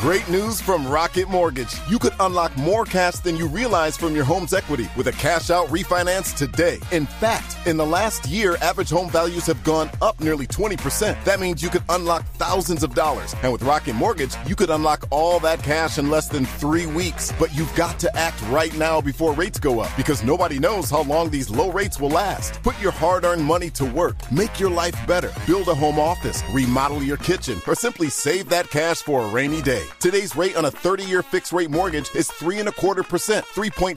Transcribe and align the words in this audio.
Great 0.00 0.26
news 0.30 0.62
from 0.62 0.88
Rocket 0.88 1.28
Mortgage. 1.28 1.74
You 1.86 1.98
could 1.98 2.14
unlock 2.20 2.56
more 2.56 2.86
cash 2.86 3.16
than 3.16 3.36
you 3.36 3.46
realize 3.46 3.98
from 3.98 4.14
your 4.14 4.24
home's 4.24 4.54
equity 4.54 4.88
with 4.96 5.08
a 5.08 5.12
cash 5.12 5.50
out 5.50 5.68
refinance 5.68 6.34
today. 6.34 6.78
In 6.90 7.04
fact, 7.04 7.58
in 7.66 7.76
the 7.76 7.84
last 7.84 8.24
year, 8.24 8.56
average 8.62 8.88
home 8.88 9.10
values 9.10 9.44
have 9.44 9.62
gone 9.62 9.90
up 10.00 10.18
nearly 10.18 10.46
20%. 10.46 11.22
That 11.24 11.38
means 11.38 11.62
you 11.62 11.68
could 11.68 11.82
unlock 11.90 12.24
thousands 12.36 12.82
of 12.82 12.94
dollars. 12.94 13.34
And 13.42 13.52
with 13.52 13.62
Rocket 13.62 13.92
Mortgage, 13.92 14.34
you 14.46 14.56
could 14.56 14.70
unlock 14.70 15.04
all 15.10 15.38
that 15.40 15.62
cash 15.62 15.98
in 15.98 16.08
less 16.08 16.28
than 16.28 16.46
three 16.46 16.86
weeks. 16.86 17.30
But 17.38 17.54
you've 17.54 17.74
got 17.76 17.98
to 17.98 18.16
act 18.16 18.40
right 18.48 18.74
now 18.78 19.02
before 19.02 19.34
rates 19.34 19.60
go 19.60 19.80
up 19.80 19.94
because 19.98 20.24
nobody 20.24 20.58
knows 20.58 20.88
how 20.88 21.02
long 21.02 21.28
these 21.28 21.50
low 21.50 21.70
rates 21.70 22.00
will 22.00 22.08
last. 22.08 22.62
Put 22.62 22.80
your 22.80 22.92
hard 22.92 23.26
earned 23.26 23.44
money 23.44 23.68
to 23.72 23.84
work. 23.84 24.16
Make 24.32 24.58
your 24.58 24.70
life 24.70 24.96
better. 25.06 25.30
Build 25.46 25.68
a 25.68 25.74
home 25.74 25.98
office, 25.98 26.42
remodel 26.54 27.02
your 27.02 27.18
kitchen, 27.18 27.60
or 27.66 27.74
simply 27.74 28.08
save 28.08 28.48
that 28.48 28.70
cash 28.70 29.02
for 29.02 29.26
a 29.26 29.28
rainy 29.28 29.60
day. 29.60 29.89
Today's 29.98 30.36
rate 30.36 30.56
on 30.56 30.64
a 30.64 30.70
30 30.70 31.04
year 31.04 31.22
fixed 31.22 31.52
rate 31.52 31.70
mortgage 31.70 32.14
is 32.14 32.30
three 32.30 32.58
and 32.58 32.68
a 32.68 32.72
quarter 32.72 33.02
percent, 33.02 33.44
3.48% 33.46 33.96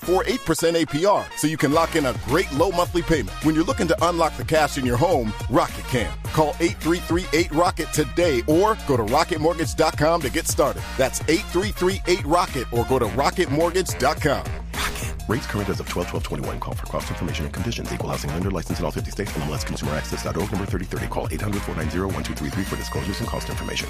APR, 0.86 1.26
so 1.38 1.48
you 1.48 1.58
can 1.58 1.72
lock 1.72 1.96
in 1.96 2.06
a 2.06 2.16
great 2.26 2.52
low 2.54 2.72
monthly 2.72 3.02
payment. 3.02 3.32
When 3.46 3.56
you're 3.56 3.64
looking 3.64 3.88
to 3.88 4.08
unlock 4.10 4.36
the 4.38 4.46
cash 4.46 4.78
in 4.78 4.86
your 4.86 4.98
home, 4.98 5.34
Rocket 5.50 5.86
can. 5.86 6.12
Call 6.34 6.56
8338 6.60 7.52
Rocket 7.52 7.94
today 7.94 8.42
or 8.48 8.78
go 8.88 8.98
to 8.98 9.04
rocketmortgage.com 9.04 10.22
to 10.22 10.30
get 10.30 10.48
started. 10.48 10.84
That's 10.98 11.22
8338 11.22 12.26
Rocket 12.26 12.72
or 12.74 12.86
go 12.86 13.00
to 13.00 13.06
rocketmortgage.com. 13.06 14.44
Rocket. 14.74 15.30
Rates 15.30 15.48
current 15.48 15.70
as 15.70 15.80
of 15.80 15.88
12 15.90 16.10
12 16.10 16.24
21. 16.24 16.60
Call 16.60 16.74
for 16.74 16.86
cost 16.88 17.10
information 17.10 17.46
and 17.46 17.54
conditions. 17.54 17.94
Equal 17.94 18.10
housing 18.10 18.32
lender 18.32 18.52
license 18.52 18.80
in 18.80 18.86
all 18.86 18.92
50 18.92 19.12
states. 19.12 19.32
NMLSconsumeraccess.org 19.34 20.52
number 20.52 20.66
3030. 20.66 21.08
Call 21.08 21.28
800 21.32 21.62
490 21.62 22.16
1233 22.16 22.64
for 22.64 22.76
disclosures 22.76 23.20
and 23.20 23.28
cost 23.30 23.50
information. 23.50 23.90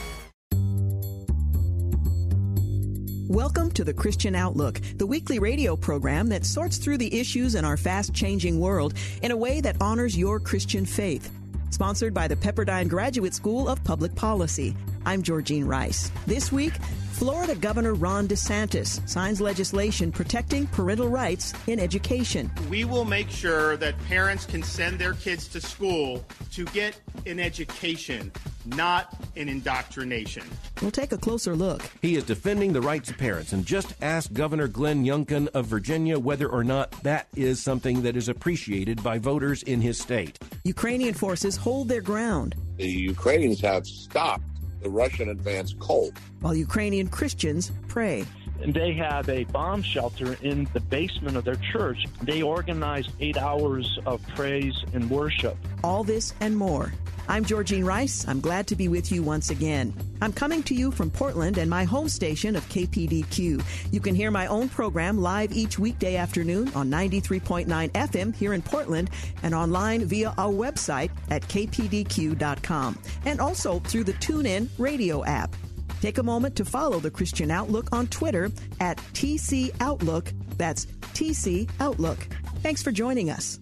Welcome 3.29 3.71
to 3.71 3.85
the 3.85 3.93
Christian 3.93 4.35
Outlook, 4.35 4.81
the 4.97 5.07
weekly 5.07 5.39
radio 5.39 5.77
program 5.77 6.27
that 6.27 6.45
sorts 6.45 6.75
through 6.77 6.97
the 6.97 7.17
issues 7.17 7.55
in 7.55 7.63
our 7.63 7.77
fast 7.77 8.13
changing 8.13 8.59
world 8.59 8.95
in 9.21 9.31
a 9.31 9.37
way 9.37 9.61
that 9.61 9.77
honors 9.79 10.17
your 10.17 10.41
Christian 10.41 10.85
faith. 10.85 11.31
Sponsored 11.69 12.13
by 12.13 12.27
the 12.27 12.35
Pepperdine 12.35 12.89
Graduate 12.89 13.33
School 13.33 13.69
of 13.69 13.81
Public 13.85 14.13
Policy. 14.13 14.75
I'm 15.05 15.23
Georgene 15.23 15.65
Rice. 15.65 16.11
This 16.27 16.51
week, 16.51 16.73
Florida 17.13 17.55
Governor 17.55 17.93
Ron 17.93 18.27
DeSantis 18.27 19.07
signs 19.07 19.39
legislation 19.39 20.11
protecting 20.11 20.67
parental 20.67 21.07
rights 21.07 21.53
in 21.67 21.79
education. 21.79 22.51
We 22.69 22.83
will 22.83 23.05
make 23.05 23.29
sure 23.29 23.77
that 23.77 23.97
parents 24.05 24.45
can 24.45 24.63
send 24.63 24.99
their 24.99 25.13
kids 25.13 25.47
to 25.49 25.61
school 25.61 26.25
to 26.51 26.65
get 26.65 26.99
an 27.25 27.39
education, 27.39 28.33
not 28.65 29.13
an 29.35 29.49
indoctrination. 29.49 30.43
We'll 30.81 30.91
take 30.91 31.11
a 31.11 31.17
closer 31.17 31.55
look. 31.55 31.81
He 32.01 32.15
is 32.15 32.23
defending 32.23 32.73
the 32.73 32.81
rights 32.81 33.09
of 33.09 33.17
parents 33.17 33.53
and 33.53 33.65
just 33.65 33.93
ask 34.01 34.31
Governor 34.33 34.67
Glenn 34.67 35.05
Youngkin 35.05 35.47
of 35.49 35.65
Virginia 35.65 36.19
whether 36.19 36.47
or 36.47 36.63
not 36.63 36.91
that 37.03 37.27
is 37.35 37.61
something 37.61 38.01
that 38.03 38.15
is 38.15 38.29
appreciated 38.29 39.03
by 39.03 39.17
voters 39.17 39.63
in 39.63 39.81
his 39.81 39.97
state. 39.99 40.39
Ukrainian 40.63 41.13
forces 41.13 41.55
hold 41.55 41.87
their 41.89 42.01
ground. 42.01 42.55
The 42.77 42.87
Ukrainians 42.87 43.61
have 43.61 43.85
stopped 43.85 44.43
the 44.81 44.89
Russian 44.89 45.29
advance 45.29 45.73
cold. 45.79 46.13
While 46.41 46.55
Ukrainian 46.55 47.07
Christians 47.07 47.71
pray. 47.87 48.25
They 48.65 48.93
have 48.93 49.27
a 49.29 49.43
bomb 49.45 49.81
shelter 49.81 50.37
in 50.41 50.67
the 50.73 50.79
basement 50.79 51.37
of 51.37 51.43
their 51.43 51.55
church. 51.55 52.05
They 52.21 52.41
organized 52.41 53.11
eight 53.19 53.37
hours 53.37 53.99
of 54.05 54.25
praise 54.35 54.75
and 54.93 55.09
worship. 55.09 55.57
All 55.83 56.03
this 56.03 56.33
and 56.39 56.55
more. 56.55 56.93
I'm 57.27 57.45
Georgene 57.45 57.85
Rice. 57.85 58.27
I'm 58.27 58.41
glad 58.41 58.67
to 58.67 58.75
be 58.75 58.89
with 58.89 59.09
you 59.11 59.23
once 59.23 59.49
again. 59.49 59.93
I'm 60.21 60.33
coming 60.33 60.61
to 60.63 60.75
you 60.75 60.91
from 60.91 61.09
Portland 61.09 61.57
and 61.57 61.69
my 61.69 61.85
home 61.85 62.09
station 62.09 62.55
of 62.55 62.67
KPDQ. 62.67 63.63
You 63.91 63.99
can 64.01 64.13
hear 64.13 64.29
my 64.29 64.47
own 64.47 64.67
program 64.67 65.17
live 65.17 65.53
each 65.53 65.79
weekday 65.79 66.17
afternoon 66.17 66.69
on 66.75 66.89
93.9 66.89 67.67
FM 67.91 68.35
here 68.35 68.53
in 68.53 68.61
Portland 68.61 69.09
and 69.41 69.55
online 69.55 70.05
via 70.05 70.33
our 70.37 70.51
website 70.51 71.11
at 71.29 71.43
kpdq.com 71.43 72.99
and 73.25 73.39
also 73.39 73.79
through 73.79 74.03
the 74.03 74.13
TuneIn 74.13 74.67
radio 74.77 75.23
app. 75.23 75.55
Take 76.03 76.17
a 76.17 76.23
moment 76.23 76.57
to 76.57 76.65
follow 76.65 76.99
the 76.99 77.09
Christian 77.09 77.49
Outlook 77.49 77.87
on 77.93 78.07
Twitter 78.07 78.51
at 78.81 78.97
TC 79.13 79.73
Outlook. 79.79 80.33
That's 80.57 80.85
TC 81.13 81.69
Outlook. 81.79 82.17
Thanks 82.61 82.83
for 82.83 82.91
joining 82.91 83.29
us. 83.29 83.57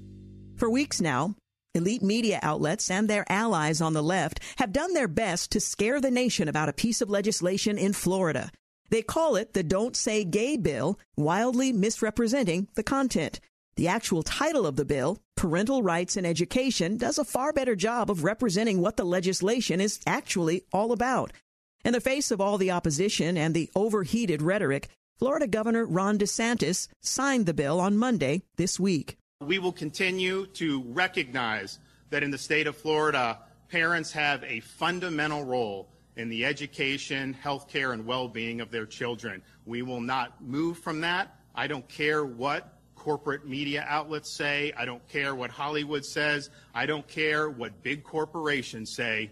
For 0.55 0.67
weeks 0.67 0.99
now, 0.99 1.35
Elite 1.75 2.01
media 2.01 2.39
outlets 2.41 2.89
and 2.89 3.07
their 3.07 3.31
allies 3.31 3.79
on 3.79 3.93
the 3.93 4.01
left 4.01 4.39
have 4.57 4.73
done 4.73 4.95
their 4.95 5.07
best 5.07 5.51
to 5.51 5.59
scare 5.59 6.01
the 6.01 6.09
nation 6.09 6.47
about 6.47 6.67
a 6.67 6.73
piece 6.73 6.99
of 6.99 7.11
legislation 7.11 7.77
in 7.77 7.93
Florida. 7.93 8.49
They 8.89 9.03
call 9.03 9.35
it 9.35 9.53
the 9.53 9.61
Don't 9.61 9.95
Say 9.95 10.23
Gay 10.23 10.57
Bill, 10.57 10.97
wildly 11.15 11.71
misrepresenting 11.71 12.69
the 12.73 12.81
content. 12.81 13.39
The 13.75 13.87
actual 13.87 14.23
title 14.23 14.65
of 14.65 14.77
the 14.77 14.85
bill, 14.85 15.19
Parental 15.37 15.83
Rights 15.83 16.17
in 16.17 16.25
Education, 16.25 16.97
does 16.97 17.19
a 17.19 17.23
far 17.23 17.53
better 17.53 17.75
job 17.75 18.09
of 18.09 18.23
representing 18.23 18.81
what 18.81 18.97
the 18.97 19.05
legislation 19.05 19.79
is 19.79 19.99
actually 20.07 20.63
all 20.73 20.91
about. 20.91 21.33
In 21.83 21.93
the 21.93 22.01
face 22.01 22.29
of 22.29 22.39
all 22.39 22.59
the 22.59 22.71
opposition 22.71 23.37
and 23.37 23.55
the 23.55 23.69
overheated 23.75 24.41
rhetoric, 24.43 24.89
Florida 25.17 25.47
Governor 25.47 25.85
Ron 25.85 26.19
DeSantis 26.19 26.87
signed 27.01 27.47
the 27.47 27.55
bill 27.55 27.79
on 27.79 27.97
Monday 27.97 28.43
this 28.57 28.79
week. 28.79 29.17
We 29.41 29.57
will 29.57 29.71
continue 29.71 30.45
to 30.47 30.83
recognize 30.89 31.79
that 32.11 32.21
in 32.21 32.29
the 32.29 32.37
state 32.37 32.67
of 32.67 32.77
Florida, 32.77 33.39
parents 33.67 34.11
have 34.11 34.43
a 34.43 34.59
fundamental 34.59 35.43
role 35.43 35.89
in 36.17 36.29
the 36.29 36.45
education, 36.45 37.35
healthcare, 37.43 37.93
and 37.93 38.05
well 38.05 38.27
being 38.27 38.61
of 38.61 38.69
their 38.69 38.85
children. 38.85 39.41
We 39.65 39.81
will 39.81 40.01
not 40.01 40.43
move 40.43 40.77
from 40.77 41.01
that. 41.01 41.35
I 41.55 41.65
don't 41.65 41.87
care 41.87 42.25
what 42.25 42.77
corporate 42.95 43.47
media 43.47 43.83
outlets 43.87 44.35
say. 44.37 44.71
I 44.77 44.85
don't 44.85 45.07
care 45.07 45.33
what 45.33 45.49
Hollywood 45.49 46.05
says. 46.05 46.51
I 46.75 46.85
don't 46.85 47.07
care 47.07 47.49
what 47.49 47.81
big 47.81 48.03
corporations 48.03 48.93
say. 48.95 49.31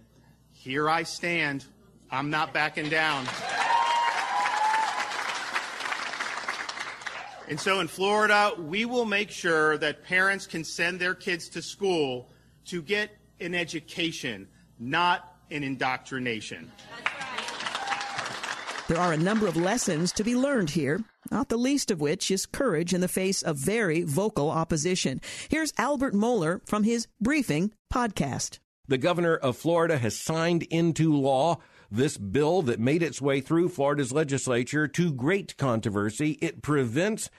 Here 0.52 0.90
I 0.90 1.04
stand. 1.04 1.66
I'm 2.12 2.30
not 2.30 2.54
backing 2.54 2.90
down. 2.90 3.26
And 7.50 7.60
so 7.60 7.80
in 7.80 7.88
Florida, 7.88 8.54
we 8.60 8.86
will 8.86 9.06
make 9.06 9.32
sure 9.32 9.78
that 9.80 10.04
parents 10.04 10.46
can 10.46 10.64
send 10.64 11.00
their 11.00 11.16
kids 11.16 11.50
to 11.50 11.62
school 11.62 12.30
to 12.66 12.82
get 12.82 13.10
an 13.40 13.56
education, 13.56 14.48
not 14.78 15.36
an 15.50 15.64
indoctrination. 15.64 16.72
There 18.88 19.00
are 19.00 19.14
a 19.14 19.18
number 19.18 19.48
of 19.48 19.56
lessons 19.56 20.12
to 20.14 20.24
be 20.24 20.36
learned 20.36 20.72
here, 20.72 21.04
not 21.32 21.50
the 21.50 21.58
least 21.58 21.92
of 21.92 22.02
which 22.02 22.32
is 22.32 22.46
courage 22.46 22.94
in 22.94 23.02
the 23.02 23.08
face 23.08 23.42
of 23.42 23.58
very 23.58 24.04
vocal 24.04 24.50
opposition. 24.50 25.22
Here's 25.48 25.74
Albert 25.78 26.14
Mohler 26.14 26.68
from 26.68 26.84
his 26.84 27.08
Briefing 27.22 27.72
podcast. 27.94 28.60
The 28.88 28.98
governor 28.98 29.36
of 29.36 29.58
Florida 29.58 30.00
has 30.00 30.18
signed 30.18 30.64
into 30.64 31.14
law 31.14 31.60
this 31.92 32.18
bill 32.18 32.62
that 32.64 32.80
made 32.80 33.04
its 33.04 33.22
way 33.22 33.42
through 33.42 33.70
Florida's 33.70 34.12
legislature 34.12 34.88
to 34.88 35.12
great 35.12 35.58
controversy. 35.58 36.38
It 36.42 36.62
prevents 36.62 37.30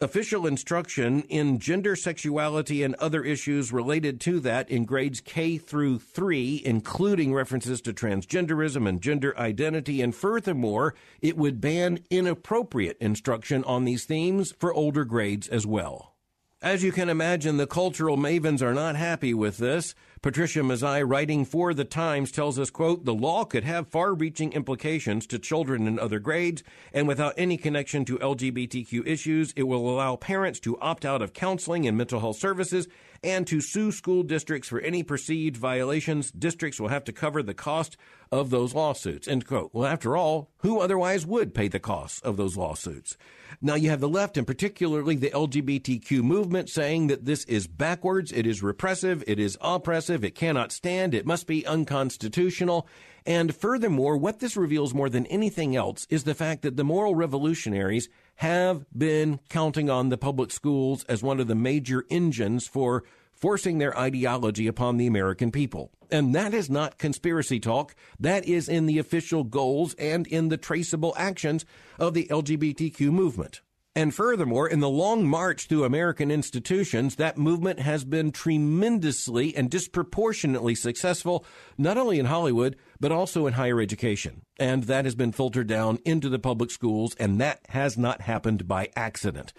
official 0.00 0.46
instruction 0.46 1.22
in 1.22 1.58
gender, 1.58 1.96
sexuality, 1.96 2.82
and 2.82 2.94
other 2.96 3.24
issues 3.24 3.72
related 3.72 4.20
to 4.20 4.38
that 4.40 4.70
in 4.70 4.84
grades 4.84 5.20
K 5.20 5.58
through 5.58 5.98
3, 5.98 6.62
including 6.64 7.34
references 7.34 7.80
to 7.82 7.92
transgenderism 7.92 8.88
and 8.88 9.00
gender 9.00 9.36
identity. 9.36 10.00
And 10.00 10.14
furthermore, 10.14 10.94
it 11.20 11.36
would 11.36 11.60
ban 11.60 12.00
inappropriate 12.10 12.96
instruction 13.00 13.64
on 13.64 13.84
these 13.84 14.04
themes 14.04 14.54
for 14.58 14.72
older 14.72 15.04
grades 15.04 15.48
as 15.48 15.66
well. 15.66 16.14
As 16.60 16.82
you 16.82 16.90
can 16.90 17.08
imagine, 17.08 17.56
the 17.56 17.68
cultural 17.68 18.16
mavens 18.16 18.62
are 18.62 18.74
not 18.74 18.96
happy 18.96 19.32
with 19.32 19.58
this. 19.58 19.94
Patricia 20.20 20.60
Mazzei, 20.60 21.08
writing 21.08 21.44
for 21.44 21.72
The 21.72 21.84
Times, 21.84 22.32
tells 22.32 22.58
us, 22.58 22.70
quote, 22.70 23.04
the 23.04 23.14
law 23.14 23.44
could 23.44 23.62
have 23.62 23.86
far-reaching 23.86 24.52
implications 24.52 25.28
to 25.28 25.38
children 25.38 25.86
in 25.86 25.98
other 25.98 26.18
grades, 26.18 26.64
and 26.92 27.06
without 27.06 27.34
any 27.36 27.56
connection 27.56 28.04
to 28.06 28.18
LGBTQ 28.18 29.06
issues, 29.06 29.52
it 29.54 29.62
will 29.62 29.88
allow 29.88 30.16
parents 30.16 30.58
to 30.60 30.78
opt 30.80 31.04
out 31.04 31.22
of 31.22 31.34
counseling 31.34 31.86
and 31.86 31.96
mental 31.96 32.18
health 32.18 32.36
services 32.36 32.88
and 33.22 33.46
to 33.46 33.60
sue 33.60 33.92
school 33.92 34.22
districts 34.22 34.68
for 34.68 34.80
any 34.80 35.02
perceived 35.02 35.56
violations. 35.56 36.30
Districts 36.30 36.80
will 36.80 36.88
have 36.88 37.04
to 37.04 37.12
cover 37.12 37.42
the 37.42 37.54
cost 37.54 37.96
of 38.30 38.50
those 38.50 38.74
lawsuits. 38.74 39.26
End 39.26 39.46
quote. 39.46 39.70
Well, 39.72 39.86
after 39.86 40.16
all, 40.16 40.50
who 40.58 40.80
otherwise 40.80 41.26
would 41.26 41.54
pay 41.54 41.68
the 41.68 41.80
costs 41.80 42.20
of 42.20 42.36
those 42.36 42.56
lawsuits? 42.56 43.16
Now 43.60 43.74
you 43.74 43.90
have 43.90 44.00
the 44.00 44.08
left 44.08 44.36
and 44.36 44.46
particularly 44.46 45.16
the 45.16 45.30
LGBTQ 45.30 46.22
movement 46.22 46.68
saying 46.68 47.08
that 47.08 47.24
this 47.24 47.44
is 47.44 47.66
backwards, 47.66 48.30
it 48.30 48.46
is 48.46 48.62
repressive, 48.62 49.24
it 49.26 49.38
is 49.38 49.58
oppressive, 49.60 50.07
it 50.10 50.34
cannot 50.34 50.72
stand, 50.72 51.14
it 51.14 51.26
must 51.26 51.46
be 51.46 51.66
unconstitutional. 51.66 52.86
And 53.26 53.54
furthermore, 53.54 54.16
what 54.16 54.40
this 54.40 54.56
reveals 54.56 54.94
more 54.94 55.08
than 55.08 55.26
anything 55.26 55.76
else 55.76 56.06
is 56.08 56.24
the 56.24 56.34
fact 56.34 56.62
that 56.62 56.76
the 56.76 56.84
moral 56.84 57.14
revolutionaries 57.14 58.08
have 58.36 58.86
been 58.96 59.40
counting 59.48 59.90
on 59.90 60.08
the 60.08 60.16
public 60.16 60.50
schools 60.50 61.04
as 61.04 61.22
one 61.22 61.40
of 61.40 61.48
the 61.48 61.54
major 61.54 62.04
engines 62.10 62.66
for 62.66 63.04
forcing 63.32 63.78
their 63.78 63.96
ideology 63.98 64.66
upon 64.66 64.96
the 64.96 65.06
American 65.06 65.50
people. 65.50 65.90
And 66.10 66.34
that 66.34 66.54
is 66.54 66.70
not 66.70 66.98
conspiracy 66.98 67.60
talk. 67.60 67.94
That 68.18 68.46
is 68.46 68.68
in 68.68 68.86
the 68.86 68.98
official 68.98 69.44
goals 69.44 69.94
and 69.94 70.26
in 70.26 70.48
the 70.48 70.56
traceable 70.56 71.14
actions 71.16 71.64
of 71.98 72.14
the 72.14 72.26
LGBTQ 72.30 73.10
movement. 73.10 73.60
And 73.94 74.14
furthermore, 74.14 74.68
in 74.68 74.80
the 74.80 74.88
long 74.88 75.26
march 75.26 75.66
through 75.66 75.84
American 75.84 76.30
institutions, 76.30 77.16
that 77.16 77.36
movement 77.36 77.80
has 77.80 78.04
been 78.04 78.30
tremendously 78.30 79.56
and 79.56 79.68
disproportionately 79.68 80.74
successful, 80.74 81.44
not 81.76 81.98
only 81.98 82.20
in 82.20 82.26
Hollywood, 82.26 82.76
but 83.00 83.10
also 83.10 83.46
in 83.46 83.54
higher 83.54 83.80
education. 83.80 84.42
And 84.58 84.84
that 84.84 85.04
has 85.04 85.14
been 85.14 85.32
filtered 85.32 85.66
down 85.66 85.98
into 86.04 86.28
the 86.28 86.38
public 86.38 86.70
schools, 86.70 87.16
and 87.16 87.40
that 87.40 87.60
has 87.70 87.98
not 87.98 88.20
happened 88.20 88.68
by 88.68 88.90
accident. 88.94 89.52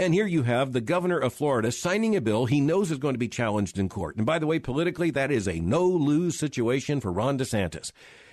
And 0.00 0.14
here 0.14 0.26
you 0.26 0.44
have 0.44 0.72
the 0.72 0.80
governor 0.80 1.18
of 1.18 1.34
Florida 1.34 1.70
signing 1.70 2.16
a 2.16 2.22
bill 2.22 2.46
he 2.46 2.62
knows 2.62 2.90
is 2.90 2.96
going 2.96 3.12
to 3.12 3.18
be 3.18 3.28
challenged 3.28 3.78
in 3.78 3.90
court. 3.90 4.16
And 4.16 4.24
by 4.24 4.38
the 4.38 4.46
way, 4.46 4.58
politically, 4.58 5.10
that 5.10 5.30
is 5.30 5.46
a 5.46 5.60
no 5.60 5.86
lose 5.86 6.38
situation 6.38 7.02
for 7.02 7.12
Ron 7.12 7.36
DeSantis. 7.36 7.92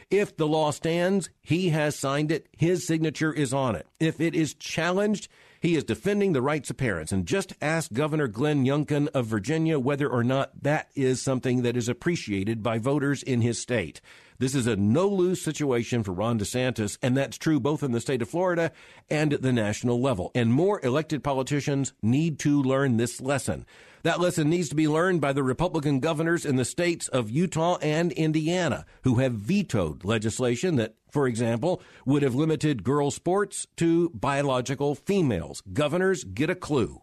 If 0.09 0.37
the 0.37 0.47
law 0.47 0.71
stands, 0.71 1.29
he 1.41 1.67
has 1.71 1.99
signed 1.99 2.31
it. 2.31 2.47
His 2.55 2.87
signature 2.87 3.33
is 3.33 3.53
on 3.53 3.75
it. 3.75 3.85
If 3.99 4.21
it 4.21 4.33
is 4.33 4.53
challenged, 4.53 5.27
he 5.59 5.75
is 5.75 5.83
defending 5.83 6.31
the 6.31 6.41
rights 6.41 6.69
of 6.69 6.77
parents. 6.77 7.11
And 7.11 7.25
just 7.25 7.51
ask 7.61 7.91
Governor 7.91 8.29
Glenn 8.29 8.63
Youngkin 8.63 9.09
of 9.09 9.25
Virginia 9.25 9.77
whether 9.77 10.07
or 10.07 10.23
not 10.23 10.63
that 10.63 10.87
is 10.95 11.21
something 11.21 11.63
that 11.63 11.75
is 11.75 11.89
appreciated 11.89 12.63
by 12.63 12.77
voters 12.77 13.23
in 13.23 13.41
his 13.41 13.59
state. 13.59 13.99
This 14.39 14.53
is 14.53 14.67
a 14.67 14.75
no 14.75 15.07
lose 15.07 15.41
situation 15.41 16.03
for 16.03 16.11
Ron 16.11 16.37
DeSantis, 16.37 16.97
and 17.01 17.17
that's 17.17 17.37
true 17.37 17.59
both 17.59 17.81
in 17.81 17.91
the 17.91 17.99
state 17.99 18.21
of 18.21 18.29
Florida 18.29 18.71
and 19.09 19.33
at 19.33 19.41
the 19.41 19.51
national 19.51 19.99
level. 19.99 20.31
And 20.35 20.53
more 20.53 20.79
elected 20.85 21.23
politicians 21.23 21.93
need 22.03 22.37
to 22.39 22.61
learn 22.61 22.97
this 22.97 23.19
lesson. 23.19 23.65
That 24.03 24.19
lesson 24.19 24.49
needs 24.49 24.69
to 24.69 24.75
be 24.75 24.87
learned 24.87 25.21
by 25.21 25.33
the 25.33 25.41
Republican 25.41 25.99
governors 25.99 26.45
in 26.45 26.55
the 26.55 26.65
states 26.65 27.07
of 27.07 27.31
Utah 27.31 27.77
and 27.81 28.11
Indiana, 28.11 28.85
who 29.03 29.15
have 29.15 29.33
vetoed 29.33 30.05
legislation 30.05 30.75
that, 30.75 30.93
for 31.09 31.27
example, 31.27 31.81
would 32.05 32.21
have 32.21 32.35
limited 32.35 32.83
girls' 32.83 33.15
sports 33.15 33.65
to 33.77 34.09
biological 34.11 34.93
females. 34.93 35.63
Governors, 35.73 36.23
get 36.23 36.51
a 36.51 36.55
clue. 36.55 37.01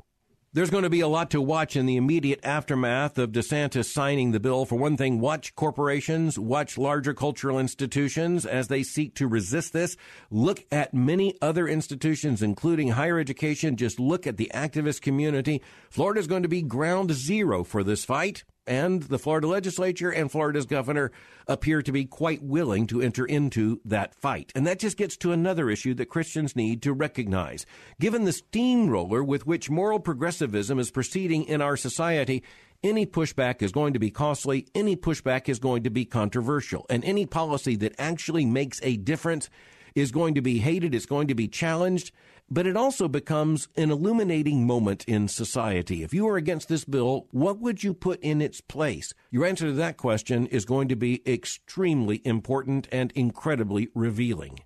There's 0.54 0.70
going 0.70 0.84
to 0.84 0.90
be 0.90 1.00
a 1.00 1.08
lot 1.08 1.30
to 1.32 1.40
watch 1.40 1.74
in 1.74 1.84
the 1.84 1.96
immediate 1.96 2.38
aftermath 2.44 3.18
of 3.18 3.32
DeSantis 3.32 3.86
signing 3.86 4.30
the 4.30 4.38
bill. 4.38 4.64
For 4.64 4.76
one 4.76 4.96
thing, 4.96 5.18
watch 5.18 5.56
corporations, 5.56 6.38
watch 6.38 6.78
larger 6.78 7.12
cultural 7.12 7.58
institutions 7.58 8.46
as 8.46 8.68
they 8.68 8.84
seek 8.84 9.16
to 9.16 9.26
resist 9.26 9.72
this. 9.72 9.96
Look 10.30 10.64
at 10.70 10.94
many 10.94 11.34
other 11.42 11.66
institutions, 11.66 12.40
including 12.40 12.90
higher 12.90 13.18
education. 13.18 13.76
Just 13.76 13.98
look 13.98 14.28
at 14.28 14.36
the 14.36 14.52
activist 14.54 15.00
community. 15.00 15.60
Florida 15.90 16.20
is 16.20 16.28
going 16.28 16.44
to 16.44 16.48
be 16.48 16.62
ground 16.62 17.10
zero 17.10 17.64
for 17.64 17.82
this 17.82 18.04
fight 18.04 18.44
and 18.66 19.02
the 19.04 19.18
Florida 19.18 19.46
legislature 19.46 20.10
and 20.10 20.30
Florida's 20.30 20.66
governor 20.66 21.12
appear 21.46 21.82
to 21.82 21.92
be 21.92 22.04
quite 22.04 22.42
willing 22.42 22.86
to 22.86 23.00
enter 23.00 23.24
into 23.24 23.80
that 23.84 24.14
fight. 24.14 24.52
And 24.54 24.66
that 24.66 24.78
just 24.78 24.96
gets 24.96 25.16
to 25.18 25.32
another 25.32 25.70
issue 25.70 25.94
that 25.94 26.06
Christians 26.06 26.56
need 26.56 26.82
to 26.82 26.92
recognize. 26.92 27.66
Given 28.00 28.24
the 28.24 28.32
steamroller 28.32 29.22
with 29.22 29.46
which 29.46 29.70
moral 29.70 30.00
progressivism 30.00 30.78
is 30.78 30.90
proceeding 30.90 31.44
in 31.44 31.60
our 31.60 31.76
society, 31.76 32.42
any 32.82 33.06
pushback 33.06 33.62
is 33.62 33.72
going 33.72 33.94
to 33.94 33.98
be 33.98 34.10
costly, 34.10 34.66
any 34.74 34.96
pushback 34.96 35.48
is 35.48 35.58
going 35.58 35.84
to 35.84 35.90
be 35.90 36.04
controversial, 36.04 36.84
and 36.90 37.04
any 37.04 37.24
policy 37.24 37.76
that 37.76 37.94
actually 37.98 38.44
makes 38.44 38.78
a 38.82 38.96
difference 38.98 39.48
is 39.94 40.10
going 40.10 40.34
to 40.34 40.42
be 40.42 40.58
hated, 40.58 40.94
it's 40.94 41.06
going 41.06 41.28
to 41.28 41.34
be 41.34 41.48
challenged, 41.48 42.12
but 42.50 42.66
it 42.66 42.76
also 42.76 43.08
becomes 43.08 43.68
an 43.76 43.90
illuminating 43.90 44.66
moment 44.66 45.04
in 45.06 45.28
society. 45.28 46.02
If 46.02 46.12
you 46.12 46.28
are 46.28 46.36
against 46.36 46.68
this 46.68 46.84
bill, 46.84 47.26
what 47.30 47.58
would 47.58 47.82
you 47.82 47.94
put 47.94 48.20
in 48.20 48.42
its 48.42 48.60
place? 48.60 49.14
Your 49.30 49.46
answer 49.46 49.66
to 49.66 49.72
that 49.72 49.96
question 49.96 50.46
is 50.48 50.64
going 50.64 50.88
to 50.88 50.96
be 50.96 51.22
extremely 51.26 52.20
important 52.24 52.88
and 52.92 53.12
incredibly 53.12 53.88
revealing. 53.94 54.60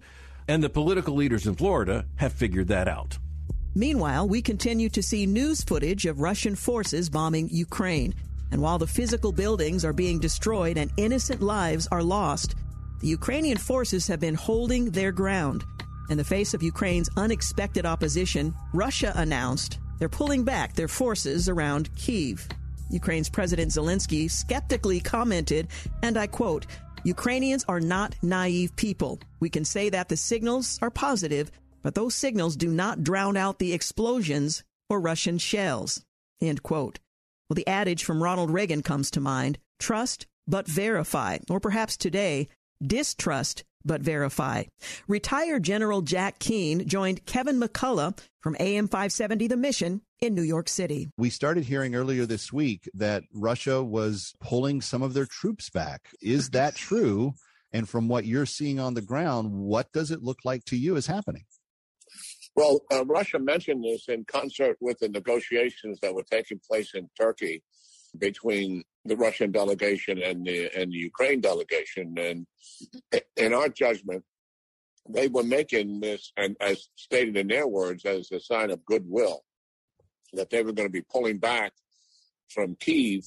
And 0.49 0.63
the 0.63 0.71
political 0.71 1.15
leaders 1.15 1.47
in 1.47 1.55
Florida 1.55 2.07
have 2.17 2.33
figured 2.33 2.69
that 2.69 2.89
out. 2.89 3.19
Meanwhile, 3.75 4.29
we 4.29 4.43
continue 4.43 4.89
to 4.89 5.03
see 5.03 5.27
news 5.27 5.63
footage 5.63 6.07
of 6.07 6.21
Russian 6.21 6.57
forces 6.57 7.11
bombing 7.11 7.49
Ukraine. 7.51 8.15
And 8.51 8.63
while 8.63 8.79
the 8.79 8.87
physical 8.87 9.31
buildings 9.31 9.85
are 9.85 9.93
being 9.93 10.19
destroyed 10.19 10.79
and 10.79 10.91
innocent 10.97 11.43
lives 11.43 11.87
are 11.93 12.03
lost, 12.03 12.55
the 13.01 13.09
Ukrainian 13.09 13.59
forces 13.59 14.07
have 14.09 14.21
been 14.21 14.35
holding 14.35 14.91
their 14.91 15.13
ground. 15.13 15.65
In 16.11 16.17
the 16.17 16.25
face 16.25 16.55
of 16.55 16.63
Ukraine's 16.63 17.11
unexpected 17.17 17.87
opposition, 17.87 18.55
Russia 18.73 19.13
announced 19.17 19.79
they're 19.99 20.09
pulling 20.09 20.45
back 20.45 20.75
their 20.75 20.89
forces 20.89 21.49
around 21.49 21.95
Kiev. 21.97 22.49
Ukraine's 22.91 23.29
President 23.29 23.71
Zelensky 23.71 24.31
skeptically 24.31 25.01
commented, 25.01 25.69
and 26.03 26.17
I 26.17 26.27
quote, 26.27 26.67
Ukrainians 27.05 27.65
are 27.69 27.81
not 27.81 28.17
naive 28.23 28.75
people. 28.77 29.21
We 29.41 29.51
can 29.51 29.65
say 29.65 29.91
that 29.91 30.09
the 30.09 30.17
signals 30.17 30.79
are 30.83 30.91
positive, 30.91 31.51
but 31.83 31.95
those 31.95 32.15
signals 32.15 32.57
do 32.57 32.69
not 32.69 33.05
drown 33.05 33.37
out 33.37 33.59
the 33.59 33.73
explosions 33.73 34.65
or 34.89 35.01
Russian 35.01 35.39
shells. 35.39 36.05
End 36.41 36.63
quote. 36.63 36.99
Well, 37.49 37.55
the 37.55 37.69
adage 37.69 38.05
from 38.05 38.23
Ronald 38.23 38.51
Reagan 38.51 38.83
comes 38.83 39.11
to 39.13 39.21
mind 39.21 39.59
trust 39.79 40.27
but 40.49 40.67
verify, 40.67 41.39
or 41.51 41.61
perhaps 41.61 41.97
today, 41.97 42.49
distrust 42.85 43.65
but 43.85 44.03
verify. 44.03 44.65
Retired 45.07 45.63
General 45.63 46.03
Jack 46.03 46.39
Keane 46.39 46.87
joined 46.87 47.27
Kevin 47.27 47.61
McCullough 47.61 48.19
from 48.41 48.57
AM 48.61 48.87
570 48.87 49.47
The 49.47 49.57
Mission 49.57 50.03
in 50.21 50.35
New 50.35 50.43
York 50.43 50.69
City. 50.69 51.09
We 51.17 51.31
started 51.31 51.65
hearing 51.65 51.95
earlier 51.95 52.27
this 52.27 52.53
week 52.53 52.89
that 52.95 53.25
Russia 53.33 53.83
was 53.83 54.35
pulling 54.41 54.81
some 54.81 55.03
of 55.03 55.15
their 55.15 55.27
troops 55.27 55.71
back. 55.71 56.09
Is 56.21 56.51
that 56.51 56.75
true? 56.75 57.35
And 57.73 57.89
from 57.89 58.09
what 58.09 58.25
you're 58.25 58.47
seeing 58.47 58.81
on 58.81 58.95
the 58.95 59.03
ground, 59.03 59.53
what 59.53 59.93
does 59.93 60.11
it 60.11 60.23
look 60.23 60.39
like 60.45 60.65
to 60.67 60.77
you 60.77 60.97
is 60.97 61.07
happening? 61.07 61.45
Well, 62.57 62.81
uh, 62.93 63.05
Russia 63.05 63.39
mentioned 63.39 63.85
this 63.85 64.09
in 64.09 64.25
concert 64.25 64.79
with 64.81 64.99
the 64.99 65.09
negotiations 65.09 66.01
that 66.01 66.15
were 66.15 66.25
taking 66.25 66.61
place 66.69 66.95
in 66.95 67.09
Turkey 67.19 67.63
between 68.19 68.83
the 69.09 69.17
Russian 69.17 69.51
delegation 69.51 70.23
and 70.23 70.45
the 70.45 70.71
and 70.79 70.93
the 70.93 70.99
Ukraine 70.99 71.41
delegation. 71.41 72.17
And 72.19 72.47
in 73.37 73.53
our 73.55 73.69
judgment, 73.69 74.25
they 75.09 75.29
were 75.29 75.43
making 75.43 76.01
this, 76.01 76.33
and 76.37 76.57
as 76.61 76.89
stated 76.97 77.37
in 77.37 77.49
their 77.49 77.67
words, 77.67 78.05
as 78.05 78.31
a 78.31 78.41
sign 78.41 78.71
of 78.71 78.85
goodwill, 78.85 79.43
that 80.35 80.51
they 80.51 80.63
were 80.63 80.73
going 80.73 80.89
to 80.89 80.93
be 80.93 81.03
pulling 81.03 81.39
back 81.39 81.73
from 82.51 82.77
Kiev 82.77 83.25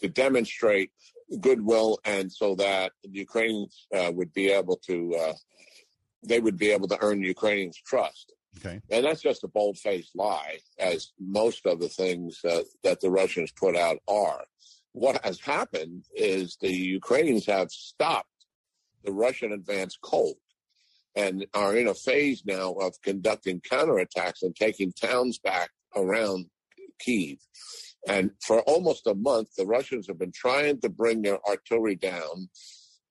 to 0.00 0.08
demonstrate 0.08 0.90
goodwill, 1.40 1.98
and 2.04 2.30
so 2.32 2.54
that 2.54 2.92
the 3.02 3.18
Ukrainians 3.18 3.86
uh, 3.94 4.10
would 4.14 4.32
be 4.32 4.50
able 4.50 4.76
to, 4.86 5.14
uh, 5.14 5.32
they 6.24 6.40
would 6.40 6.56
be 6.56 6.70
able 6.70 6.88
to 6.88 6.98
earn 7.00 7.20
the 7.20 7.26
Ukrainians' 7.26 7.80
trust. 7.84 8.32
Okay. 8.58 8.80
And 8.90 9.04
that's 9.04 9.20
just 9.20 9.44
a 9.44 9.48
bold 9.48 9.76
faced 9.78 10.16
lie, 10.16 10.58
as 10.78 11.12
most 11.18 11.66
of 11.66 11.80
the 11.80 11.88
things 11.88 12.40
uh, 12.44 12.62
that 12.82 13.00
the 13.00 13.10
Russians 13.10 13.52
put 13.52 13.76
out 13.76 13.98
are. 14.08 14.44
What 14.98 15.24
has 15.24 15.38
happened 15.38 16.06
is 16.12 16.56
the 16.60 16.74
Ukrainians 16.74 17.46
have 17.46 17.70
stopped 17.70 18.46
the 19.04 19.12
Russian 19.12 19.52
advance 19.52 19.96
cold 20.02 20.38
and 21.14 21.46
are 21.54 21.76
in 21.76 21.86
a 21.86 21.94
phase 21.94 22.42
now 22.44 22.72
of 22.72 23.00
conducting 23.02 23.60
counterattacks 23.60 24.42
and 24.42 24.56
taking 24.56 24.90
towns 24.90 25.38
back 25.38 25.70
around 25.94 26.46
Kiev. 26.98 27.38
And 28.08 28.32
for 28.42 28.60
almost 28.62 29.06
a 29.06 29.14
month, 29.14 29.50
the 29.56 29.66
Russians 29.66 30.08
have 30.08 30.18
been 30.18 30.32
trying 30.34 30.80
to 30.80 30.88
bring 30.88 31.22
their 31.22 31.38
artillery 31.48 31.94
down 31.94 32.48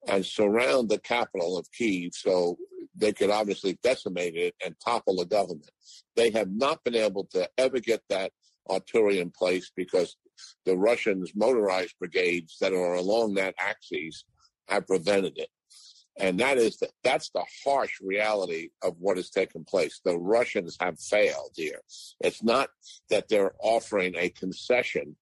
and 0.10 0.26
surround 0.26 0.90
the 0.90 1.00
capital 1.00 1.58
of 1.58 1.72
Kiev 1.72 2.12
so 2.14 2.58
they 2.98 3.14
could 3.14 3.30
obviously 3.30 3.80
decimate 3.82 4.36
it 4.36 4.56
and 4.64 4.76
topple 4.84 5.16
the 5.16 5.26
government. 5.26 5.72
They 6.18 6.32
have 6.32 6.52
not 6.52 6.84
been 6.84 6.96
able 6.96 7.28
to 7.32 7.50
ever 7.58 7.80
get 7.80 8.02
that 8.10 8.34
artillery 8.70 9.20
in 9.20 9.32
place 9.32 9.72
because 9.76 10.16
the 10.66 10.78
Russians' 10.78 11.34
motorized 11.36 11.96
brigades 12.00 12.58
that 12.62 12.74
are 12.74 12.96
along 12.96 13.36
that 13.36 13.56
axis 13.60 14.26
have 14.68 14.88
prevented 14.88 15.38
it. 15.38 15.50
And 16.20 16.40
that 16.40 16.58
is 16.58 16.78
the, 16.78 16.90
that's 17.04 17.30
the 17.30 17.46
harsh 17.64 18.02
reality 18.02 18.70
of 18.82 18.96
what 19.00 19.18
has 19.18 19.30
taken 19.30 19.64
place. 19.64 20.02
The 20.04 20.18
Russians 20.18 20.76
have 20.80 21.00
failed 21.00 21.52
here. 21.56 21.80
It's 22.22 22.44
not 22.44 22.70
that 23.12 23.30
they're 23.30 23.54
offering 23.60 24.16
a 24.16 24.30
concession 24.30 25.16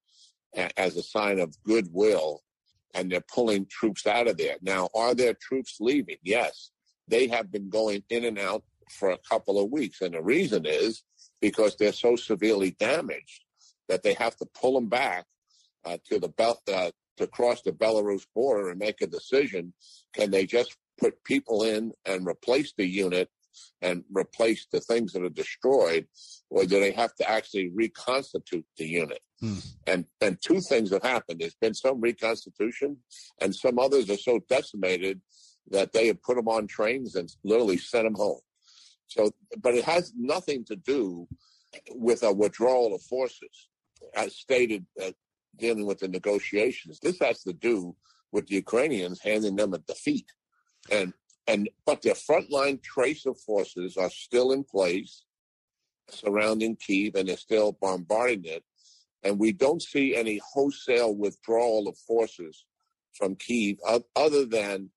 as 0.77 0.95
a 0.95 1.03
sign 1.03 1.39
of 1.39 1.53
goodwill 1.63 2.41
and 2.93 3.11
they're 3.11 3.19
pulling 3.33 3.65
troops 3.65 4.07
out 4.07 4.29
of 4.29 4.37
there. 4.37 4.55
Now, 4.61 4.87
are 4.95 5.13
there 5.13 5.33
troops 5.33 5.77
leaving? 5.81 6.15
Yes 6.23 6.71
they 7.07 7.27
have 7.27 7.51
been 7.51 7.69
going 7.69 8.03
in 8.09 8.25
and 8.25 8.39
out 8.39 8.63
for 8.89 9.11
a 9.11 9.19
couple 9.29 9.59
of 9.59 9.71
weeks. 9.71 10.01
And 10.01 10.13
the 10.13 10.21
reason 10.21 10.65
is 10.65 11.03
because 11.41 11.75
they're 11.75 11.91
so 11.91 12.15
severely 12.15 12.71
damaged 12.79 13.41
that 13.87 14.03
they 14.03 14.13
have 14.13 14.35
to 14.37 14.47
pull 14.59 14.73
them 14.73 14.89
back 14.89 15.25
uh, 15.85 15.97
to 16.09 16.19
the 16.19 16.29
belt 16.29 16.59
uh, 16.71 16.91
to 17.17 17.27
cross 17.27 17.61
the 17.61 17.71
Belarus 17.71 18.25
border 18.33 18.69
and 18.69 18.79
make 18.79 19.01
a 19.01 19.07
decision. 19.07 19.73
Can 20.13 20.31
they 20.31 20.45
just 20.45 20.75
put 20.99 21.23
people 21.23 21.63
in 21.63 21.91
and 22.05 22.27
replace 22.27 22.73
the 22.77 22.85
unit 22.85 23.29
and 23.81 24.03
replace 24.11 24.67
the 24.71 24.79
things 24.81 25.13
that 25.13 25.23
are 25.23 25.29
destroyed, 25.29 26.07
or 26.49 26.65
do 26.65 26.79
they 26.79 26.91
have 26.91 27.13
to 27.15 27.29
actually 27.29 27.71
reconstitute 27.73 28.65
the 28.77 28.85
unit? 28.85 29.19
Hmm. 29.39 29.59
And 29.87 30.05
and 30.21 30.37
two 30.41 30.59
things 30.61 30.91
have 30.91 31.03
happened. 31.03 31.39
There's 31.39 31.55
been 31.55 31.73
some 31.73 32.01
reconstitution, 32.01 32.97
and 33.41 33.55
some 33.55 33.79
others 33.79 34.09
are 34.09 34.17
so 34.17 34.39
decimated 34.49 35.21
that 35.71 35.93
they 35.93 36.07
have 36.07 36.21
put 36.21 36.35
them 36.35 36.47
on 36.47 36.67
trains 36.67 37.15
and 37.15 37.29
literally 37.43 37.77
sent 37.77 38.05
them 38.05 38.15
home. 38.15 38.39
So, 39.07 39.31
but 39.61 39.75
it 39.75 39.85
has 39.85 40.13
nothing 40.15 40.65
to 40.65 40.75
do 40.75 41.27
with 41.91 42.23
a 42.23 42.33
withdrawal 42.33 42.95
of 42.95 43.01
forces, 43.03 43.69
as 44.15 44.35
stated 44.35 44.85
uh, 45.01 45.11
dealing 45.57 45.85
with 45.85 45.99
the 45.99 46.07
negotiations. 46.07 46.99
This 46.99 47.19
has 47.19 47.43
to 47.43 47.53
do 47.53 47.95
with 48.31 48.47
the 48.47 48.55
Ukrainians 48.55 49.21
handing 49.21 49.55
them 49.55 49.73
a 49.73 49.79
defeat, 49.79 50.25
and 50.91 51.13
and 51.47 51.69
but 51.85 52.01
their 52.01 52.15
frontline 52.15 52.81
trace 52.81 53.25
of 53.25 53.39
forces 53.39 53.97
are 53.97 54.09
still 54.09 54.51
in 54.51 54.63
place 54.63 55.23
surrounding 56.09 56.75
Kiev, 56.75 57.15
and 57.15 57.27
they're 57.27 57.37
still 57.37 57.77
bombarding 57.81 58.45
it. 58.45 58.63
And 59.23 59.39
we 59.39 59.51
don't 59.51 59.81
see 59.81 60.15
any 60.15 60.39
wholesale 60.53 61.15
withdrawal 61.15 61.87
of 61.87 61.97
forces 61.97 62.65
from 63.13 63.35
Kiev, 63.35 63.77
other 64.15 64.45
than 64.45 64.89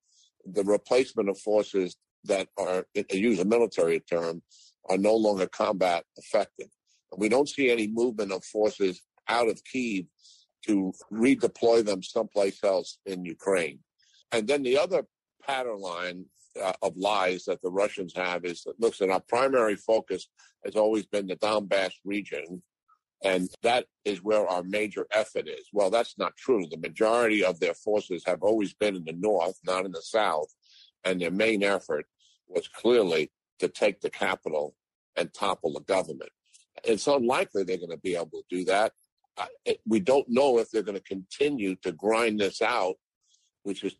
the 0.44 0.64
replacement 0.64 1.28
of 1.28 1.38
forces 1.38 1.96
that 2.24 2.48
are, 2.58 2.84
to 2.94 3.18
use 3.18 3.38
a 3.38 3.44
military 3.44 4.00
term, 4.00 4.42
are 4.88 4.98
no 4.98 5.14
longer 5.14 5.46
combat 5.46 6.04
effective. 6.16 6.68
We 7.16 7.28
don't 7.28 7.48
see 7.48 7.70
any 7.70 7.88
movement 7.88 8.32
of 8.32 8.44
forces 8.44 9.02
out 9.28 9.48
of 9.48 9.62
Kiev 9.64 10.06
to 10.66 10.92
redeploy 11.12 11.84
them 11.84 12.02
someplace 12.02 12.62
else 12.64 12.98
in 13.06 13.24
Ukraine. 13.24 13.80
And 14.32 14.46
then 14.46 14.62
the 14.62 14.78
other 14.78 15.04
pattern 15.46 15.80
line 15.80 16.26
uh, 16.62 16.72
of 16.82 16.96
lies 16.96 17.44
that 17.44 17.62
the 17.62 17.70
Russians 17.70 18.12
have 18.16 18.44
is 18.44 18.62
that, 18.64 18.80
looks. 18.80 19.00
listen, 19.00 19.12
our 19.12 19.20
primary 19.20 19.76
focus 19.76 20.28
has 20.64 20.76
always 20.76 21.06
been 21.06 21.26
the 21.26 21.36
Donbass 21.36 21.92
region, 22.04 22.62
and 23.24 23.48
that 23.62 23.86
is 24.04 24.22
where 24.22 24.46
our 24.46 24.62
major 24.62 25.06
effort 25.12 25.48
is. 25.48 25.66
Well, 25.72 25.90
that's 25.90 26.16
not 26.18 26.36
true. 26.36 26.66
The 26.70 26.78
majority 26.78 27.44
of 27.44 27.60
their 27.60 27.74
forces 27.74 28.22
have 28.26 28.42
always 28.42 28.74
been 28.74 28.96
in 28.96 29.04
the 29.04 29.12
north, 29.12 29.58
not 29.64 29.86
in 29.86 29.92
the 29.92 30.02
south, 30.02 30.52
and 31.08 31.20
their 31.20 31.30
main 31.30 31.62
effort 31.62 32.06
was 32.48 32.68
clearly 32.68 33.30
to 33.58 33.68
take 33.68 34.00
the 34.00 34.10
capital 34.10 34.74
and 35.16 35.32
topple 35.32 35.72
the 35.72 35.80
government. 35.80 36.30
It's 36.84 37.06
unlikely 37.06 37.64
they're 37.64 37.78
going 37.78 37.90
to 37.90 37.96
be 37.96 38.14
able 38.14 38.30
to 38.30 38.44
do 38.50 38.64
that. 38.66 38.92
we 39.86 40.00
don't 40.00 40.28
know 40.28 40.58
if 40.58 40.70
they're 40.70 40.82
going 40.82 40.98
to 40.98 41.02
continue 41.02 41.74
to 41.76 41.92
grind 41.92 42.40
this 42.40 42.60
out, 42.60 42.96
which 43.62 43.82
is 43.84 43.96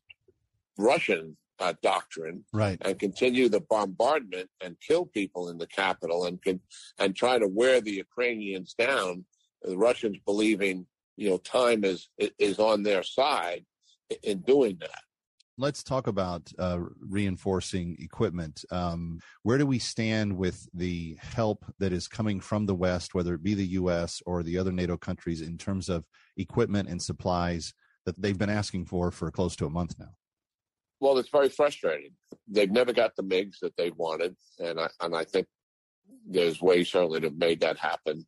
Russian 0.76 1.36
uh, 1.58 1.74
doctrine, 1.82 2.44
right, 2.52 2.78
and 2.82 2.98
continue 3.00 3.48
the 3.48 3.60
bombardment 3.60 4.48
and 4.60 4.76
kill 4.86 5.06
people 5.06 5.48
in 5.48 5.58
the 5.58 5.66
capital 5.66 6.26
and 6.26 6.40
can, 6.40 6.60
and 6.98 7.16
try 7.16 7.36
to 7.36 7.48
wear 7.48 7.80
the 7.80 7.90
Ukrainians 7.90 8.74
down. 8.74 9.24
The 9.62 9.76
Russians 9.76 10.18
believing 10.24 10.86
you 11.16 11.30
know 11.30 11.38
time 11.38 11.82
is 11.82 12.08
is 12.38 12.60
on 12.60 12.84
their 12.84 13.02
side 13.02 13.64
in 14.22 14.38
doing 14.42 14.78
that 14.80 15.02
let's 15.58 15.82
talk 15.82 16.06
about 16.06 16.50
uh, 16.58 16.78
reinforcing 17.00 17.96
equipment. 17.98 18.64
Um, 18.70 19.18
where 19.42 19.58
do 19.58 19.66
we 19.66 19.78
stand 19.78 20.36
with 20.36 20.68
the 20.72 21.18
help 21.20 21.64
that 21.80 21.92
is 21.92 22.08
coming 22.08 22.40
from 22.40 22.64
the 22.64 22.74
West, 22.74 23.14
whether 23.14 23.34
it 23.34 23.42
be 23.42 23.54
the 23.54 23.66
U.S. 23.66 24.22
or 24.24 24.42
the 24.42 24.56
other 24.56 24.72
NATO 24.72 24.96
countries, 24.96 25.42
in 25.42 25.58
terms 25.58 25.88
of 25.88 26.04
equipment 26.36 26.88
and 26.88 27.02
supplies 27.02 27.74
that 28.06 28.20
they've 28.20 28.38
been 28.38 28.48
asking 28.48 28.86
for 28.86 29.10
for 29.10 29.30
close 29.30 29.56
to 29.56 29.66
a 29.66 29.70
month 29.70 29.96
now? 29.98 30.12
Well, 31.00 31.18
it's 31.18 31.28
very 31.28 31.48
frustrating. 31.48 32.12
They've 32.46 32.70
never 32.70 32.92
got 32.92 33.14
the 33.16 33.22
MiGs 33.22 33.58
that 33.62 33.76
they 33.76 33.90
wanted, 33.90 34.36
and 34.58 34.80
I 34.80 34.88
and 35.00 35.14
I 35.14 35.24
think 35.24 35.46
there's 36.26 36.62
ways 36.62 36.88
certainly 36.88 37.20
to 37.20 37.26
have 37.26 37.36
made 37.36 37.60
that 37.60 37.78
happen. 37.78 38.26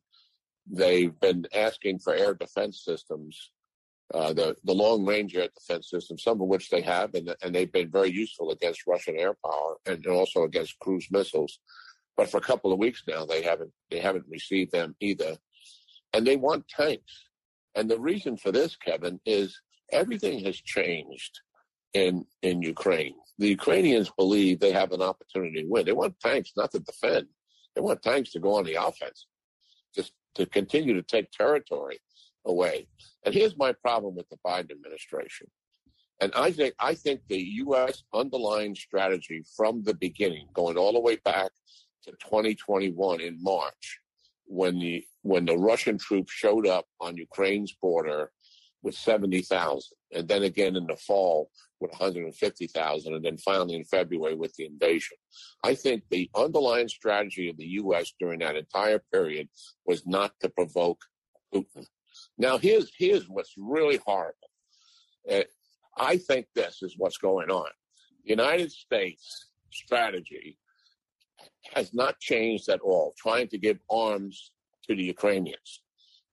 They've 0.69 1.17
been 1.19 1.45
asking 1.53 1.99
for 1.99 2.13
air 2.13 2.33
defense 2.33 2.83
systems 2.83 3.51
uh, 4.13 4.33
the 4.33 4.55
the 4.63 4.73
long 4.73 5.05
range 5.05 5.35
air 5.35 5.47
defense 5.53 5.89
system, 5.89 6.17
some 6.17 6.41
of 6.41 6.47
which 6.47 6.69
they 6.69 6.81
have, 6.81 7.13
and 7.13 7.33
and 7.41 7.53
they've 7.55 7.71
been 7.71 7.89
very 7.89 8.11
useful 8.11 8.51
against 8.51 8.87
Russian 8.87 9.15
air 9.17 9.35
power 9.45 9.77
and 9.85 10.05
also 10.07 10.43
against 10.43 10.79
cruise 10.79 11.07
missiles. 11.11 11.59
But 12.17 12.29
for 12.29 12.37
a 12.37 12.41
couple 12.41 12.73
of 12.73 12.79
weeks 12.79 13.03
now, 13.07 13.25
they 13.25 13.41
haven't 13.41 13.71
they 13.89 13.99
haven't 13.99 14.25
received 14.29 14.71
them 14.71 14.95
either, 14.99 15.37
and 16.13 16.25
they 16.25 16.35
want 16.35 16.67
tanks. 16.67 17.13
And 17.75 17.89
the 17.89 17.99
reason 17.99 18.35
for 18.35 18.51
this, 18.51 18.75
Kevin, 18.75 19.19
is 19.25 19.59
everything 19.91 20.43
has 20.45 20.57
changed 20.57 21.39
in 21.93 22.25
in 22.41 22.61
Ukraine. 22.61 23.15
The 23.37 23.49
Ukrainians 23.49 24.11
believe 24.17 24.59
they 24.59 24.73
have 24.73 24.91
an 24.91 25.01
opportunity 25.01 25.63
to 25.63 25.69
win. 25.69 25.85
They 25.85 25.93
want 25.93 26.19
tanks 26.19 26.51
not 26.57 26.71
to 26.71 26.79
defend. 26.79 27.27
They 27.75 27.81
want 27.81 28.01
tanks 28.01 28.31
to 28.31 28.39
go 28.39 28.55
on 28.55 28.65
the 28.65 28.75
offense, 28.75 29.27
just 29.95 30.11
to 30.35 30.45
continue 30.45 30.93
to 30.95 31.01
take 31.01 31.31
territory 31.31 31.99
away. 32.45 32.87
And 33.25 33.33
here's 33.33 33.57
my 33.57 33.73
problem 33.73 34.15
with 34.15 34.29
the 34.29 34.37
Biden 34.45 34.71
administration. 34.71 35.47
And 36.21 36.31
I 36.35 36.51
think 36.51 36.75
I 36.79 36.93
think 36.93 37.21
the 37.27 37.41
U.S. 37.65 38.03
underlying 38.13 38.75
strategy 38.75 39.43
from 39.57 39.83
the 39.83 39.95
beginning, 39.95 40.47
going 40.53 40.77
all 40.77 40.93
the 40.93 40.99
way 40.99 41.15
back 41.15 41.49
to 42.03 42.11
2021 42.11 43.21
in 43.21 43.41
March, 43.41 43.99
when 44.45 44.77
the 44.77 45.03
when 45.23 45.45
the 45.45 45.57
Russian 45.57 45.97
troops 45.97 46.31
showed 46.31 46.67
up 46.67 46.85
on 46.99 47.17
Ukraine's 47.17 47.73
border 47.81 48.31
with 48.83 48.95
70,000, 48.95 49.81
and 50.13 50.27
then 50.27 50.43
again 50.43 50.75
in 50.75 50.87
the 50.87 50.95
fall 50.95 51.49
with 51.79 51.91
150,000, 51.91 53.13
and 53.13 53.25
then 53.25 53.37
finally 53.37 53.75
in 53.75 53.83
February 53.85 54.35
with 54.35 54.53
the 54.55 54.65
invasion. 54.65 55.17
I 55.63 55.75
think 55.75 56.03
the 56.09 56.29
underlying 56.35 56.87
strategy 56.87 57.49
of 57.49 57.57
the 57.57 57.67
U.S. 57.81 58.13
during 58.19 58.39
that 58.39 58.55
entire 58.55 59.01
period 59.11 59.49
was 59.85 60.05
not 60.05 60.33
to 60.41 60.49
provoke 60.49 61.01
Putin. 61.53 61.85
Now, 62.41 62.57
here's 62.57 62.91
here's 62.97 63.29
what's 63.29 63.53
really 63.55 63.99
horrible. 64.03 64.49
Uh, 65.31 65.43
I 65.95 66.17
think 66.17 66.47
this 66.55 66.79
is 66.81 66.95
what's 66.97 67.19
going 67.19 67.51
on. 67.51 67.69
The 68.23 68.31
United 68.31 68.71
States 68.71 69.45
strategy 69.71 70.57
has 71.75 71.93
not 71.93 72.19
changed 72.19 72.67
at 72.67 72.81
all, 72.81 73.13
trying 73.15 73.47
to 73.49 73.59
give 73.59 73.77
arms 73.91 74.51
to 74.87 74.95
the 74.95 75.03
Ukrainians. 75.03 75.83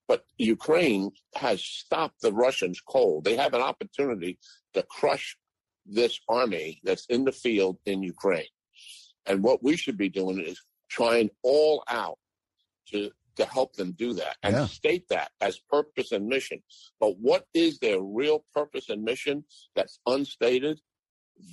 But 0.06 0.24
Ukraine 0.38 1.10
has 1.34 1.62
stopped 1.62 2.22
the 2.22 2.32
Russians 2.32 2.80
cold. 2.80 3.24
They 3.24 3.36
have 3.36 3.52
an 3.52 3.60
opportunity 3.60 4.38
to 4.72 4.82
crush 4.84 5.36
this 5.84 6.18
army 6.26 6.80
that's 6.84 7.04
in 7.10 7.26
the 7.26 7.32
field 7.32 7.76
in 7.84 8.02
Ukraine. 8.02 8.54
And 9.26 9.42
what 9.42 9.62
we 9.62 9.76
should 9.76 9.98
be 9.98 10.08
doing 10.08 10.40
is 10.40 10.58
trying 10.88 11.28
all 11.42 11.84
out 11.86 12.18
to 12.92 13.10
to 13.38 13.46
help 13.46 13.74
them 13.74 13.92
do 13.92 14.12
that 14.12 14.36
and 14.42 14.54
yeah. 14.54 14.66
state 14.66 15.08
that 15.08 15.30
as 15.40 15.58
purpose 15.70 16.12
and 16.12 16.26
mission. 16.26 16.60
But 17.00 17.18
what 17.18 17.46
is 17.54 17.78
their 17.78 18.00
real 18.00 18.44
purpose 18.52 18.88
and 18.90 19.02
mission 19.02 19.44
that's 19.74 20.00
unstated? 20.06 20.80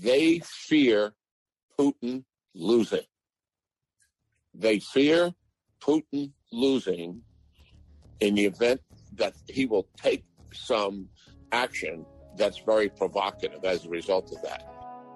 They 0.02 0.42
fear 0.44 1.14
Putin 1.80 2.24
losing. 2.54 3.06
They 4.54 4.80
fear 4.80 5.32
Putin 5.82 6.32
losing 6.52 7.22
in 8.20 8.36
the 8.36 8.46
event 8.46 8.82
that 9.14 9.36
he 9.48 9.66
will 9.66 9.88
take 9.96 10.24
some 10.54 11.08
action 11.52 12.06
that's 12.38 12.60
very 12.60 12.90
provocative 12.90 13.64
as 13.64 13.86
a 13.86 13.90
result 13.90 14.32
of 14.32 14.42
that. 14.42 14.66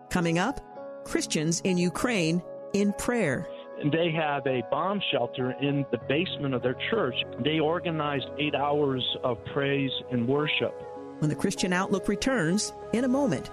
Coming 0.10 0.38
up, 0.38 0.62
Christians 1.06 1.62
in 1.62 1.78
Ukraine 1.78 2.42
in 2.74 2.94
prayer. 2.94 3.48
They 3.92 4.12
have 4.12 4.46
a 4.46 4.62
bomb 4.70 5.02
shelter 5.12 5.52
in 5.62 5.86
the 5.92 6.00
basement 6.10 6.54
of 6.54 6.62
their 6.62 6.76
church. 6.90 7.16
They 7.44 7.60
organized 7.60 8.28
eight 8.38 8.54
hours 8.54 9.04
of 9.24 9.38
praise 9.54 9.92
and 10.12 10.28
worship. 10.28 10.74
When 11.20 11.30
the 11.30 11.36
Christian 11.36 11.72
Outlook 11.72 12.08
returns 12.08 12.74
in 12.94 13.04
a 13.06 13.08
moment, 13.08 13.50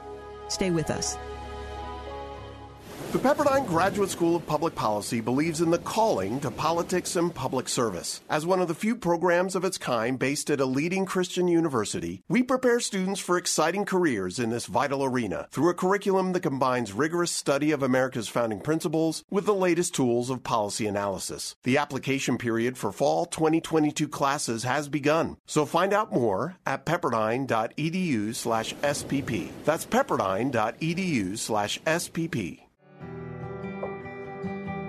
stay 0.48 0.70
with 0.70 0.90
us. 0.90 1.16
The 3.12 3.20
Pepperdine 3.20 3.66
Graduate 3.66 4.10
School 4.10 4.34
of 4.36 4.46
Public 4.46 4.74
Policy 4.74 5.20
believes 5.20 5.60
in 5.60 5.70
the 5.70 5.78
calling 5.78 6.40
to 6.40 6.50
politics 6.50 7.14
and 7.16 7.34
public 7.34 7.68
service. 7.68 8.20
As 8.28 8.44
one 8.44 8.60
of 8.60 8.66
the 8.68 8.74
few 8.74 8.96
programs 8.96 9.54
of 9.54 9.64
its 9.64 9.78
kind 9.78 10.18
based 10.18 10.50
at 10.50 10.60
a 10.60 10.66
leading 10.66 11.06
Christian 11.06 11.46
university, 11.48 12.22
we 12.28 12.42
prepare 12.42 12.80
students 12.80 13.20
for 13.20 13.38
exciting 13.38 13.84
careers 13.84 14.40
in 14.40 14.50
this 14.50 14.66
vital 14.66 15.04
arena 15.04 15.46
through 15.50 15.70
a 15.70 15.74
curriculum 15.74 16.32
that 16.32 16.40
combines 16.40 16.92
rigorous 16.92 17.30
study 17.30 17.70
of 17.70 17.82
America's 17.82 18.28
founding 18.28 18.60
principles 18.60 19.24
with 19.30 19.46
the 19.46 19.54
latest 19.54 19.94
tools 19.94 20.28
of 20.28 20.42
policy 20.42 20.86
analysis. 20.86 21.56
The 21.62 21.78
application 21.78 22.36
period 22.36 22.76
for 22.76 22.92
fall 22.92 23.24
2022 23.24 24.08
classes 24.08 24.64
has 24.64 24.88
begun, 24.88 25.38
so 25.46 25.64
find 25.64 25.94
out 25.94 26.12
more 26.12 26.56
at 26.66 26.84
pepperdine.edu/spp. 26.84 29.48
That's 29.64 29.86
pepperdine.edu/spp. 29.86 32.65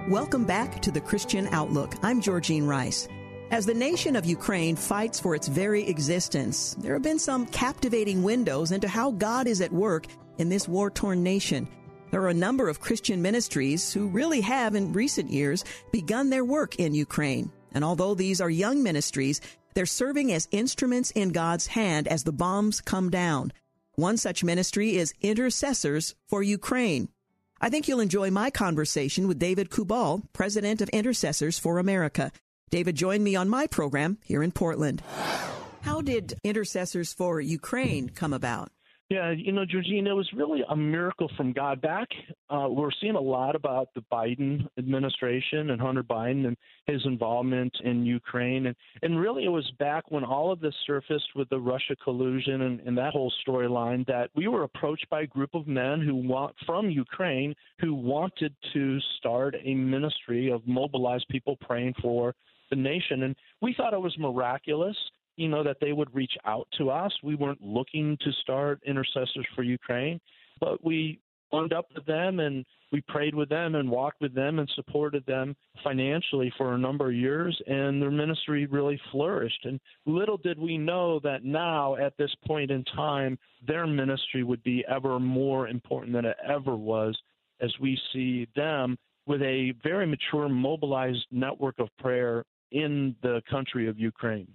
Welcome 0.08 0.46
back 0.46 0.82
to 0.84 0.90
the 0.90 1.02
Christian 1.02 1.50
Outlook. 1.52 1.94
I'm 2.02 2.22
Georgene 2.22 2.66
Rice. 2.66 3.10
As 3.52 3.66
the 3.66 3.74
nation 3.74 4.16
of 4.16 4.26
Ukraine 4.26 4.78
fights 4.78 5.20
for 5.20 5.36
its 5.36 5.50
very 5.50 5.86
existence, 5.86 6.78
there 6.80 6.94
have 6.94 7.02
been 7.02 7.20
some 7.20 7.46
captivating 7.48 8.24
windows 8.24 8.72
into 8.72 8.88
how 8.88 9.12
God 9.12 9.48
is 9.48 9.60
at 9.60 9.74
work 9.74 10.08
in 10.38 10.48
this 10.48 10.66
war 10.66 10.90
torn 10.90 11.24
nation. 11.24 11.68
There 12.10 12.22
are 12.22 12.30
a 12.30 12.34
number 12.34 12.70
of 12.70 12.80
Christian 12.80 13.22
ministries 13.22 13.92
who 13.92 14.08
really 14.08 14.40
have, 14.40 14.76
in 14.76 14.94
recent 14.94 15.30
years, 15.30 15.66
begun 15.92 16.30
their 16.30 16.46
work 16.46 16.78
in 16.78 16.96
Ukraine. 16.96 17.52
And 17.74 17.84
although 17.84 18.16
these 18.16 18.40
are 18.40 18.50
young 18.50 18.82
ministries, 18.82 19.42
they're 19.74 19.86
serving 19.86 20.32
as 20.32 20.48
instruments 20.52 21.12
in 21.12 21.34
God's 21.34 21.68
hand 21.68 22.08
as 22.08 22.24
the 22.24 22.32
bombs 22.32 22.80
come 22.80 23.10
down. 23.10 23.52
One 23.96 24.16
such 24.16 24.42
ministry 24.42 24.96
is 24.96 25.14
Intercessors 25.20 26.16
for 26.30 26.42
Ukraine. 26.42 27.10
I 27.60 27.70
think 27.70 27.88
you'll 27.88 28.00
enjoy 28.00 28.30
my 28.30 28.50
conversation 28.50 29.28
with 29.28 29.40
David 29.40 29.70
Kubal, 29.70 30.24
president 30.34 30.82
of 30.82 30.90
Intercessors 30.90 31.58
for 31.58 31.80
America. 31.80 32.32
David 32.70 32.96
joined 32.96 33.24
me 33.24 33.36
on 33.36 33.50
my 33.50 33.66
program 33.68 34.18
here 34.24 34.44
in 34.44 34.52
Portland. 34.52 35.02
How 35.82 36.02
did 36.02 36.38
Intercessors 36.44 37.14
for 37.14 37.42
Ukraine 37.42 38.10
come 38.10 38.34
about? 38.34 38.72
Yeah, 39.10 39.32
you 39.32 39.54
know, 39.54 39.64
Georgina, 39.64 40.10
it 40.10 40.14
was 40.14 40.30
really 40.36 40.64
a 40.68 40.76
miracle 40.76 41.32
from 41.38 41.54
God. 41.54 41.80
Back, 41.80 42.10
uh, 42.50 42.68
we're 42.70 42.92
seeing 43.00 43.16
a 43.16 43.22
lot 43.22 43.56
about 43.56 43.88
the 43.96 44.04
Biden 44.12 44.68
administration 44.78 45.70
and 45.70 45.80
Hunter 45.80 46.04
Biden 46.04 46.46
and 46.46 46.58
his 46.88 47.02
involvement 47.06 47.74
in 47.86 48.06
Ukraine. 48.06 48.66
And, 48.66 48.76
and 49.04 49.18
really, 49.18 49.46
it 49.46 49.50
was 49.50 49.72
back 49.80 50.12
when 50.12 50.26
all 50.26 50.52
of 50.52 50.60
this 50.60 50.74
surfaced 50.86 51.30
with 51.38 51.48
the 51.48 51.58
Russia 51.58 51.96
collusion 52.04 52.64
and, 52.64 52.82
and 52.82 52.98
that 52.98 53.14
whole 53.14 53.32
storyline 53.48 54.06
that 54.08 54.30
we 54.36 54.50
were 54.50 54.64
approached 54.64 55.10
by 55.10 55.22
a 55.22 55.28
group 55.28 55.56
of 55.56 55.68
men 55.68 56.02
who 56.02 56.14
want 56.14 56.54
from 56.66 56.90
Ukraine 56.90 57.56
who 57.80 57.94
wanted 57.94 58.54
to 58.74 59.00
start 59.20 59.56
a 59.64 59.74
ministry 59.74 60.52
of 60.52 60.68
mobilized 60.68 61.28
people 61.30 61.56
praying 61.62 61.94
for 62.02 62.36
the 62.70 62.76
nation. 62.76 63.24
And 63.24 63.38
we 63.62 63.74
thought 63.74 63.94
it 63.94 64.02
was 64.02 64.18
miraculous 64.18 64.98
you 65.38 65.48
know, 65.48 65.63
that 65.63 65.77
they 65.79 65.94
would 65.94 66.13
reach 66.13 66.34
out 66.46 66.67
to 66.77 66.89
us. 66.89 67.13
We 67.24 67.36
weren't 67.36 67.62
looking 67.62 68.17
to 68.22 68.32
start 68.41 68.82
intercessors 68.86 69.46
for 69.56 69.63
Ukraine, 69.63 70.20
but 70.60 70.84
we 70.84 71.20
owned 71.51 71.72
up 71.72 71.88
with 71.96 72.06
them 72.06 72.39
and 72.39 72.65
we 72.91 73.01
prayed 73.01 73.36
with 73.36 73.50
them 73.50 73.75
and 73.75 73.89
walked 73.89 74.20
with 74.22 74.34
them 74.34 74.60
and 74.60 74.70
supported 74.75 75.25
them 75.25 75.56
financially 75.84 76.51
for 76.58 76.74
a 76.74 76.77
number 76.77 77.08
of 77.08 77.15
years 77.15 77.58
and 77.67 78.01
their 78.01 78.12
ministry 78.12 78.65
really 78.65 79.00
flourished 79.12 79.63
and 79.63 79.79
little 80.06 80.36
did 80.36 80.60
we 80.60 80.77
know 80.77 81.20
that 81.24 81.46
now 81.46 81.96
at 81.96 82.17
this 82.17 82.34
point 82.46 82.70
in 82.70 82.84
time 82.96 83.38
their 83.65 83.88
ministry 83.88 84.44
would 84.44 84.62
be 84.63 84.84
ever 84.89 85.20
more 85.20 85.70
important 85.70 86.13
than 86.13 86.25
it 86.25 86.36
ever 86.46 86.75
was 86.75 87.17
as 87.62 87.74
we 87.79 87.98
see 88.12 88.46
them 88.56 88.98
with 89.25 89.41
a 89.41 89.74
very 89.84 90.06
mature 90.06 90.50
mobilized 90.50 91.25
network 91.32 91.75
of 91.79 91.89
prayer 92.00 92.44
in 92.72 93.15
the 93.22 93.41
country 93.50 93.88
of 93.88 93.98
Ukraine. 94.00 94.48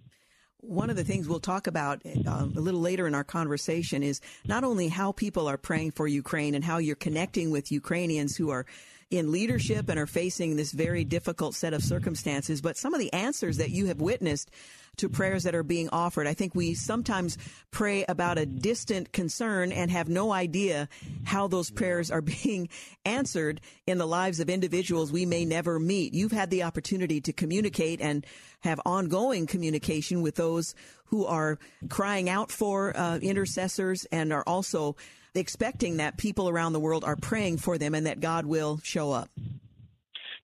One 0.63 0.91
of 0.91 0.97
the 0.97 1.03
things 1.03 1.29
we'll 1.29 1.41
talk 1.41 1.67
about 1.67 2.03
um, 2.25 2.55
a 2.57 2.61
little 2.61 2.81
later 2.81 3.09
in 3.09 3.17
our 3.17 3.25
conversation 3.25 4.05
is 4.05 4.21
not 4.47 4.63
only 4.63 4.87
how 4.87 5.11
people 5.11 5.49
are 5.49 5.59
praying 5.59 5.91
for 5.91 6.07
Ukraine 6.07 6.55
and 6.55 6.63
how 6.65 6.79
you're 6.79 6.95
connecting 6.95 7.51
with 7.51 7.73
Ukrainians 7.73 8.37
who 8.37 8.51
are 8.51 8.65
in 9.13 9.31
leadership 9.31 9.89
and 9.89 9.99
are 9.99 10.07
facing 10.07 10.57
this 10.57 10.73
very 10.73 11.05
difficult 11.05 11.55
set 11.55 11.75
of 11.75 11.85
circumstances, 11.85 12.63
but 12.63 12.77
some 12.77 12.95
of 12.95 13.01
the 13.01 13.13
answers 13.13 13.59
that 13.59 13.71
you 13.71 13.87
have 13.87 14.01
witnessed 14.01 14.51
to 14.97 15.09
prayers 15.09 15.45
that 15.45 15.55
are 15.55 15.63
being 15.63 15.89
offered. 15.91 16.27
I 16.27 16.35
think 16.35 16.55
we 16.55 16.75
sometimes 16.75 17.39
pray 17.71 18.05
about 18.09 18.39
a 18.39 18.45
distant 18.45 19.13
concern 19.13 19.73
and 19.73 19.91
have 19.91 20.09
no 20.09 20.33
idea 20.33 20.89
how 21.25 21.49
those 21.49 21.71
prayers 21.71 22.11
are 22.11 22.21
being 22.43 22.69
answered 23.05 23.61
in 23.87 23.99
the 23.99 24.07
lives 24.07 24.41
of 24.41 24.51
individuals 24.51 25.13
we 25.13 25.27
may 25.27 25.45
never 25.45 25.79
meet. 25.79 26.15
You've 26.15 26.33
had 26.33 26.51
the 26.51 26.63
opportunity 26.63 27.21
to 27.23 27.33
communicate 27.33 28.01
and 28.01 28.27
have 28.61 28.81
ongoing 28.85 29.47
communication 29.47 30.23
with 30.23 30.37
those 30.37 30.75
who 31.07 31.27
are 31.27 31.59
crying 31.89 32.29
out 32.29 32.51
for 32.51 32.97
uh, 32.97 33.19
intercessors 33.19 34.07
and 34.13 34.33
are 34.33 34.45
also 34.47 34.97
expecting 35.35 35.97
that 35.97 36.17
people 36.17 36.49
around 36.49 36.73
the 36.73 36.81
world 36.81 37.05
are 37.05 37.17
praying 37.17 37.59
for 37.59 37.79
them 37.79 37.95
and 37.95 38.07
that 38.07 38.21
God 38.21 38.47
will 38.47 38.81
show 38.83 39.13
up. 39.13 39.31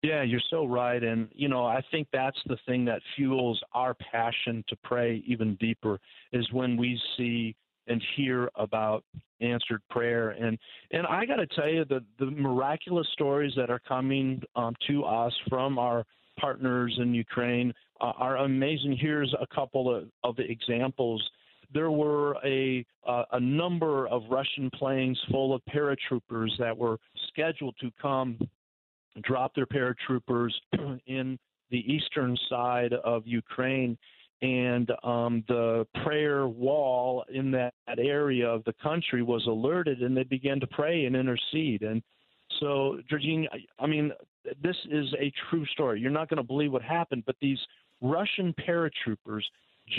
Yeah, 0.02 0.22
you're 0.22 0.40
so 0.48 0.64
right. 0.64 1.02
And, 1.02 1.28
you 1.32 1.48
know, 1.48 1.64
I 1.64 1.82
think 1.90 2.06
that's 2.12 2.38
the 2.46 2.56
thing 2.66 2.84
that 2.84 3.02
fuels 3.16 3.60
our 3.72 3.94
passion 3.94 4.64
to 4.68 4.76
pray 4.84 5.22
even 5.26 5.56
deeper 5.56 5.98
is 6.32 6.50
when 6.52 6.76
we 6.76 7.00
see 7.16 7.56
and 7.88 8.02
hear 8.16 8.50
about 8.54 9.02
answered 9.40 9.80
prayer. 9.90 10.30
And 10.30 10.58
and 10.90 11.06
I 11.06 11.24
got 11.24 11.36
to 11.36 11.46
tell 11.46 11.68
you 11.68 11.84
the 11.84 12.04
the 12.18 12.30
miraculous 12.30 13.08
stories 13.12 13.52
that 13.56 13.70
are 13.70 13.80
coming 13.80 14.42
um, 14.56 14.74
to 14.86 15.04
us 15.04 15.32
from 15.48 15.78
our 15.78 16.04
partners 16.38 16.96
in 17.00 17.14
Ukraine 17.14 17.72
uh, 18.00 18.12
are 18.16 18.36
amazing. 18.38 18.96
Here's 19.00 19.34
a 19.40 19.46
couple 19.52 19.94
of, 19.94 20.08
of 20.22 20.38
examples. 20.38 21.28
There 21.72 21.90
were 21.90 22.36
a 22.44 22.84
uh, 23.06 23.24
a 23.32 23.40
number 23.40 24.08
of 24.08 24.22
Russian 24.30 24.70
planes 24.70 25.20
full 25.30 25.54
of 25.54 25.62
paratroopers 25.70 26.50
that 26.58 26.76
were 26.76 26.98
scheduled 27.28 27.74
to 27.80 27.90
come 28.00 28.38
drop 29.22 29.54
their 29.54 29.66
paratroopers 29.66 30.52
in 31.06 31.38
the 31.70 31.92
eastern 31.92 32.36
side 32.48 32.92
of 32.92 33.26
Ukraine. 33.26 33.96
And 34.40 34.90
um, 35.02 35.42
the 35.48 35.86
prayer 36.04 36.46
wall 36.46 37.24
in 37.32 37.50
that, 37.52 37.74
that 37.88 37.98
area 37.98 38.48
of 38.48 38.62
the 38.64 38.74
country 38.74 39.22
was 39.22 39.44
alerted, 39.46 40.00
and 40.02 40.16
they 40.16 40.22
began 40.22 40.60
to 40.60 40.66
pray 40.68 41.06
and 41.06 41.16
intercede. 41.16 41.82
And 41.82 42.02
so, 42.60 43.00
Georgene, 43.10 43.48
I 43.80 43.86
mean, 43.86 44.12
this 44.62 44.76
is 44.90 45.12
a 45.18 45.32
true 45.50 45.66
story. 45.66 46.00
You're 46.00 46.12
not 46.12 46.28
going 46.28 46.38
to 46.38 46.44
believe 46.44 46.72
what 46.72 46.82
happened, 46.82 47.24
but 47.26 47.34
these 47.40 47.58
Russian 48.00 48.54
paratroopers 48.66 49.42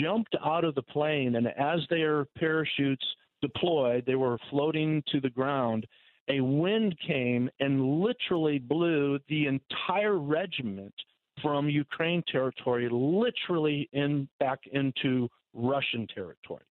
jumped 0.00 0.34
out 0.44 0.64
of 0.64 0.74
the 0.74 0.82
plane, 0.82 1.36
and 1.36 1.48
as 1.48 1.80
their 1.88 2.24
parachutes 2.36 3.04
deployed, 3.40 4.04
they 4.06 4.14
were 4.14 4.38
floating 4.50 5.02
to 5.12 5.20
the 5.20 5.30
ground 5.30 5.86
a 6.30 6.40
wind 6.40 6.96
came 7.06 7.50
and 7.58 8.00
literally 8.00 8.58
blew 8.58 9.18
the 9.28 9.46
entire 9.46 10.16
regiment 10.16 10.94
from 11.42 11.68
Ukraine 11.68 12.22
territory 12.30 12.88
literally 12.90 13.88
in 13.92 14.28
back 14.38 14.60
into 14.72 15.28
Russian 15.54 16.06
territory. 16.14 16.62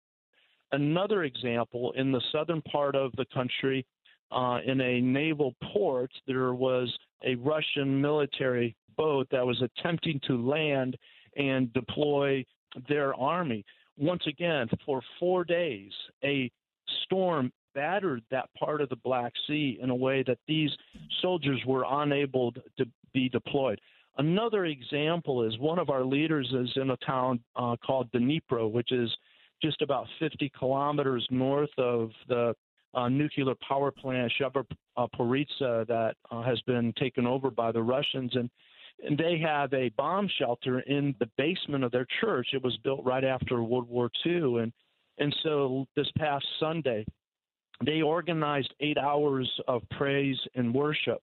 Another 0.71 1.23
example 1.23 1.91
in 1.97 2.11
the 2.11 2.21
southern 2.31 2.61
part 2.61 2.95
of 2.95 3.11
the 3.17 3.25
country, 3.33 3.85
uh, 4.31 4.59
in 4.65 4.79
a 4.79 5.01
naval 5.01 5.55
port, 5.73 6.11
there 6.27 6.53
was 6.53 6.95
a 7.25 7.35
Russian 7.35 7.99
military 7.99 8.75
boat 8.95 9.27
that 9.31 9.45
was 9.45 9.61
attempting 9.61 10.21
to 10.27 10.47
land 10.47 10.95
and 11.35 11.73
deploy 11.73 12.45
their 12.87 13.13
army. 13.15 13.65
Once 13.97 14.23
again, 14.27 14.67
for 14.85 15.01
four 15.19 15.43
days, 15.43 15.91
a 16.23 16.51
storm 17.03 17.51
battered 17.75 18.23
that 18.31 18.49
part 18.57 18.81
of 18.81 18.89
the 18.89 18.95
Black 18.97 19.33
Sea 19.47 19.77
in 19.81 19.89
a 19.89 19.95
way 19.95 20.23
that 20.23 20.39
these 20.47 20.71
soldiers 21.21 21.61
were 21.65 21.85
unable 21.87 22.51
to 22.77 22.85
be 23.13 23.29
deployed. 23.29 23.79
Another 24.17 24.65
example 24.65 25.43
is 25.43 25.57
one 25.59 25.79
of 25.79 25.89
our 25.89 26.03
leaders 26.03 26.51
is 26.53 26.69
in 26.75 26.89
a 26.89 26.97
town 26.97 27.39
uh, 27.55 27.75
called 27.85 28.11
Dnipro, 28.11 28.69
which 28.69 28.91
is 28.91 29.09
just 29.61 29.81
about 29.81 30.07
50 30.19 30.51
kilometers 30.57 31.25
north 31.29 31.69
of 31.77 32.11
the 32.27 32.53
uh, 32.93 33.07
nuclear 33.07 33.53
power 33.67 33.91
plant 33.91 34.31
Zaporizhzhia 34.39 35.87
that 35.87 36.15
uh, 36.31 36.41
has 36.41 36.59
been 36.61 36.93
taken 36.99 37.27
over 37.27 37.51
by 37.51 37.71
the 37.71 37.81
Russians, 37.81 38.35
and 38.35 38.49
and 39.03 39.17
they 39.17 39.39
have 39.39 39.73
a 39.73 39.89
bomb 39.97 40.29
shelter 40.39 40.79
in 40.81 41.15
the 41.19 41.29
basement 41.37 41.83
of 41.83 41.91
their 41.91 42.07
church. 42.21 42.47
It 42.53 42.63
was 42.63 42.77
built 42.83 43.03
right 43.05 43.23
after 43.23 43.63
World 43.63 43.89
War 43.89 44.09
II, 44.25 44.59
and 44.59 44.73
and 45.17 45.35
so 45.43 45.85
this 45.95 46.09
past 46.17 46.45
Sunday, 46.59 47.05
they 47.85 48.01
organized 48.01 48.73
eight 48.79 48.97
hours 48.97 49.49
of 49.67 49.81
praise 49.91 50.37
and 50.55 50.73
worship. 50.73 51.21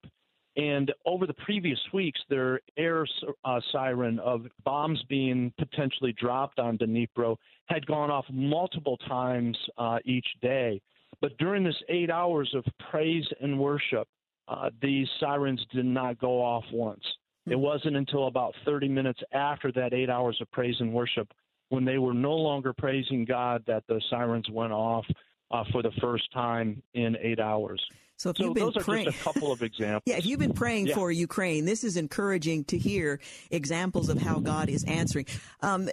And 0.57 0.91
over 1.05 1.27
the 1.27 1.35
previous 1.35 1.79
weeks, 1.93 2.19
their 2.31 2.61
air 2.79 3.07
uh, 3.45 3.61
siren 3.73 4.19
of 4.21 4.47
bombs 4.65 5.03
being 5.09 5.53
potentially 5.59 6.15
dropped 6.19 6.59
on 6.59 6.79
Dnipro 6.79 7.37
had 7.67 7.87
gone 7.87 8.11
off 8.11 8.25
multiple 8.31 8.97
times 9.07 9.57
uh, 9.77 9.99
each 10.07 10.27
day. 10.41 10.81
But 11.21 11.37
during 11.39 11.62
this 11.62 11.77
eight 11.89 12.11
hours 12.11 12.55
of 12.55 12.65
praise 12.91 13.27
and 13.41 13.59
worship, 13.59 14.09
uh, 14.49 14.71
these 14.81 15.09
sirens 15.21 15.65
did 15.75 15.85
not 15.85 16.19
go 16.19 16.43
off 16.43 16.65
once. 16.73 17.05
It 17.47 17.59
wasn't 17.59 17.97
until 17.97 18.27
about 18.27 18.55
30 18.65 18.89
minutes 18.89 19.21
after 19.33 19.71
that 19.73 19.93
eight 19.93 20.11
hours 20.11 20.37
of 20.41 20.51
praise 20.51 20.77
and 20.81 20.93
worship 20.93 21.33
when 21.69 21.85
they 21.85 21.99
were 21.99 22.15
no 22.15 22.35
longer 22.35 22.73
praising 22.73 23.25
God 23.25 23.63
that 23.67 23.85
the 23.89 24.01
sirens 24.11 24.49
went 24.51 24.73
off 24.73 25.05
uh, 25.51 25.65
for 25.73 25.83
the 25.83 25.93
first 26.01 26.33
time 26.33 26.83
in 26.95 27.17
eight 27.21 27.41
hours. 27.41 27.81
So 28.19 28.31
if 28.31 28.39
so 28.39 28.45
you've 28.45 28.55
been 28.55 28.65
those 28.65 28.83
praying, 28.83 29.09
are 29.09 29.11
just 29.11 29.21
a 29.21 29.25
couple 29.25 29.53
of 29.53 29.63
examples. 29.63 30.03
yeah, 30.07 30.17
if 30.17 30.25
you've 30.25 30.41
been 30.41 30.55
praying 30.55 30.87
yeah. 30.87 30.95
for 30.95 31.13
Ukraine, 31.13 31.67
this 31.67 31.85
is 31.85 31.97
encouraging 31.97 32.65
to 32.65 32.79
hear 32.79 33.21
examples 33.51 34.09
of 34.09 34.21
how 34.21 34.39
God 34.39 34.71
is 34.71 34.85
answering. 34.85 35.27
Um, 35.61 35.91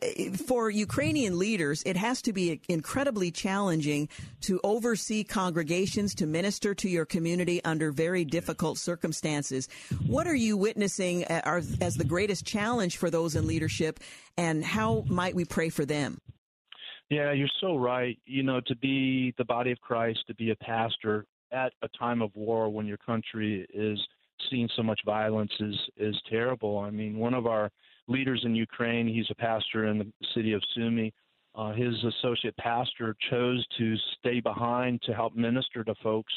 for 0.48 0.70
Ukrainian 0.70 1.38
leaders, 1.38 1.84
it 1.86 1.98
has 1.98 2.22
to 2.24 2.34
be 2.34 2.62
incredibly 2.70 3.30
challenging 3.30 4.08
to 4.42 4.62
oversee 4.64 5.26
congregations, 5.26 6.16
to 6.16 6.26
minister 6.26 6.74
to 6.76 6.90
your 6.90 7.06
community 7.06 7.62
under 7.66 7.92
very 7.92 8.24
difficult 8.24 8.78
circumstances. 8.78 9.68
What 10.08 10.26
are 10.26 10.36
you 10.36 10.56
witnessing 10.56 11.26
as 11.26 11.96
the 11.96 12.06
greatest 12.06 12.46
challenge 12.46 12.98
for 12.98 13.10
those 13.10 13.36
in 13.36 13.48
leadership, 13.48 14.00
and 14.38 14.64
how 14.64 15.04
might 15.08 15.36
we 15.36 15.44
pray 15.44 15.68
for 15.68 15.86
them? 15.86 16.20
Yeah, 17.10 17.32
you're 17.32 17.48
so 17.62 17.76
right. 17.76 18.18
You 18.26 18.44
know, 18.44 18.62
to 18.68 18.76
be 18.76 19.34
the 19.38 19.46
body 19.46 19.72
of 19.72 19.80
Christ, 19.82 20.20
to 20.28 20.36
be 20.36 20.52
a 20.52 20.56
pastor, 20.56 21.26
at 21.52 21.72
a 21.84 21.88
time 21.90 22.22
of 22.22 22.32
war 22.36 22.70
when 22.70 22.88
your 22.88 22.98
country 22.98 23.66
is 23.74 24.00
seeing 24.50 24.68
so 24.76 24.84
much 24.84 25.00
violence 25.06 25.52
is 25.60 25.76
is 25.98 26.20
terrible. 26.30 26.80
I 26.80 26.90
mean, 26.90 27.18
one 27.18 27.34
of 27.34 27.46
our 27.46 27.70
leaders 28.08 28.42
in 28.44 28.56
Ukraine, 28.56 29.08
he's 29.08 29.30
a 29.30 29.36
pastor 29.36 29.86
in 29.88 30.00
the 30.00 30.12
city 30.34 30.54
of 30.54 30.62
Sumy. 30.76 31.14
Uh, 31.56 31.72
his 31.74 31.94
associate 32.04 32.58
pastor 32.58 33.16
chose 33.30 33.66
to 33.78 33.96
stay 34.20 34.40
behind 34.40 35.02
to 35.04 35.14
help 35.14 35.36
minister 35.36 35.84
to 35.84 35.94
folks, 36.02 36.34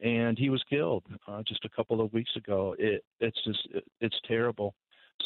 and 0.00 0.36
he 0.36 0.50
was 0.50 0.62
killed 0.68 1.04
uh, 1.28 1.42
just 1.46 1.64
a 1.64 1.68
couple 1.68 2.00
of 2.00 2.12
weeks 2.12 2.34
ago. 2.36 2.74
It, 2.78 3.04
it's 3.20 3.38
just 3.44 3.60
it, 3.72 3.84
it's 4.00 4.16
terrible. 4.26 4.74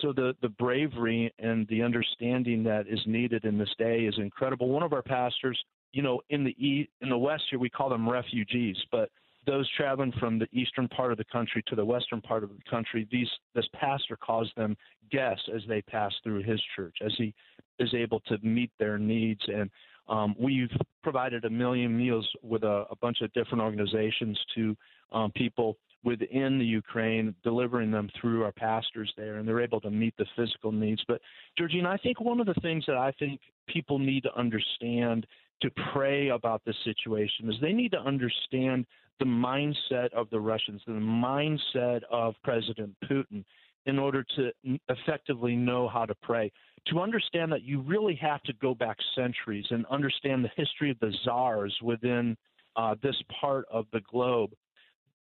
So 0.01 0.13
the 0.13 0.35
the 0.41 0.49
bravery 0.49 1.33
and 1.39 1.67
the 1.69 1.83
understanding 1.83 2.63
that 2.65 2.87
is 2.89 3.01
needed 3.07 3.45
in 3.45 3.59
this 3.59 3.75
day 3.79 4.01
is 4.01 4.15
incredible. 4.19 4.69
One 4.69 4.83
of 4.83 4.93
our 4.93 5.03
pastors, 5.03 5.63
you 5.93 6.03
know, 6.03 6.21
in 6.31 6.45
the 6.45 6.51
e- 6.51 6.89
in 7.01 7.09
the 7.09 7.19
West 7.19 7.45
here 7.51 7.59
we 7.59 7.71
call 7.71 7.89
them 7.89 8.09
refugees, 8.09 8.77
but 8.91 9.11
those 9.47 9.69
traveling 9.77 10.13
from 10.21 10.39
the 10.39 10.47
eastern 10.53 10.87
part 10.89 11.13
of 11.13 11.19
the 11.19 11.25
country 11.25 11.63
to 11.67 11.75
the 11.75 11.85
western 11.85 12.21
part 12.21 12.45
of 12.45 12.51
the 12.51 12.71
country, 12.71 13.09
these 13.11 13.29
this 13.55 13.67
pastor 13.75 14.17
calls 14.17 14.51
them 14.57 14.77
guests 15.11 15.49
as 15.55 15.63
they 15.69 15.83
pass 15.83 16.13
through 16.23 16.43
his 16.43 16.61
church, 16.77 16.97
as 17.05 17.13
he 17.17 17.35
is 17.79 17.93
able 17.95 18.21
to 18.21 18.39
meet 18.43 18.71
their 18.79 18.99
needs. 18.99 19.41
And 19.49 19.71
um, 20.09 20.35
we've 20.39 20.71
provided 21.03 21.45
a 21.45 21.51
million 21.51 21.97
meals 21.97 22.29
with 22.43 22.63
a, 22.63 22.85
a 22.91 22.97
bunch 23.01 23.23
of 23.23 23.33
different 23.33 23.63
organizations 23.63 24.39
to 24.55 24.77
um, 25.13 25.33
people 25.33 25.77
within 26.03 26.59
the 26.59 26.65
Ukraine, 26.65 27.35
delivering 27.43 27.91
them 27.91 28.09
through 28.21 28.45
our 28.45 28.53
pastors 28.53 29.13
there, 29.17 29.37
and 29.37 29.47
they're 29.47 29.61
able 29.61 29.81
to 29.83 29.91
meet 29.91 30.15
the 30.17 30.27
physical 30.37 30.73
needs. 30.73 31.03
But 31.07 31.21
Georgina, 31.59 31.91
I 31.91 31.99
think 31.99 32.21
one 32.21 32.41
of 32.41 32.47
the 32.47 32.55
things 32.63 32.85
that 32.87 32.97
I 32.97 33.13
think 33.19 33.41
people 33.69 33.99
need 33.99 34.23
to 34.23 34.35
understand 34.35 35.27
to 35.63 35.71
pray 35.93 36.29
about 36.29 36.63
this 36.65 36.77
situation 36.85 37.51
is 37.51 37.57
they 37.61 37.73
need 37.73 37.93
to 37.93 38.01
understand 38.01 38.87
the 39.19 39.27
mindset 39.27 40.11
of 40.15 40.31
the 40.31 40.41
Russians, 40.41 40.81
the 40.87 40.93
mindset 40.93 42.01
of 42.11 42.35
President 42.43 42.97
Putin, 43.05 43.45
in 43.87 43.99
order 43.99 44.25
to 44.37 44.51
effectively 44.89 45.55
know 45.55 45.89
how 45.89 46.07
to 46.07 46.15
pray. 46.23 46.51
To 46.89 47.01
understand 47.01 47.53
that 47.53 47.63
you 47.63 47.83
really 47.83 48.15
have 48.17 48.43
to 48.45 48.55
go 48.55 48.75
back 48.75 48.97
centuries 49.15 49.67
and 49.71 49.85
understand 49.87 50.45
the 50.45 50.51
history 50.57 50.91
of 50.91 50.99
the 51.01 51.13
czars 51.25 51.77
within 51.83 52.37
uh, 52.77 52.95
this 53.03 53.17
part 53.41 53.67
of 53.71 53.87
the 53.93 54.01
globe. 54.11 54.51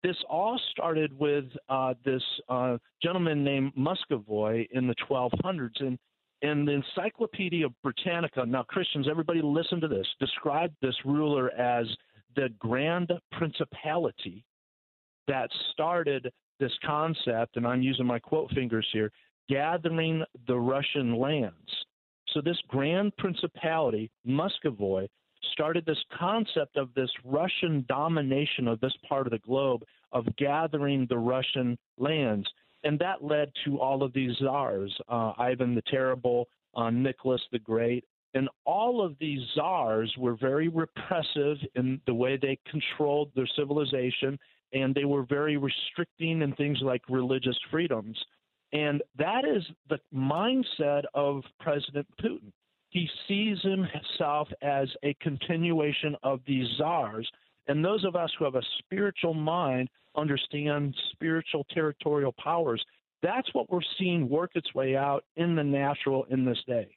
This 0.06 0.16
all 0.30 0.56
started 0.70 1.18
with 1.18 1.46
uh, 1.68 1.94
this 2.04 2.22
uh, 2.48 2.78
gentleman 3.02 3.42
named 3.42 3.72
Muscovy 3.74 4.68
in 4.70 4.86
the 4.86 4.94
1200s, 5.10 5.80
and 5.80 5.98
in 6.42 6.64
the 6.64 6.80
Encyclopedia 6.80 7.66
Britannica, 7.82 8.46
now 8.46 8.62
Christians, 8.62 9.08
everybody 9.10 9.40
listen 9.42 9.80
to 9.80 9.88
this, 9.88 10.06
described 10.20 10.76
this 10.80 10.94
ruler 11.04 11.50
as 11.58 11.86
the 12.36 12.50
grand 12.60 13.10
principality 13.32 14.44
that 15.26 15.50
started 15.72 16.30
this 16.60 16.70
concept, 16.84 17.56
and 17.56 17.66
I'm 17.66 17.82
using 17.82 18.06
my 18.06 18.20
quote 18.20 18.52
fingers 18.52 18.86
here, 18.92 19.10
gathering 19.48 20.22
the 20.46 20.56
Russian 20.56 21.18
lands. 21.18 21.84
So 22.32 22.40
this 22.40 22.58
grand 22.68 23.16
principality, 23.16 24.12
Muscovy, 24.24 25.08
started 25.50 25.84
this 25.84 26.02
concept 26.16 26.76
of 26.76 26.94
this 26.94 27.10
Russian 27.24 27.84
domination 27.88 28.68
of 28.68 28.78
this 28.78 28.94
part 29.08 29.26
of 29.26 29.32
the 29.32 29.38
globe 29.40 29.82
of 30.12 30.24
gathering 30.36 31.06
the 31.08 31.18
Russian 31.18 31.78
lands. 31.98 32.46
And 32.84 32.98
that 32.98 33.24
led 33.24 33.50
to 33.64 33.80
all 33.80 34.02
of 34.02 34.12
these 34.12 34.36
czars 34.38 34.96
uh, 35.08 35.32
Ivan 35.38 35.74
the 35.74 35.82
Terrible, 35.90 36.48
uh, 36.74 36.90
Nicholas 36.90 37.42
the 37.50 37.58
Great, 37.58 38.04
and 38.34 38.48
all 38.66 39.04
of 39.04 39.16
these 39.18 39.40
czars 39.54 40.14
were 40.18 40.36
very 40.36 40.68
repressive 40.68 41.56
in 41.74 42.00
the 42.06 42.14
way 42.14 42.36
they 42.36 42.58
controlled 42.70 43.30
their 43.34 43.48
civilization, 43.56 44.38
and 44.72 44.94
they 44.94 45.06
were 45.06 45.24
very 45.24 45.56
restricting 45.56 46.42
in 46.42 46.52
things 46.52 46.78
like 46.82 47.02
religious 47.08 47.58
freedoms. 47.70 48.18
And 48.72 49.02
that 49.16 49.44
is 49.46 49.62
the 49.88 49.98
mindset 50.14 51.04
of 51.14 51.44
President 51.60 52.06
Putin. 52.20 52.52
He 52.90 53.08
sees 53.26 53.58
himself 53.62 54.48
as 54.62 54.88
a 55.02 55.14
continuation 55.14 56.14
of 56.22 56.40
these 56.46 56.66
czars. 56.76 57.28
And 57.68 57.84
those 57.84 58.04
of 58.04 58.16
us 58.16 58.30
who 58.38 58.44
have 58.44 58.54
a 58.54 58.62
spiritual 58.78 59.34
mind 59.34 59.88
understand 60.16 60.94
spiritual 61.12 61.66
territorial 61.72 62.32
powers. 62.42 62.84
That's 63.22 63.52
what 63.54 63.70
we're 63.70 63.80
seeing 63.98 64.28
work 64.28 64.52
its 64.54 64.74
way 64.74 64.96
out 64.96 65.24
in 65.36 65.56
the 65.56 65.64
natural 65.64 66.24
in 66.30 66.44
this 66.44 66.58
day. 66.66 66.88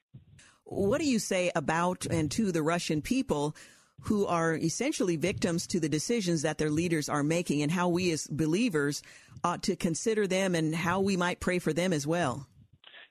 What 0.64 1.00
do 1.00 1.06
you 1.06 1.18
say 1.18 1.50
about 1.54 2.06
and 2.06 2.30
to 2.32 2.52
the 2.52 2.62
Russian 2.62 3.02
people 3.02 3.56
who 4.04 4.26
are 4.26 4.56
essentially 4.56 5.16
victims 5.16 5.66
to 5.66 5.80
the 5.80 5.88
decisions 5.88 6.42
that 6.42 6.58
their 6.58 6.70
leaders 6.70 7.08
are 7.08 7.22
making 7.22 7.62
and 7.62 7.70
how 7.70 7.88
we 7.88 8.10
as 8.12 8.26
believers 8.26 9.02
ought 9.44 9.62
to 9.64 9.76
consider 9.76 10.26
them 10.26 10.54
and 10.54 10.74
how 10.74 11.00
we 11.00 11.16
might 11.16 11.40
pray 11.40 11.58
for 11.58 11.72
them 11.72 11.92
as 11.92 12.06
well? 12.06 12.46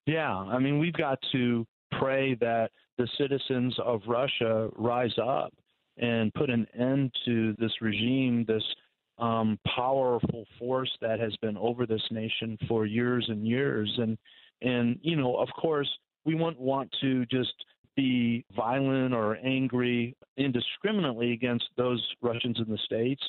Yeah, 0.06 0.34
I 0.34 0.58
mean, 0.58 0.80
we've 0.80 0.94
got 0.94 1.20
to 1.34 1.68
pray 2.00 2.36
that 2.36 2.72
the 2.98 3.08
citizens 3.18 3.76
of 3.86 4.02
Russia 4.08 4.70
rise 4.76 5.14
up 5.22 5.54
and 6.00 6.34
put 6.34 6.50
an 6.50 6.66
end 6.78 7.14
to 7.26 7.54
this 7.60 7.72
regime, 7.82 8.46
this 8.48 8.64
um, 9.18 9.60
powerful 9.76 10.46
force 10.58 10.92
that 11.02 11.20
has 11.20 11.36
been 11.38 11.58
over 11.58 11.86
this 11.86 12.02
nation 12.10 12.58
for 12.68 12.86
years 12.86 13.26
and 13.28 13.46
years. 13.46 13.94
And, 13.98 14.18
and 14.62 14.98
you 15.02 15.16
know, 15.16 15.36
of 15.36 15.50
course, 15.60 15.90
we 16.26 16.36
wouldn't 16.36 16.60
want 16.60 16.90
to 17.02 17.26
just 17.26 17.54
be 17.96 18.46
violent 18.56 19.14
or 19.14 19.38
angry 19.44 20.16
indiscriminately 20.38 21.34
against 21.34 21.66
those 21.76 22.06
Russians 22.22 22.58
in 22.60 22.72
the 22.72 22.78
states 22.86 23.22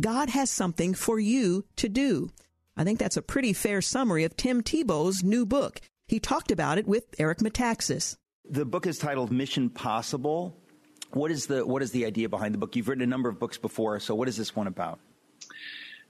God 0.00 0.30
has 0.30 0.48
something 0.48 0.94
for 0.94 1.20
you 1.20 1.66
to 1.76 1.90
do. 1.90 2.30
I 2.74 2.84
think 2.84 2.98
that's 2.98 3.18
a 3.18 3.22
pretty 3.22 3.52
fair 3.52 3.82
summary 3.82 4.24
of 4.24 4.34
Tim 4.34 4.62
Tebow's 4.62 5.22
new 5.22 5.44
book. 5.44 5.82
He 6.08 6.20
talked 6.20 6.50
about 6.50 6.78
it 6.78 6.88
with 6.88 7.04
Eric 7.18 7.40
Metaxas. 7.40 8.16
The 8.48 8.64
book 8.64 8.86
is 8.86 8.96
titled 8.96 9.30
Mission 9.30 9.68
Possible. 9.68 10.56
What 11.16 11.30
is 11.30 11.46
the 11.46 11.64
what 11.66 11.82
is 11.82 11.92
the 11.92 12.04
idea 12.04 12.28
behind 12.28 12.52
the 12.52 12.58
book? 12.58 12.76
You've 12.76 12.88
written 12.88 13.02
a 13.02 13.06
number 13.06 13.30
of 13.30 13.38
books 13.38 13.56
before, 13.56 13.98
so 14.00 14.14
what 14.14 14.28
is 14.28 14.36
this 14.36 14.54
one 14.54 14.66
about? 14.66 14.98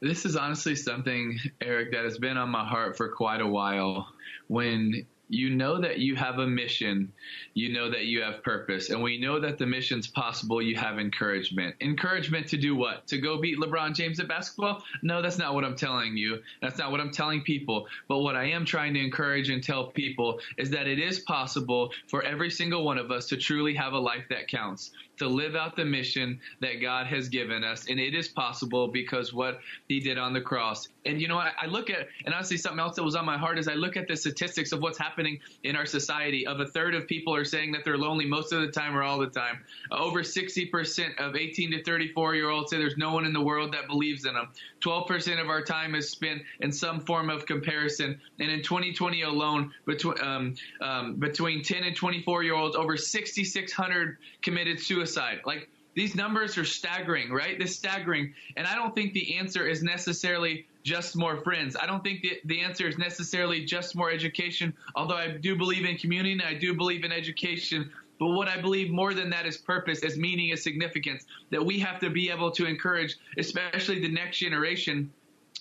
This 0.01 0.27
is 0.27 0.35
honestly 0.35 0.75
something, 0.75 1.39
Eric, 1.61 1.93
that 1.93 2.05
has 2.05 2.19
been 2.19 2.37
on 2.37 2.51
my 2.51 2.67
heart 2.67 2.97
for 2.97 3.09
quite 3.09 3.41
a 3.41 3.47
while. 3.47 4.09
When 4.49 5.07
you 5.29 5.51
know 5.51 5.81
that 5.81 5.99
you 5.99 6.15
have 6.15 6.39
a 6.39 6.47
mission, 6.47 7.13
you 7.55 7.73
know 7.73 7.91
that 7.91 8.05
you 8.05 8.23
have 8.23 8.43
purpose. 8.43 8.91
And 8.91 9.03
we 9.03 9.19
know 9.19 9.41
that 9.41 9.59
the 9.59 9.67
mission's 9.67 10.07
possible, 10.07 10.63
you 10.63 10.77
have 10.77 10.99
encouragement. 10.99 11.75
Encouragement 11.81 12.49
to 12.49 12.57
do 12.57 12.77
what? 12.77 13.07
To 13.09 13.19
go 13.19 13.41
beat 13.41 13.59
LeBron 13.59 13.95
James 13.95 14.21
at 14.21 14.29
basketball? 14.29 14.83
No, 15.03 15.23
that's 15.23 15.39
not 15.39 15.55
what 15.55 15.65
I'm 15.65 15.77
telling 15.77 16.17
you. 16.17 16.43
That's 16.63 16.79
not 16.79 16.91
what 16.91 17.01
I'm 17.01 17.11
telling 17.11 17.43
people. 17.43 17.87
But 18.09 18.21
what 18.21 18.37
I 18.37 18.45
am 18.51 18.65
trying 18.65 18.95
to 18.95 19.01
encourage 19.01 19.51
and 19.51 19.63
tell 19.63 19.89
people 19.89 20.39
is 20.59 20.71
that 20.71 20.87
it 20.87 20.99
is 20.99 21.19
possible 21.21 21.91
for 22.07 22.23
every 22.23 22.51
single 22.51 22.85
one 22.85 22.99
of 22.99 23.11
us 23.11 23.27
to 23.29 23.37
truly 23.37 23.75
have 23.75 23.95
a 23.95 23.99
life 23.99 24.25
that 24.31 24.49
counts 24.49 24.93
to 25.19 25.29
live 25.29 25.57
out 25.57 25.77
the 25.77 25.85
mission 25.85 26.41
that 26.61 26.81
God 26.81 27.07
has 27.07 27.29
given 27.29 27.65
us. 27.65 27.89
And 27.89 27.99
it 27.99 28.15
is 28.15 28.29
possible 28.29 28.89
because 28.89 29.33
what 29.33 29.61
he 29.89 30.01
did 30.01 30.19
on 30.19 30.33
the 30.33 30.41
cross. 30.41 30.89
And 31.05 31.21
you 31.21 31.29
know, 31.29 31.39
I, 31.39 31.53
I 31.61 31.67
look 31.67 31.91
at, 31.91 32.09
and 32.25 32.35
honestly, 32.35 32.57
something 32.57 32.81
else 32.81 32.97
that 32.97 33.05
was 33.05 33.15
on 33.15 33.25
my 33.25 33.39
heart 33.39 33.59
is 33.59 33.69
I 33.69 33.75
look 33.75 33.97
at 33.97 34.09
the 34.09 34.17
statistics 34.17 34.73
of 34.73 34.81
what's 34.81 34.99
happening 34.99 35.39
in 35.63 35.77
our 35.77 35.87
society. 35.87 36.47
Of 36.47 36.61
a 36.61 36.67
third 36.67 36.95
of 36.95 37.07
people 37.07 37.35
are 37.35 37.45
saying 37.45 37.73
that 37.73 37.85
they're 37.85 37.99
lonely 37.99 38.27
most 38.27 38.53
of 38.53 38.61
the 38.61 38.69
time 38.69 38.97
or 38.97 39.03
all 39.03 39.19
the 39.19 39.29
time. 39.29 39.61
Over 39.91 40.23
60% 40.23 41.19
of 41.19 41.37
18 41.37 41.71
to 41.73 41.83
34 41.83 42.35
year 42.35 42.51
olds 42.51 42.71
say 42.71 42.79
there's 42.79 42.97
no 42.97 43.13
one 43.13 43.25
in 43.25 43.33
the 43.33 43.41
world 43.41 43.73
that 43.73 43.87
believes 43.87 44.25
in 44.25 44.35
them. 44.35 44.49
12% 44.85 45.41
of 45.41 45.49
our 45.49 45.63
time 45.63 45.95
is 45.95 46.11
spent 46.11 46.43
in 46.61 46.73
some 46.73 47.01
form 47.01 47.31
of 47.31 47.47
comparison. 47.47 48.21
And 48.39 48.51
in 48.51 48.63
2020 48.63 49.23
alone, 49.23 49.73
between, 49.87 50.21
um, 50.21 50.55
um, 50.81 51.17
between 51.17 51.63
10 51.63 51.85
and 51.85 51.97
24 51.97 52.43
year 52.43 52.55
olds, 52.55 52.77
over 52.77 52.97
6,600 52.97 54.19
committed 54.43 54.81
suicide. 54.81 55.06
Like, 55.45 55.69
these 55.95 56.15
numbers 56.15 56.59
are 56.59 56.65
staggering, 56.65 57.33
right? 57.33 57.59
They're 57.59 57.67
staggering. 57.67 58.35
And 58.57 58.67
I 58.67 58.75
don't 58.75 58.95
think 58.95 59.15
the 59.15 59.37
answer 59.37 59.67
is 59.67 59.83
necessarily 59.83 60.67
just 60.83 61.17
more 61.17 61.39
friends. 61.39 61.75
I 61.81 61.87
don't 61.87 62.05
think 62.05 62.21
the, 62.21 62.39
the 62.45 62.61
answer 62.61 62.87
is 62.87 62.99
necessarily 62.99 63.65
just 63.65 63.97
more 63.97 64.11
education, 64.11 64.75
although 64.95 65.17
I 65.17 65.31
do 65.31 65.57
believe 65.57 65.87
in 65.87 65.97
community 65.97 66.33
and 66.33 66.43
I 66.43 66.55
do 66.55 66.75
believe 66.75 67.03
in 67.03 67.13
education. 67.13 67.91
But 68.19 68.29
what 68.29 68.47
I 68.47 68.61
believe 68.61 68.91
more 68.91 69.15
than 69.15 69.31
that 69.31 69.47
is 69.47 69.57
purpose, 69.57 70.01
is 70.01 70.17
meaning, 70.17 70.51
is 70.51 70.63
significance. 70.63 71.25
That 71.51 71.65
we 71.65 71.79
have 71.81 71.99
to 72.01 72.11
be 72.11 72.31
able 72.31 72.51
to 72.53 72.67
encourage, 72.67 73.17
especially 73.39 74.01
the 74.01 74.11
next 74.11 74.39
generation, 74.39 75.11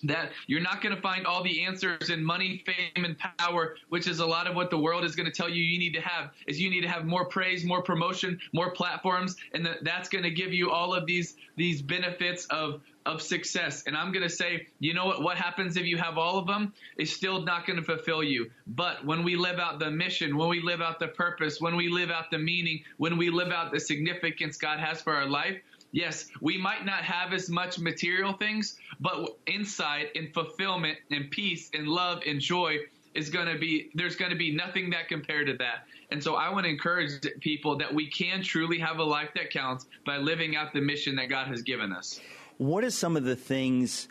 that 0.07 0.31
you're 0.47 0.61
not 0.61 0.81
going 0.81 0.95
to 0.95 1.01
find 1.01 1.25
all 1.25 1.43
the 1.43 1.63
answers 1.63 2.09
in 2.09 2.23
money, 2.23 2.63
fame, 2.65 3.05
and 3.05 3.17
power, 3.37 3.75
which 3.89 4.07
is 4.07 4.19
a 4.19 4.25
lot 4.25 4.47
of 4.47 4.55
what 4.55 4.69
the 4.69 4.77
world 4.77 5.03
is 5.03 5.15
going 5.15 5.25
to 5.25 5.31
tell 5.31 5.49
you 5.49 5.63
you 5.63 5.79
need 5.79 5.93
to 5.93 6.01
have. 6.01 6.31
Is 6.47 6.59
you 6.59 6.69
need 6.69 6.81
to 6.81 6.89
have 6.89 7.05
more 7.05 7.25
praise, 7.25 7.63
more 7.63 7.81
promotion, 7.81 8.39
more 8.53 8.71
platforms, 8.71 9.35
and 9.53 9.65
that 9.65 9.83
that's 9.83 10.09
going 10.09 10.23
to 10.23 10.31
give 10.31 10.53
you 10.53 10.71
all 10.71 10.93
of 10.93 11.05
these 11.05 11.35
these 11.55 11.81
benefits 11.81 12.45
of 12.47 12.81
of 13.05 13.21
success. 13.21 13.83
And 13.85 13.95
I'm 13.95 14.11
going 14.11 14.23
to 14.23 14.29
say, 14.29 14.67
you 14.79 14.93
know 14.93 15.05
what? 15.05 15.21
What 15.21 15.37
happens 15.37 15.77
if 15.77 15.85
you 15.85 15.97
have 15.97 16.17
all 16.17 16.37
of 16.37 16.47
them? 16.47 16.73
Is 16.97 17.15
still 17.15 17.41
not 17.41 17.65
going 17.65 17.77
to 17.77 17.85
fulfill 17.85 18.23
you. 18.23 18.49
But 18.67 19.05
when 19.05 19.23
we 19.23 19.35
live 19.35 19.59
out 19.59 19.79
the 19.79 19.91
mission, 19.91 20.37
when 20.37 20.49
we 20.49 20.61
live 20.61 20.81
out 20.81 20.99
the 20.99 21.09
purpose, 21.09 21.61
when 21.61 21.75
we 21.75 21.89
live 21.89 22.09
out 22.09 22.31
the 22.31 22.39
meaning, 22.39 22.83
when 22.97 23.17
we 23.17 23.29
live 23.29 23.51
out 23.51 23.71
the 23.71 23.79
significance 23.79 24.57
God 24.57 24.79
has 24.79 25.01
for 25.01 25.13
our 25.13 25.27
life, 25.27 25.57
Yes, 25.95 26.25
we 26.41 26.57
might 26.57 26.85
not 26.85 27.05
have 27.05 27.31
as 27.31 27.49
much 27.49 27.79
material 27.79 28.33
things, 28.33 28.75
but 28.99 29.37
inside 29.47 30.07
in 30.13 30.29
fulfillment 30.33 30.97
and 31.09 31.31
peace 31.31 31.69
and 31.73 31.87
love 31.87 32.21
and 32.27 32.41
joy 32.41 32.79
is 33.13 33.29
going 33.29 33.47
to 33.47 33.57
be 33.57 33.91
there's 33.93 34.17
going 34.17 34.31
to 34.31 34.37
be 34.37 34.53
nothing 34.53 34.89
that 34.89 35.07
compared 35.07 35.47
to 35.47 35.53
that. 35.53 35.87
And 36.11 36.21
so 36.21 36.35
I 36.35 36.49
want 36.49 36.65
to 36.65 36.69
encourage 36.69 37.25
people 37.39 37.77
that 37.77 37.93
we 37.93 38.09
can 38.09 38.43
truly 38.43 38.77
have 38.79 38.99
a 38.99 39.05
life 39.05 39.29
that 39.35 39.51
counts 39.51 39.85
by 40.05 40.17
living 40.17 40.57
out 40.57 40.73
the 40.73 40.81
mission 40.81 41.15
that 41.15 41.29
God 41.29 41.47
has 41.47 41.61
given 41.61 41.93
us. 41.93 42.19
What 42.57 42.83
are 42.83 42.91
some 42.91 43.15
of 43.15 43.23
the 43.23 43.37
things 43.37 44.09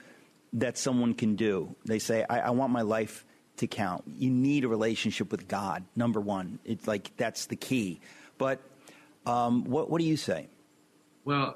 that 0.54 0.78
someone 0.78 1.12
can 1.12 1.36
do? 1.36 1.76
They 1.84 1.98
say, 1.98 2.24
I, 2.30 2.40
I 2.40 2.50
want 2.50 2.72
my 2.72 2.80
life 2.80 3.26
to 3.58 3.66
count. 3.66 4.04
You 4.06 4.30
need 4.30 4.64
a 4.64 4.68
relationship 4.68 5.30
with 5.30 5.48
God, 5.48 5.84
number 5.94 6.22
one. 6.22 6.60
It's 6.64 6.88
like 6.88 7.14
that's 7.18 7.44
the 7.44 7.56
key. 7.56 8.00
But 8.38 8.62
um, 9.26 9.64
what, 9.66 9.90
what 9.90 10.00
do 10.00 10.06
you 10.06 10.16
say? 10.16 10.48
Well, 11.24 11.54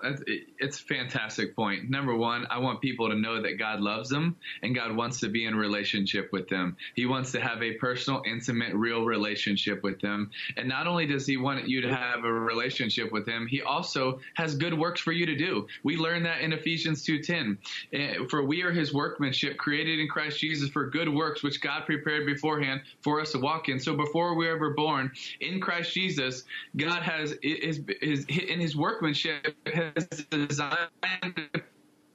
it's 0.58 0.80
a 0.80 0.82
fantastic 0.84 1.54
point. 1.54 1.90
Number 1.90 2.16
one, 2.16 2.46
I 2.50 2.58
want 2.58 2.80
people 2.80 3.10
to 3.10 3.14
know 3.14 3.42
that 3.42 3.58
God 3.58 3.80
loves 3.80 4.08
them 4.08 4.36
and 4.62 4.74
God 4.74 4.96
wants 4.96 5.20
to 5.20 5.28
be 5.28 5.44
in 5.44 5.54
relationship 5.54 6.30
with 6.32 6.48
them. 6.48 6.76
He 6.94 7.04
wants 7.04 7.32
to 7.32 7.40
have 7.40 7.62
a 7.62 7.74
personal, 7.74 8.22
intimate, 8.26 8.72
real 8.74 9.04
relationship 9.04 9.82
with 9.82 10.00
them. 10.00 10.30
And 10.56 10.68
not 10.68 10.86
only 10.86 11.06
does 11.06 11.26
He 11.26 11.36
want 11.36 11.68
you 11.68 11.82
to 11.82 11.94
have 11.94 12.24
a 12.24 12.32
relationship 12.32 13.12
with 13.12 13.28
Him, 13.28 13.46
He 13.46 13.60
also 13.60 14.20
has 14.34 14.54
good 14.54 14.72
works 14.72 15.02
for 15.02 15.12
you 15.12 15.26
to 15.26 15.36
do. 15.36 15.66
We 15.82 15.98
learn 15.98 16.22
that 16.22 16.40
in 16.40 16.54
Ephesians 16.54 17.04
2.10. 17.04 17.58
Eh, 17.92 18.14
for 18.30 18.44
we 18.44 18.62
are 18.62 18.72
His 18.72 18.94
workmanship, 18.94 19.58
created 19.58 20.00
in 20.00 20.08
Christ 20.08 20.38
Jesus 20.40 20.70
for 20.70 20.88
good 20.88 21.12
works, 21.12 21.42
which 21.42 21.60
God 21.60 21.84
prepared 21.84 22.24
beforehand 22.24 22.80
for 23.02 23.20
us 23.20 23.32
to 23.32 23.38
walk 23.38 23.68
in. 23.68 23.78
So 23.78 23.94
before 23.94 24.34
we 24.34 24.46
were 24.46 24.54
ever 24.54 24.70
born, 24.70 25.12
in 25.40 25.60
Christ 25.60 25.92
Jesus, 25.92 26.44
God 26.74 27.02
has 27.02 27.36
his, 27.42 27.82
his, 28.00 28.24
in 28.24 28.60
His 28.60 28.74
workmanship 28.74 29.57
has 29.66 30.06
designed 30.30 30.88
a 31.12 31.60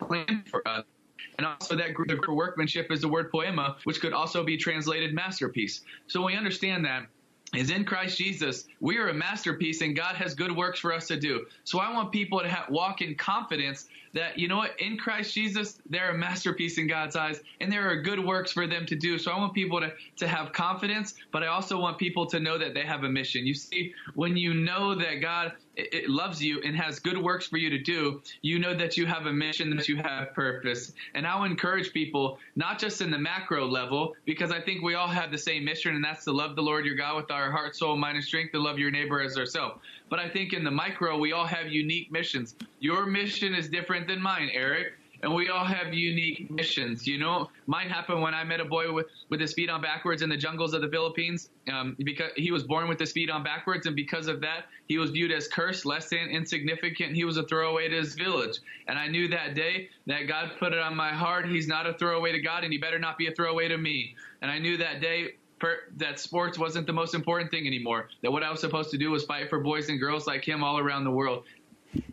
plan 0.04 0.44
for 0.50 0.68
us. 0.68 0.86
And 1.38 1.48
also 1.48 1.76
that 1.76 1.94
group 1.94 2.12
of 2.12 2.36
workmanship 2.36 2.92
is 2.92 3.02
the 3.02 3.08
word 3.08 3.32
poema, 3.32 3.78
which 3.86 4.02
could 4.02 4.14
also 4.14 4.44
be 4.44 4.58
translated 4.58 5.14
masterpiece. 5.14 5.82
So 6.08 6.24
we 6.24 6.36
understand 6.36 6.86
that 6.86 7.08
is 7.56 7.70
in 7.70 7.86
Christ 7.86 8.18
Jesus, 8.18 8.66
we 8.80 8.98
are 8.98 9.10
a 9.10 9.14
masterpiece 9.14 9.82
and 9.82 9.96
God 9.96 10.16
has 10.16 10.34
good 10.34 10.56
works 10.56 10.80
for 10.80 10.92
us 10.92 11.08
to 11.08 11.20
do. 11.20 11.46
So 11.64 11.80
I 11.80 11.94
want 11.94 12.12
people 12.12 12.40
to 12.40 12.48
have, 12.48 12.70
walk 12.70 13.02
in 13.02 13.16
confidence 13.16 13.88
that, 14.14 14.40
you 14.40 14.48
know 14.48 14.58
what, 14.58 14.80
in 14.80 14.98
Christ 14.98 15.34
Jesus, 15.34 15.80
they're 15.90 16.12
a 16.12 16.18
masterpiece 16.18 16.78
in 16.78 16.88
God's 16.88 17.16
eyes 17.16 17.42
and 17.62 17.72
there 17.72 17.88
are 17.88 18.02
good 18.02 18.24
works 18.24 18.52
for 18.52 18.66
them 18.66 18.86
to 18.88 18.96
do. 18.96 19.20
So 19.20 19.32
I 19.32 19.38
want 19.38 19.54
people 19.54 19.80
to, 19.80 19.92
to 20.18 20.28
have 20.28 20.52
confidence, 20.52 21.14
but 21.32 21.44
I 21.44 21.48
also 21.48 21.80
want 21.80 22.00
people 22.00 22.26
to 22.28 22.40
know 22.40 22.58
that 22.58 22.74
they 22.74 22.86
have 22.86 23.04
a 23.04 23.10
mission. 23.10 23.46
You 23.46 23.54
see, 23.54 23.94
when 24.16 24.36
you 24.36 24.56
know 24.56 24.96
that 24.96 25.22
God 25.22 25.54
it 25.76 26.10
loves 26.10 26.44
you 26.44 26.62
and 26.64 26.76
has 26.76 27.00
good 27.00 27.18
works 27.18 27.48
for 27.48 27.58
you 27.58 27.70
to 27.70 27.80
do, 27.80 28.22
you 28.42 28.60
know 28.60 28.76
that 28.76 28.96
you 28.96 29.06
have 29.06 29.26
a 29.26 29.34
mission, 29.34 29.76
that 29.76 29.88
you 29.88 29.98
have 29.98 30.34
purpose. 30.34 30.94
And 31.16 31.26
I'll 31.26 31.46
encourage 31.46 31.94
people, 31.94 32.38
not 32.56 32.78
just 32.80 33.02
in 33.02 33.10
the 33.10 33.18
macro 33.18 33.68
level, 33.68 34.16
because 34.26 34.52
I 34.52 34.62
think 34.62 34.84
we 34.84 34.96
all 34.96 35.08
have 35.08 35.32
the 35.32 35.38
same 35.38 35.66
mission, 35.66 35.96
and 35.96 36.04
that's 36.04 36.26
to 36.26 36.32
love 36.32 36.56
the 36.56 36.62
Lord 36.62 36.86
your 36.86 36.96
God 36.96 37.16
with 37.16 37.32
our 37.32 37.52
heart, 37.52 37.76
soul, 37.76 37.96
mind, 37.96 38.18
and 38.18 38.26
strength, 38.26 38.52
to 38.52 38.60
love 38.60 38.78
your 38.78 38.92
neighbor 38.92 39.22
as 39.22 39.38
ourselves. 39.38 39.80
But 40.10 40.20
I 40.20 40.30
think 40.30 40.54
in 40.54 40.64
the 40.64 40.72
micro, 40.72 41.18
we 41.18 41.32
all 41.32 41.48
have 41.48 41.68
unique 41.72 42.12
missions. 42.12 42.56
Your 42.80 43.06
mission 43.06 43.56
is 43.56 43.68
different 43.68 44.08
than 44.08 44.22
mine, 44.22 44.50
Eric 44.54 44.94
and 45.24 45.34
we 45.34 45.50
all 45.50 45.66
have 45.66 45.94
unique 45.94 46.52
missions. 46.52 47.08
You 47.08 47.18
know, 47.18 47.50
mine 47.66 47.90
happened 47.90 48.22
when 48.22 48.34
I 48.34 48.44
met 48.44 48.60
a 48.60 48.66
boy 48.66 48.92
with 48.92 49.08
with 49.30 49.40
his 49.40 49.54
feet 49.54 49.70
on 49.70 49.82
backwards 49.82 50.22
in 50.22 50.30
the 50.30 50.38
jungles 50.38 50.74
of 50.74 50.82
the 50.82 50.90
Philippines, 50.90 51.50
um, 51.72 51.96
because 52.04 52.32
he 52.36 52.52
was 52.52 52.64
born 52.64 52.88
with 52.88 53.00
his 53.00 53.12
feet 53.12 53.30
on 53.30 53.42
backwards, 53.42 53.88
and 53.88 53.96
because 53.96 54.28
of 54.28 54.42
that, 54.42 54.66
he 54.88 54.98
was 54.98 55.10
viewed 55.12 55.32
as 55.32 55.48
cursed, 55.48 55.86
less 55.86 56.10
than 56.10 56.30
insignificant. 56.30 57.16
He 57.16 57.24
was 57.24 57.38
a 57.38 57.44
throwaway 57.44 57.88
to 57.88 57.96
his 57.96 58.14
village, 58.14 58.60
and 58.88 59.00
I 59.00 59.08
knew 59.08 59.30
that 59.30 59.56
day 59.56 59.90
that 60.06 60.28
God 60.28 60.52
put 60.60 60.74
it 60.74 60.80
on 60.80 60.96
my 60.96 61.10
heart. 61.10 61.48
He's 61.48 61.68
not 61.68 61.88
a 61.88 61.94
throwaway 61.94 62.34
to 62.34 62.42
God, 62.42 62.64
and 62.64 62.74
he 62.74 62.78
better 62.78 63.00
not 63.00 63.18
be 63.18 63.28
a 63.28 63.32
throwaway 63.32 63.70
to 63.70 63.78
me. 63.78 64.16
And 64.42 64.52
I 64.52 64.60
knew 64.60 64.78
that 64.78 65.02
day 65.02 65.36
that 65.96 66.20
sports 66.20 66.60
wasn't 66.60 66.86
the 66.86 66.92
most 66.92 67.16
important 67.16 67.50
thing 67.50 67.66
anymore. 67.66 68.10
That 68.22 68.32
what 68.34 68.44
I 68.44 68.52
was 68.52 68.60
supposed 68.60 68.92
to 68.92 68.98
do 68.98 69.12
was 69.12 69.24
fight 69.24 69.50
for 69.50 69.62
boys 69.62 69.88
and 69.88 69.98
girls 69.98 70.28
like 70.28 70.44
him 70.44 70.62
all 70.62 70.78
around 70.78 71.06
the 71.06 71.12
world 71.12 71.46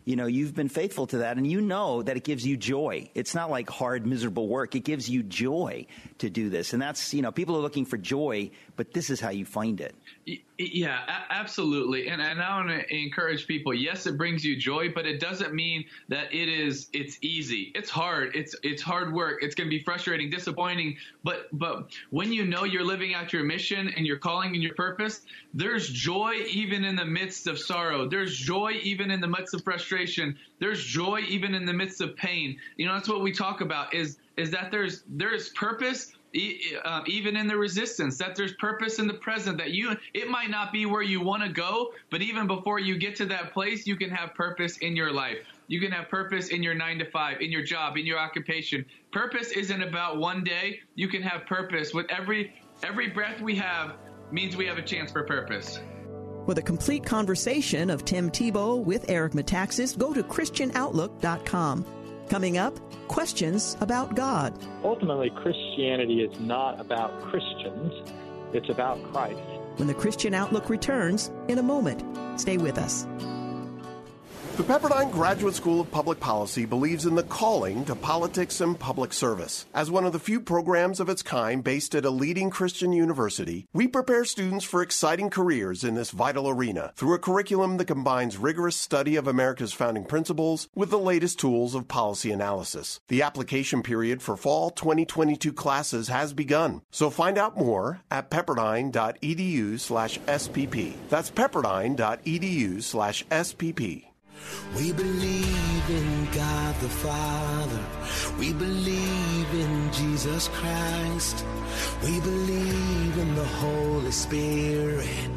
you 0.05 0.15
know 0.15 0.25
you've 0.25 0.55
been 0.55 0.69
faithful 0.69 1.07
to 1.07 1.19
that 1.19 1.37
and 1.37 1.45
you 1.45 1.61
know 1.61 2.01
that 2.01 2.17
it 2.17 2.23
gives 2.23 2.45
you 2.45 2.57
joy 2.57 3.09
it's 3.15 3.35
not 3.35 3.49
like 3.49 3.69
hard 3.69 4.05
miserable 4.05 4.47
work 4.47 4.75
it 4.75 4.81
gives 4.81 5.09
you 5.09 5.23
joy 5.23 5.85
to 6.17 6.29
do 6.29 6.49
this 6.49 6.73
and 6.73 6.81
that's 6.81 7.13
you 7.13 7.21
know 7.21 7.31
people 7.31 7.55
are 7.55 7.61
looking 7.61 7.85
for 7.85 7.97
joy 7.97 8.49
but 8.75 8.93
this 8.93 9.09
is 9.09 9.19
how 9.19 9.29
you 9.29 9.45
find 9.45 9.81
it 9.81 9.95
yeah, 10.69 10.99
absolutely. 11.29 12.07
And, 12.07 12.21
and 12.21 12.41
I 12.41 12.57
want 12.57 12.69
to 12.69 12.95
encourage 12.95 13.47
people. 13.47 13.73
Yes, 13.73 14.05
it 14.05 14.17
brings 14.17 14.45
you 14.45 14.55
joy, 14.55 14.89
but 14.93 15.07
it 15.07 15.19
doesn't 15.19 15.53
mean 15.53 15.85
that 16.09 16.33
it 16.33 16.49
is. 16.49 16.87
It's 16.93 17.17
easy. 17.21 17.71
It's 17.73 17.89
hard. 17.89 18.35
It's 18.35 18.55
it's 18.61 18.81
hard 18.81 19.11
work. 19.13 19.39
It's 19.41 19.55
going 19.55 19.67
to 19.67 19.75
be 19.75 19.83
frustrating, 19.83 20.29
disappointing. 20.29 20.97
But 21.23 21.47
but 21.51 21.89
when 22.11 22.31
you 22.31 22.45
know 22.45 22.63
you're 22.63 22.83
living 22.83 23.13
out 23.13 23.33
your 23.33 23.43
mission 23.43 23.91
and 23.95 24.05
your 24.05 24.17
calling 24.17 24.53
and 24.53 24.61
your 24.61 24.75
purpose, 24.75 25.21
there's 25.53 25.89
joy 25.89 26.33
even 26.49 26.83
in 26.83 26.95
the 26.95 27.05
midst 27.05 27.47
of 27.47 27.57
sorrow. 27.57 28.07
There's 28.07 28.37
joy 28.37 28.73
even 28.83 29.09
in 29.09 29.21
the 29.21 29.27
midst 29.27 29.55
of. 29.55 29.63
There's 30.59 30.83
joy 30.83 31.21
even 31.27 31.53
in 31.53 31.65
the 31.65 31.73
midst 31.73 32.01
of 32.01 32.15
pain. 32.15 32.57
You 32.77 32.87
know, 32.87 32.93
that's 32.93 33.09
what 33.09 33.21
we 33.21 33.31
talk 33.31 33.61
about. 33.61 33.93
Is 33.93 34.17
is 34.37 34.51
that 34.51 34.71
there's 34.71 35.03
there's 35.07 35.49
purpose 35.49 36.13
um, 36.85 37.03
even 37.07 37.35
in 37.35 37.45
the 37.45 37.57
resistance 37.57 38.17
that 38.17 38.35
there's 38.35 38.53
purpose 38.53 38.99
in 38.99 39.07
the 39.07 39.13
present 39.15 39.57
that 39.57 39.71
you 39.71 39.97
it 40.13 40.29
might 40.29 40.49
not 40.49 40.71
be 40.71 40.85
where 40.85 41.01
you 41.01 41.19
want 41.19 41.43
to 41.43 41.49
go 41.49 41.91
but 42.09 42.21
even 42.21 42.47
before 42.47 42.79
you 42.79 42.97
get 42.97 43.17
to 43.17 43.25
that 43.25 43.51
place 43.51 43.85
you 43.85 43.97
can 43.97 44.09
have 44.09 44.33
purpose 44.33 44.77
in 44.77 44.95
your 44.95 45.11
life. 45.11 45.37
You 45.67 45.81
can 45.81 45.91
have 45.91 46.09
purpose 46.09 46.47
in 46.49 46.63
your 46.63 46.73
nine 46.73 46.99
to 46.99 47.09
five 47.11 47.41
in 47.41 47.51
your 47.51 47.63
job 47.63 47.97
in 47.97 48.05
your 48.05 48.17
occupation. 48.17 48.85
Purpose 49.11 49.51
isn't 49.51 49.81
about 49.81 50.17
one 50.17 50.43
day. 50.43 50.79
You 50.95 51.09
can 51.09 51.21
have 51.21 51.45
purpose. 51.45 51.93
With 51.93 52.09
every 52.09 52.53
every 52.83 53.09
breath 53.09 53.41
we 53.41 53.55
have 53.57 53.95
means 54.31 54.55
we 54.55 54.65
have 54.65 54.77
a 54.77 54.81
chance 54.81 55.11
for 55.11 55.23
purpose 55.23 55.79
For 56.45 56.55
the 56.55 56.61
complete 56.61 57.05
conversation 57.05 57.89
of 57.89 58.03
Tim 58.03 58.31
Tebow 58.31 58.83
with 58.83 59.09
Eric 59.09 59.33
Metaxas, 59.33 59.97
go 59.97 60.13
to 60.13 60.23
ChristianOutlook.com. 60.23 61.85
Coming 62.29 62.57
up, 62.57 62.79
questions 63.07 63.77
about 63.81 64.15
God. 64.15 64.57
Ultimately, 64.83 65.29
Christianity 65.29 66.21
is 66.21 66.39
not 66.39 66.79
about 66.79 67.21
Christians, 67.21 67.93
it's 68.53 68.69
about 68.69 69.03
Christ. 69.11 69.39
When 69.75 69.87
the 69.87 69.93
Christian 69.93 70.33
Outlook 70.33 70.69
returns 70.69 71.31
in 71.47 71.59
a 71.59 71.63
moment, 71.63 72.03
stay 72.39 72.57
with 72.57 72.77
us. 72.77 73.05
The 74.61 74.77
Pepperdine 74.77 75.09
Graduate 75.11 75.55
School 75.55 75.81
of 75.81 75.89
Public 75.89 76.19
Policy 76.19 76.65
believes 76.65 77.07
in 77.07 77.15
the 77.15 77.23
calling 77.23 77.83
to 77.85 77.95
politics 77.95 78.61
and 78.61 78.77
public 78.77 79.11
service. 79.11 79.65
As 79.73 79.89
one 79.89 80.05
of 80.05 80.13
the 80.13 80.19
few 80.19 80.39
programs 80.39 80.99
of 80.99 81.09
its 81.09 81.23
kind 81.23 81.63
based 81.63 81.95
at 81.95 82.05
a 82.05 82.11
leading 82.11 82.51
Christian 82.51 82.93
university, 82.93 83.65
we 83.73 83.87
prepare 83.87 84.23
students 84.23 84.63
for 84.63 84.83
exciting 84.83 85.31
careers 85.31 85.83
in 85.83 85.95
this 85.95 86.11
vital 86.11 86.47
arena 86.47 86.93
through 86.95 87.15
a 87.15 87.19
curriculum 87.19 87.77
that 87.77 87.85
combines 87.85 88.37
rigorous 88.37 88.75
study 88.75 89.15
of 89.15 89.27
America's 89.27 89.73
founding 89.73 90.05
principles 90.05 90.69
with 90.75 90.91
the 90.91 90.99
latest 90.99 91.39
tools 91.39 91.73
of 91.73 91.87
policy 91.87 92.31
analysis. 92.31 92.99
The 93.07 93.23
application 93.23 93.81
period 93.81 94.21
for 94.21 94.37
fall 94.37 94.69
2022 94.69 95.53
classes 95.53 96.09
has 96.09 96.33
begun, 96.33 96.83
so 96.91 97.09
find 97.09 97.39
out 97.39 97.57
more 97.57 98.01
at 98.11 98.29
pepperdine.edu/spp. 98.29 100.93
That's 101.09 101.31
pepperdine.edu/spp. 101.31 104.10
We 104.75 104.93
believe 104.93 105.89
in 105.89 106.27
God 106.31 106.75
the 106.75 106.89
Father. 106.89 107.79
We 108.39 108.53
believe 108.53 109.53
in 109.53 109.91
Jesus 109.91 110.47
Christ. 110.49 111.45
We 112.03 112.19
believe 112.21 113.17
in 113.17 113.35
the 113.35 113.45
Holy 113.45 114.11
Spirit. 114.11 115.29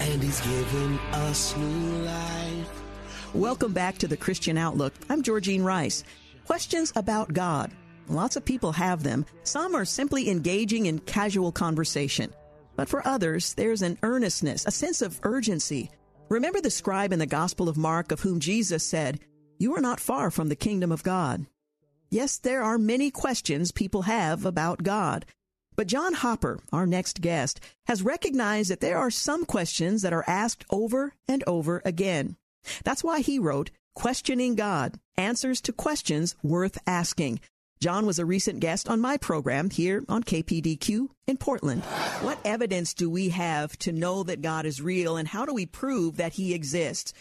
And 0.00 0.22
He's 0.22 0.40
given 0.40 0.98
us 1.12 1.56
new 1.56 2.04
life. 2.04 2.82
Welcome 3.34 3.72
back 3.72 3.98
to 3.98 4.08
the 4.08 4.16
Christian 4.16 4.58
Outlook. 4.58 4.92
I'm 5.08 5.22
Georgene 5.22 5.64
Rice. 5.64 6.04
Questions 6.46 6.92
about 6.96 7.32
God. 7.32 7.70
Lots 8.08 8.36
of 8.36 8.44
people 8.44 8.72
have 8.72 9.02
them. 9.02 9.24
Some 9.44 9.74
are 9.74 9.84
simply 9.84 10.28
engaging 10.28 10.86
in 10.86 10.98
casual 10.98 11.52
conversation. 11.52 12.32
But 12.74 12.88
for 12.88 13.06
others, 13.06 13.54
there's 13.54 13.82
an 13.82 13.98
earnestness, 14.02 14.66
a 14.66 14.70
sense 14.70 15.02
of 15.02 15.20
urgency 15.22 15.90
Remember 16.32 16.62
the 16.62 16.70
scribe 16.70 17.12
in 17.12 17.18
the 17.18 17.26
Gospel 17.26 17.68
of 17.68 17.76
Mark 17.76 18.10
of 18.10 18.20
whom 18.20 18.40
Jesus 18.40 18.82
said, 18.82 19.20
You 19.58 19.76
are 19.76 19.82
not 19.82 20.00
far 20.00 20.30
from 20.30 20.48
the 20.48 20.56
kingdom 20.56 20.90
of 20.90 21.02
God. 21.02 21.44
Yes, 22.08 22.38
there 22.38 22.62
are 22.62 22.78
many 22.78 23.10
questions 23.10 23.70
people 23.70 24.00
have 24.02 24.46
about 24.46 24.82
God. 24.82 25.26
But 25.76 25.88
John 25.88 26.14
Hopper, 26.14 26.58
our 26.72 26.86
next 26.86 27.20
guest, 27.20 27.60
has 27.86 28.02
recognized 28.02 28.70
that 28.70 28.80
there 28.80 28.96
are 28.96 29.10
some 29.10 29.44
questions 29.44 30.00
that 30.00 30.14
are 30.14 30.24
asked 30.26 30.64
over 30.70 31.12
and 31.28 31.44
over 31.46 31.82
again. 31.84 32.36
That's 32.82 33.04
why 33.04 33.20
he 33.20 33.38
wrote 33.38 33.70
Questioning 33.94 34.54
God 34.54 34.98
Answers 35.18 35.60
to 35.60 35.72
Questions 35.74 36.34
Worth 36.42 36.78
Asking 36.86 37.40
John 37.82 38.06
was 38.06 38.20
a 38.20 38.24
recent 38.24 38.60
guest 38.60 38.88
on 38.88 39.00
my 39.00 39.16
program 39.16 39.68
here 39.68 40.04
on 40.08 40.22
KPDQ 40.22 41.08
in 41.26 41.36
Portland. 41.36 41.82
What 42.20 42.38
evidence 42.44 42.94
do 42.94 43.10
we 43.10 43.30
have 43.30 43.76
to 43.78 43.90
know 43.90 44.22
that 44.22 44.40
God 44.40 44.66
is 44.66 44.80
real 44.80 45.16
and 45.16 45.26
how 45.26 45.44
do 45.44 45.52
we 45.52 45.66
prove 45.66 46.16
that 46.16 46.34
he 46.34 46.54
exists? 46.54 47.12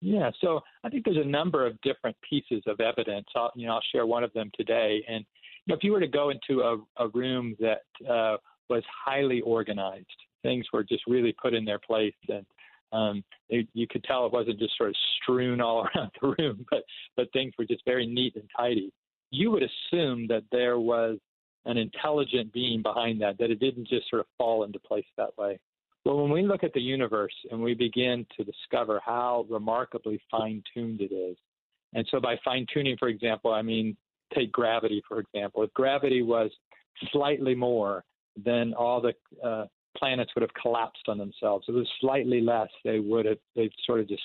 Yeah, 0.00 0.32
so 0.40 0.62
I 0.82 0.88
think 0.88 1.04
there's 1.04 1.16
a 1.16 1.28
number 1.28 1.64
of 1.64 1.80
different 1.82 2.16
pieces 2.28 2.60
of 2.66 2.80
evidence. 2.80 3.28
I'll, 3.36 3.52
you 3.54 3.68
know, 3.68 3.74
I'll 3.74 3.84
share 3.92 4.04
one 4.04 4.24
of 4.24 4.32
them 4.32 4.50
today. 4.56 5.00
And 5.08 5.24
you 5.64 5.72
know, 5.72 5.76
if 5.76 5.84
you 5.84 5.92
were 5.92 6.00
to 6.00 6.08
go 6.08 6.30
into 6.30 6.62
a, 6.62 7.04
a 7.04 7.06
room 7.10 7.54
that 7.60 7.82
uh, 8.04 8.38
was 8.68 8.82
highly 9.04 9.42
organized, 9.42 10.06
things 10.42 10.66
were 10.72 10.82
just 10.82 11.04
really 11.06 11.36
put 11.40 11.54
in 11.54 11.64
their 11.64 11.78
place, 11.78 12.14
and 12.28 12.44
um, 12.92 13.22
it, 13.48 13.68
you 13.74 13.86
could 13.88 14.02
tell 14.02 14.26
it 14.26 14.32
wasn't 14.32 14.58
just 14.58 14.76
sort 14.76 14.88
of 14.88 14.96
strewn 15.22 15.60
all 15.60 15.86
around 15.96 16.10
the 16.20 16.34
room, 16.36 16.66
but 16.68 16.82
but 17.16 17.32
things 17.32 17.52
were 17.56 17.64
just 17.64 17.84
very 17.84 18.08
neat 18.08 18.34
and 18.34 18.50
tidy 18.56 18.92
you 19.30 19.50
would 19.50 19.62
assume 19.62 20.26
that 20.28 20.44
there 20.50 20.78
was 20.78 21.18
an 21.66 21.76
intelligent 21.76 22.52
being 22.52 22.82
behind 22.82 23.20
that, 23.20 23.38
that 23.38 23.50
it 23.50 23.60
didn't 23.60 23.88
just 23.88 24.08
sort 24.08 24.20
of 24.20 24.26
fall 24.38 24.64
into 24.64 24.78
place 24.78 25.04
that 25.16 25.36
way. 25.36 25.58
Well, 26.04 26.22
when 26.22 26.30
we 26.30 26.42
look 26.42 26.64
at 26.64 26.72
the 26.72 26.80
universe 26.80 27.34
and 27.50 27.62
we 27.62 27.74
begin 27.74 28.26
to 28.36 28.44
discover 28.44 29.00
how 29.04 29.46
remarkably 29.50 30.20
fine 30.30 30.62
tuned 30.72 31.00
it 31.02 31.12
is, 31.12 31.36
and 31.92 32.06
so 32.10 32.20
by 32.20 32.36
fine 32.44 32.66
tuning, 32.72 32.96
for 32.98 33.08
example, 33.08 33.52
I 33.52 33.62
mean 33.62 33.96
take 34.34 34.52
gravity, 34.52 35.02
for 35.06 35.18
example. 35.20 35.62
If 35.62 35.72
gravity 35.74 36.22
was 36.22 36.50
slightly 37.12 37.54
more, 37.54 38.04
then 38.36 38.72
all 38.74 39.00
the 39.00 39.12
uh, 39.46 39.66
planets 39.96 40.30
would 40.34 40.42
have 40.42 40.54
collapsed 40.54 41.08
on 41.08 41.18
themselves. 41.18 41.66
If 41.68 41.74
it 41.74 41.78
was 41.78 41.88
slightly 42.00 42.40
less, 42.40 42.68
they 42.84 43.00
would 43.00 43.26
have 43.26 43.38
they'd 43.56 43.72
sort 43.84 44.00
of 44.00 44.08
just 44.08 44.22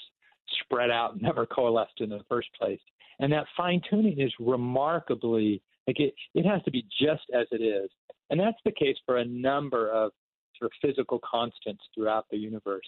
spread 0.61 0.91
out 0.91 1.13
and 1.13 1.21
never 1.21 1.45
coalesced 1.45 1.99
in 1.99 2.09
the 2.09 2.21
first 2.29 2.49
place. 2.57 2.79
And 3.19 3.31
that 3.31 3.45
fine 3.55 3.81
tuning 3.89 4.19
is 4.19 4.33
remarkably 4.39 5.61
like 5.87 5.99
it, 5.99 6.13
it 6.33 6.45
has 6.45 6.61
to 6.63 6.71
be 6.71 6.85
just 6.99 7.23
as 7.33 7.47
it 7.51 7.61
is. 7.61 7.89
And 8.29 8.39
that's 8.39 8.57
the 8.65 8.71
case 8.71 8.97
for 9.05 9.17
a 9.17 9.25
number 9.25 9.89
of 9.91 10.11
sort 10.57 10.71
of 10.71 10.87
physical 10.87 11.19
constants 11.29 11.83
throughout 11.93 12.25
the 12.31 12.37
universe. 12.37 12.85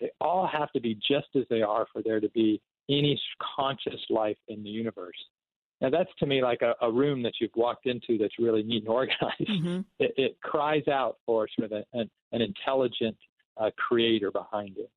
They 0.00 0.10
all 0.20 0.46
have 0.46 0.70
to 0.72 0.80
be 0.80 0.94
just 0.94 1.28
as 1.36 1.44
they 1.48 1.62
are 1.62 1.86
for 1.92 2.02
there 2.02 2.20
to 2.20 2.28
be 2.30 2.60
any 2.90 3.20
conscious 3.56 4.00
life 4.10 4.36
in 4.48 4.62
the 4.62 4.68
universe. 4.68 5.16
Now, 5.80 5.90
that's 5.90 6.10
to 6.18 6.26
me 6.26 6.42
like 6.42 6.62
a, 6.62 6.74
a 6.84 6.90
room 6.90 7.22
that 7.22 7.34
you've 7.40 7.54
walked 7.56 7.86
into 7.86 8.18
that's 8.18 8.38
really 8.38 8.62
neat 8.62 8.82
and 8.82 8.88
organized. 8.88 9.48
Mm-hmm. 9.48 9.80
It, 9.98 10.14
it, 10.16 10.40
cries 10.42 10.86
out 10.88 11.18
for 11.24 11.48
sort 11.58 11.72
of 11.72 11.78
a, 11.78 11.98
an, 11.98 12.10
an 12.32 12.42
intelligent 12.42 13.16
uh, 13.56 13.70
creator 13.76 14.30
behind 14.30 14.76
it. 14.76 14.90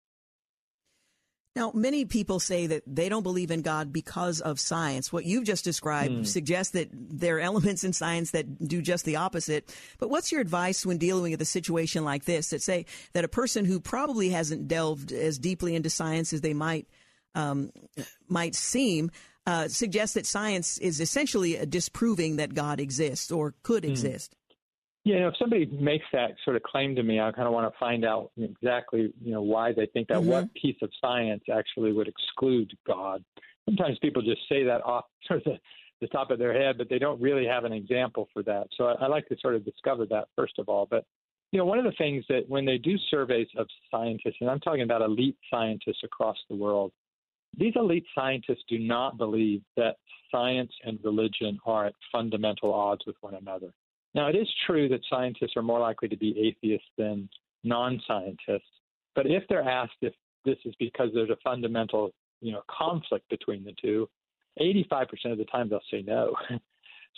Now, 1.58 1.72
many 1.74 2.06
people 2.06 2.39
say 2.39 2.67
that 2.67 2.84
they 2.86 3.10
don't 3.10 3.24
believe 3.24 3.50
in 3.50 3.63
God 3.63 3.91
because 3.91 4.41
of 4.41 4.60
science. 4.60 5.12
What 5.12 5.26
you've 5.26 5.43
just 5.43 5.65
described 5.65 6.13
mm. 6.13 6.28
suggests 6.28 6.74
that 6.74 6.89
there 6.93 7.38
are 7.38 7.39
elements 7.39 7.84
in 7.84 7.93
science 7.93 8.30
that 8.30 8.67
do 8.67 8.80
just 8.80 9.06
the 9.06 9.15
opposite. 9.15 9.76
But 9.98 10.12
what's 10.12 10.32
your 10.32 10.39
advice 10.39 10.86
when 10.86 11.00
dealing 11.00 11.32
with 11.32 11.41
a 11.41 11.46
situation 11.46 12.06
like 12.06 12.26
this 12.26 12.52
that 12.52 12.62
say 12.62 12.86
that 13.13 13.24
a 13.24 13.28
person 13.28 13.65
who 13.65 13.80
probably 13.80 14.30
hasn't 14.30 14.67
delved 14.67 15.12
as 15.12 15.39
deeply 15.39 15.74
into 15.74 15.89
science 15.89 16.32
as 16.32 16.41
they 16.41 16.54
might 16.54 16.88
um, 17.34 17.72
might 18.28 18.54
seem 18.54 19.10
uh, 19.48 19.67
suggests 19.67 20.13
that 20.13 20.28
science 20.28 20.78
is 20.78 21.02
essentially 21.02 21.65
disproving 21.65 22.36
that 22.36 22.54
God 22.54 22.80
exists 22.80 23.32
or 23.32 23.56
could 23.63 23.82
mm. 23.82 23.89
exist? 23.89 24.36
Yeah, 25.08 25.15
you 25.15 25.22
know, 25.22 25.28
if 25.30 25.38
somebody 25.39 25.65
makes 25.67 26.04
that 26.12 26.32
sort 26.43 26.58
of 26.58 26.63
claim 26.63 26.93
to 26.98 27.02
me, 27.02 27.22
I 27.22 27.32
kind 27.32 27.48
of 27.48 27.54
want 27.54 27.72
to 27.72 27.80
find 27.80 28.04
out 28.04 28.32
exactly, 28.38 29.13
you 29.24 29.32
know, 29.32 29.41
why 29.41 29.72
they 29.72 29.86
think 29.86 30.10
that. 30.10 30.17
Mm-hmm. 30.17 30.30
What 30.30 30.54
piece 30.54 30.76
of 30.82 30.89
science 31.00 31.43
actually 31.50 31.93
would 31.93 32.10
exclude 32.10 32.74
God? 32.86 33.24
Sometimes 33.63 33.98
people 34.00 34.22
just 34.22 34.41
say 34.50 34.65
that 34.65 34.84
off 34.84 35.06
sort 35.28 35.39
of 35.39 35.54
the, 35.54 35.60
the 36.02 36.08
top 36.08 36.30
of 36.30 36.39
their 36.39 36.52
head, 36.52 36.78
but 36.78 36.89
they 36.89 37.00
don't 37.00 37.22
really 37.22 37.46
have 37.46 37.63
an 37.63 37.72
example 37.72 38.28
for 38.34 38.43
that. 38.43 38.67
So 38.76 38.84
I, 38.84 39.06
I 39.06 39.08
like 39.08 39.26
to 39.30 39.38
sort 39.41 39.56
of 39.56 39.63
discover 39.63 40.06
that 40.08 40.28
first 40.36 40.60
of 40.60 40.67
all. 40.67 40.86
But 40.91 41.06
you 41.54 41.58
know, 41.58 41.63
one 41.63 41.80
of 41.80 41.86
the 41.86 41.93
things 41.98 42.26
that 42.28 42.43
when 42.50 42.65
they 42.65 42.78
do 42.78 42.98
surveys 43.10 43.48
of 43.58 43.65
scientists, 43.89 44.36
and 44.41 44.50
I'm 44.50 44.60
talking 44.60 44.82
about 44.82 45.02
elite 45.02 45.38
scientists 45.50 46.02
across 46.04 46.36
the 46.50 46.56
world, 46.58 46.91
these 47.58 47.74
elite 47.78 48.06
scientists 48.13 48.63
do 48.67 48.78
not 48.78 49.17
believe 49.17 49.62
that 49.78 49.96
science 50.30 50.74
and 50.84 51.00
religion 51.02 51.60
are 51.65 51.86
at 51.86 51.93
fundamental 52.12 52.74
odds 52.74 53.06
with 53.08 53.15
one 53.22 53.36
another. 53.36 53.72
Now, 54.18 54.28
it 54.28 54.36
is 54.36 54.50
true 54.66 54.90
that 54.90 55.02
scientists 55.10 55.54
are 55.56 55.62
more 55.62 55.80
likely 55.80 56.10
to 56.10 56.18
be 56.18 56.36
atheists 56.38 56.88
than 56.98 57.30
non 57.64 58.02
scientists, 58.08 58.68
but 59.16 59.28
if 59.28 59.44
they're 59.48 59.62
asked 59.62 59.94
if 60.02 60.14
this 60.44 60.58
is 60.66 60.74
because 60.80 61.10
there's 61.14 61.30
a 61.30 61.38
fundamental 61.44 62.12
you 62.42 62.52
know, 62.52 62.64
conflict 62.68 63.30
between 63.30 63.64
the 63.64 63.74
two, 63.82 64.10
85% 64.60 65.32
of 65.32 65.38
the 65.38 65.46
time 65.46 65.70
they'll 65.70 65.80
say 65.92 66.02
no. 66.02 66.36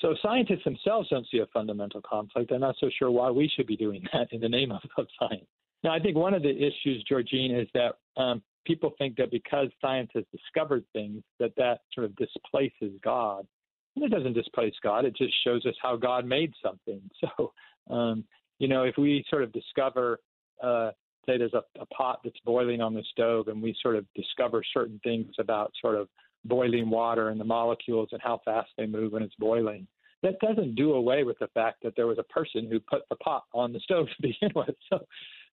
So 0.01 0.15
scientists 0.21 0.63
themselves 0.63 1.09
don't 1.09 1.27
see 1.29 1.39
a 1.39 1.45
fundamental 1.47 2.01
conflict. 2.01 2.53
I'm 2.53 2.61
not 2.61 2.75
so 2.79 2.89
sure 2.97 3.11
why 3.11 3.31
we 3.31 3.51
should 3.53 3.67
be 3.67 3.75
doing 3.75 4.01
that 4.13 4.31
in 4.31 4.39
the 4.39 4.47
name 4.47 4.71
of, 4.71 4.79
of 4.97 5.07
science. 5.19 5.45
Now, 5.83 5.91
I 5.91 5.99
think 5.99 6.15
one 6.15 6.33
of 6.33 6.41
the 6.41 6.55
issues, 6.55 7.03
Georgene, 7.11 7.61
is 7.61 7.67
that 7.73 7.95
um, 8.15 8.41
people 8.65 8.93
think 8.97 9.17
that 9.17 9.29
because 9.29 9.67
science 9.81 10.09
has 10.15 10.23
discovered 10.31 10.85
things, 10.93 11.21
that 11.41 11.51
that 11.57 11.81
sort 11.93 12.05
of 12.05 12.15
displaces 12.15 12.97
God. 13.03 13.45
And 13.95 14.05
it 14.05 14.09
doesn't 14.09 14.33
displace 14.33 14.73
God. 14.81 15.05
It 15.05 15.15
just 15.15 15.33
shows 15.43 15.65
us 15.65 15.75
how 15.81 15.95
God 15.95 16.25
made 16.25 16.53
something. 16.63 17.01
So, 17.37 17.53
um, 17.93 18.23
you 18.59 18.67
know, 18.67 18.83
if 18.83 18.95
we 18.97 19.25
sort 19.29 19.43
of 19.43 19.51
discover, 19.51 20.19
uh, 20.61 20.91
say, 21.25 21.37
there's 21.37 21.53
a, 21.53 21.63
a 21.79 21.85
pot 21.87 22.19
that's 22.23 22.39
boiling 22.45 22.81
on 22.81 22.93
the 22.93 23.03
stove, 23.11 23.47
and 23.47 23.61
we 23.61 23.75
sort 23.81 23.95
of 23.95 24.05
discover 24.15 24.61
certain 24.73 24.99
things 25.03 25.33
about 25.39 25.71
sort 25.81 25.95
of 25.95 26.07
boiling 26.45 26.89
water 26.89 27.29
and 27.29 27.39
the 27.39 27.45
molecules 27.45 28.09
and 28.11 28.21
how 28.21 28.41
fast 28.45 28.69
they 28.77 28.85
move 28.85 29.13
when 29.13 29.23
it's 29.23 29.35
boiling. 29.39 29.87
That 30.21 30.39
doesn't 30.39 30.75
do 30.75 30.93
away 30.93 31.23
with 31.23 31.39
the 31.39 31.47
fact 31.47 31.83
that 31.83 31.95
there 31.95 32.07
was 32.07 32.19
a 32.19 32.23
person 32.23 32.67
who 32.69 32.79
put 32.79 33.01
the 33.09 33.15
pot 33.17 33.43
on 33.53 33.73
the 33.73 33.79
stove 33.83 34.07
to 34.07 34.21
begin 34.21 34.51
with. 34.55 34.75
So, 34.89 34.99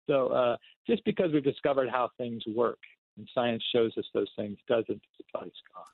so 0.08 0.28
uh, 0.28 0.56
just 0.86 1.04
because 1.04 1.32
we've 1.32 1.44
discovered 1.44 1.88
how 1.88 2.10
things 2.18 2.42
work 2.54 2.78
and 3.16 3.28
science 3.34 3.62
shows 3.72 3.92
us 3.96 4.04
those 4.12 4.30
things 4.36 4.58
doesn't 4.68 5.02
displace 5.16 5.54
God. 5.74 5.86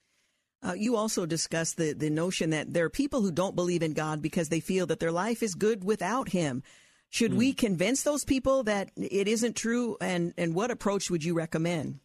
Uh, 0.62 0.74
you 0.74 0.96
also 0.96 1.26
discussed 1.26 1.76
the, 1.76 1.92
the 1.92 2.10
notion 2.10 2.50
that 2.50 2.72
there 2.72 2.84
are 2.84 2.90
people 2.90 3.20
who 3.20 3.32
don't 3.32 3.56
believe 3.56 3.82
in 3.82 3.94
God 3.94 4.22
because 4.22 4.48
they 4.48 4.60
feel 4.60 4.86
that 4.86 5.00
their 5.00 5.10
life 5.10 5.42
is 5.42 5.54
good 5.54 5.82
without 5.82 6.28
Him. 6.28 6.62
Should 7.10 7.32
mm. 7.32 7.36
we 7.36 7.52
convince 7.52 8.02
those 8.02 8.24
people 8.24 8.62
that 8.64 8.90
it 8.96 9.26
isn't 9.26 9.56
true? 9.56 9.96
And, 10.00 10.32
and 10.38 10.54
what 10.54 10.70
approach 10.70 11.10
would 11.10 11.24
you 11.24 11.34
recommend? 11.34 11.98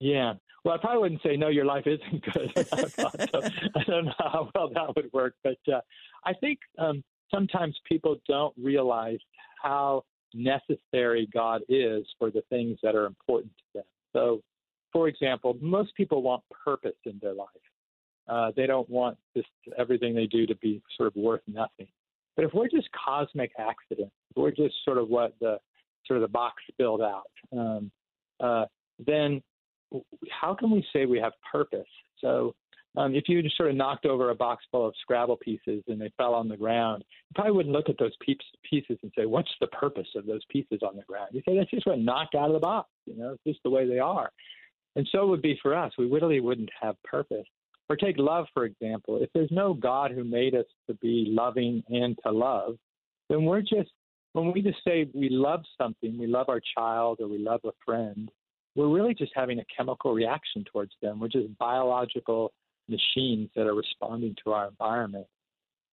Yeah. 0.00 0.34
Well, 0.64 0.74
I 0.74 0.78
probably 0.78 1.00
wouldn't 1.02 1.22
say, 1.22 1.36
no, 1.36 1.48
your 1.48 1.66
life 1.66 1.86
isn't 1.86 2.24
good. 2.32 2.66
so 2.68 3.40
I 3.76 3.84
don't 3.86 4.06
know 4.06 4.12
how 4.18 4.50
well 4.54 4.70
that 4.74 4.96
would 4.96 5.12
work. 5.12 5.34
But 5.44 5.58
uh, 5.72 5.80
I 6.24 6.32
think 6.32 6.58
um, 6.78 7.04
sometimes 7.32 7.76
people 7.88 8.16
don't 8.26 8.54
realize 8.60 9.18
how 9.62 10.04
necessary 10.34 11.28
God 11.32 11.62
is 11.68 12.04
for 12.18 12.30
the 12.30 12.42
things 12.50 12.78
that 12.82 12.94
are 12.94 13.06
important 13.06 13.52
to 13.58 13.64
them. 13.74 13.84
So, 14.12 14.42
for 14.92 15.08
example, 15.08 15.56
most 15.60 15.94
people 15.96 16.22
want 16.22 16.42
purpose 16.64 16.96
in 17.04 17.18
their 17.22 17.34
life. 17.34 17.48
Uh, 18.28 18.52
they 18.56 18.66
don't 18.66 18.88
want 18.88 19.16
just 19.36 19.48
everything 19.78 20.14
they 20.14 20.26
do 20.26 20.46
to 20.46 20.56
be 20.56 20.82
sort 20.96 21.06
of 21.06 21.16
worth 21.16 21.42
nothing. 21.46 21.86
But 22.36 22.46
if 22.46 22.54
we're 22.54 22.68
just 22.68 22.88
cosmic 22.92 23.52
accidents, 23.58 24.14
we're 24.34 24.50
just 24.50 24.74
sort 24.84 24.98
of 24.98 25.08
what 25.08 25.34
the 25.40 25.58
sort 26.06 26.18
of 26.18 26.22
the 26.22 26.32
box 26.32 26.62
spilled 26.70 27.02
out, 27.02 27.30
um, 27.52 27.90
uh, 28.40 28.66
then 29.04 29.42
how 30.30 30.54
can 30.54 30.70
we 30.70 30.84
say 30.92 31.06
we 31.06 31.18
have 31.18 31.32
purpose? 31.50 31.88
So 32.20 32.54
um, 32.96 33.14
if 33.14 33.24
you 33.28 33.42
just 33.42 33.56
sort 33.56 33.70
of 33.70 33.76
knocked 33.76 34.06
over 34.06 34.30
a 34.30 34.34
box 34.34 34.64
full 34.70 34.86
of 34.86 34.94
Scrabble 35.00 35.36
pieces 35.36 35.82
and 35.88 36.00
they 36.00 36.12
fell 36.16 36.34
on 36.34 36.48
the 36.48 36.56
ground, 36.56 37.04
you 37.08 37.34
probably 37.34 37.52
wouldn't 37.52 37.74
look 37.74 37.88
at 37.88 37.98
those 37.98 38.12
pieces 38.20 38.98
and 39.02 39.12
say, 39.16 39.26
"What's 39.26 39.50
the 39.60 39.66
purpose 39.68 40.08
of 40.14 40.26
those 40.26 40.44
pieces 40.48 40.80
on 40.82 40.96
the 40.96 41.02
ground?" 41.02 41.30
You 41.32 41.42
say, 41.46 41.56
"That's 41.56 41.70
just 41.70 41.86
what 41.86 41.98
knocked 41.98 42.34
out 42.34 42.48
of 42.48 42.54
the 42.54 42.60
box. 42.60 42.88
You 43.06 43.16
know, 43.16 43.32
it's 43.32 43.44
just 43.44 43.62
the 43.64 43.70
way 43.70 43.86
they 43.86 43.98
are." 43.98 44.30
And 44.96 45.08
so 45.10 45.24
it 45.24 45.28
would 45.28 45.42
be 45.42 45.58
for 45.60 45.74
us. 45.74 45.92
We 45.98 46.06
literally 46.06 46.40
wouldn't 46.40 46.70
have 46.80 47.00
purpose. 47.02 47.46
Or 47.88 47.96
take 47.96 48.16
love, 48.18 48.46
for 48.54 48.64
example. 48.64 49.22
If 49.22 49.30
there's 49.34 49.50
no 49.50 49.74
God 49.74 50.10
who 50.10 50.24
made 50.24 50.54
us 50.54 50.64
to 50.88 50.94
be 50.94 51.26
loving 51.28 51.82
and 51.88 52.18
to 52.24 52.32
love, 52.32 52.76
then 53.28 53.44
we're 53.44 53.60
just, 53.60 53.90
when 54.32 54.52
we 54.52 54.62
just 54.62 54.78
say 54.86 55.06
we 55.12 55.28
love 55.28 55.62
something, 55.76 56.18
we 56.18 56.26
love 56.26 56.48
our 56.48 56.62
child 56.76 57.18
or 57.20 57.28
we 57.28 57.38
love 57.38 57.60
a 57.64 57.72
friend, 57.84 58.30
we're 58.74 58.88
really 58.88 59.14
just 59.14 59.32
having 59.34 59.60
a 59.60 59.64
chemical 59.76 60.14
reaction 60.14 60.64
towards 60.64 60.92
them. 61.02 61.20
We're 61.20 61.28
just 61.28 61.56
biological 61.58 62.52
machines 62.88 63.50
that 63.54 63.66
are 63.66 63.74
responding 63.74 64.34
to 64.44 64.52
our 64.52 64.68
environment. 64.68 65.26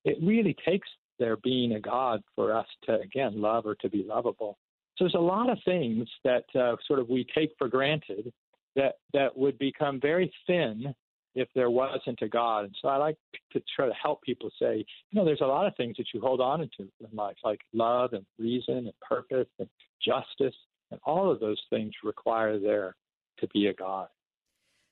It 0.04 0.18
really 0.22 0.56
takes 0.66 0.88
there 1.20 1.38
being 1.38 1.74
a 1.74 1.80
God 1.80 2.22
for 2.36 2.56
us 2.56 2.66
to, 2.86 3.00
again, 3.00 3.40
love 3.40 3.66
or 3.66 3.76
to 3.76 3.90
be 3.90 4.04
lovable. 4.04 4.58
So 4.98 5.04
there's 5.06 5.14
a 5.14 5.20
lot 5.20 5.50
of 5.50 5.60
things 5.64 6.08
that 6.24 6.46
uh, 6.56 6.76
sort 6.88 7.00
of 7.00 7.10
we 7.10 7.26
take 7.36 7.52
for 7.58 7.68
granted 7.68 8.34
that, 8.76 8.96
that 9.14 9.38
would 9.38 9.60
become 9.60 10.00
very 10.00 10.34
thin 10.48 10.96
if 11.36 11.48
there 11.56 11.70
wasn't 11.70 12.20
a 12.22 12.28
God. 12.28 12.66
And 12.66 12.76
so 12.82 12.88
I 12.90 12.98
like 12.98 13.18
to 13.54 13.62
try 13.76 13.88
to 13.88 13.94
help 13.94 14.22
people 14.22 14.50
say, 14.60 14.86
you 15.10 15.20
know, 15.20 15.26
there's 15.26 15.42
a 15.42 15.46
lot 15.46 15.68
of 15.68 15.76
things 15.76 15.98
that 15.98 16.08
you 16.14 16.22
hold 16.22 16.42
on 16.42 16.60
to 16.60 16.84
in 16.84 17.16
life, 17.16 17.38
like 17.44 17.62
love 17.74 18.14
and 18.14 18.26
reason 18.38 18.78
and 18.78 18.94
purpose 19.08 19.48
and 19.60 19.70
justice. 20.06 20.56
And 20.92 21.00
all 21.06 21.32
of 21.32 21.40
those 21.40 21.62
things 21.70 21.94
require 22.04 22.60
there 22.60 22.96
to 23.40 23.48
be 23.48 23.68
a 23.68 23.74
God. 23.74 24.08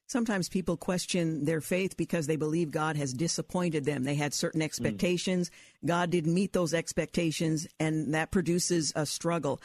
Sometimes 0.08 0.50
people 0.50 0.76
question 0.76 1.46
their 1.46 1.62
faith 1.62 1.96
because 1.96 2.26
they 2.26 2.36
believe 2.36 2.72
God 2.72 2.96
has 2.98 3.14
disappointed 3.14 3.86
them. 3.86 4.06
They 4.06 4.16
had 4.16 4.34
certain 4.34 4.62
expectations. 4.62 5.52
Mm. 5.84 5.88
God 5.88 6.10
didn't 6.10 6.34
meet 6.34 6.52
those 6.52 6.74
expectations, 6.74 7.68
and 7.80 8.16
that 8.16 8.32
produces 8.32 8.92
a 8.96 9.06
struggle. 9.06 9.62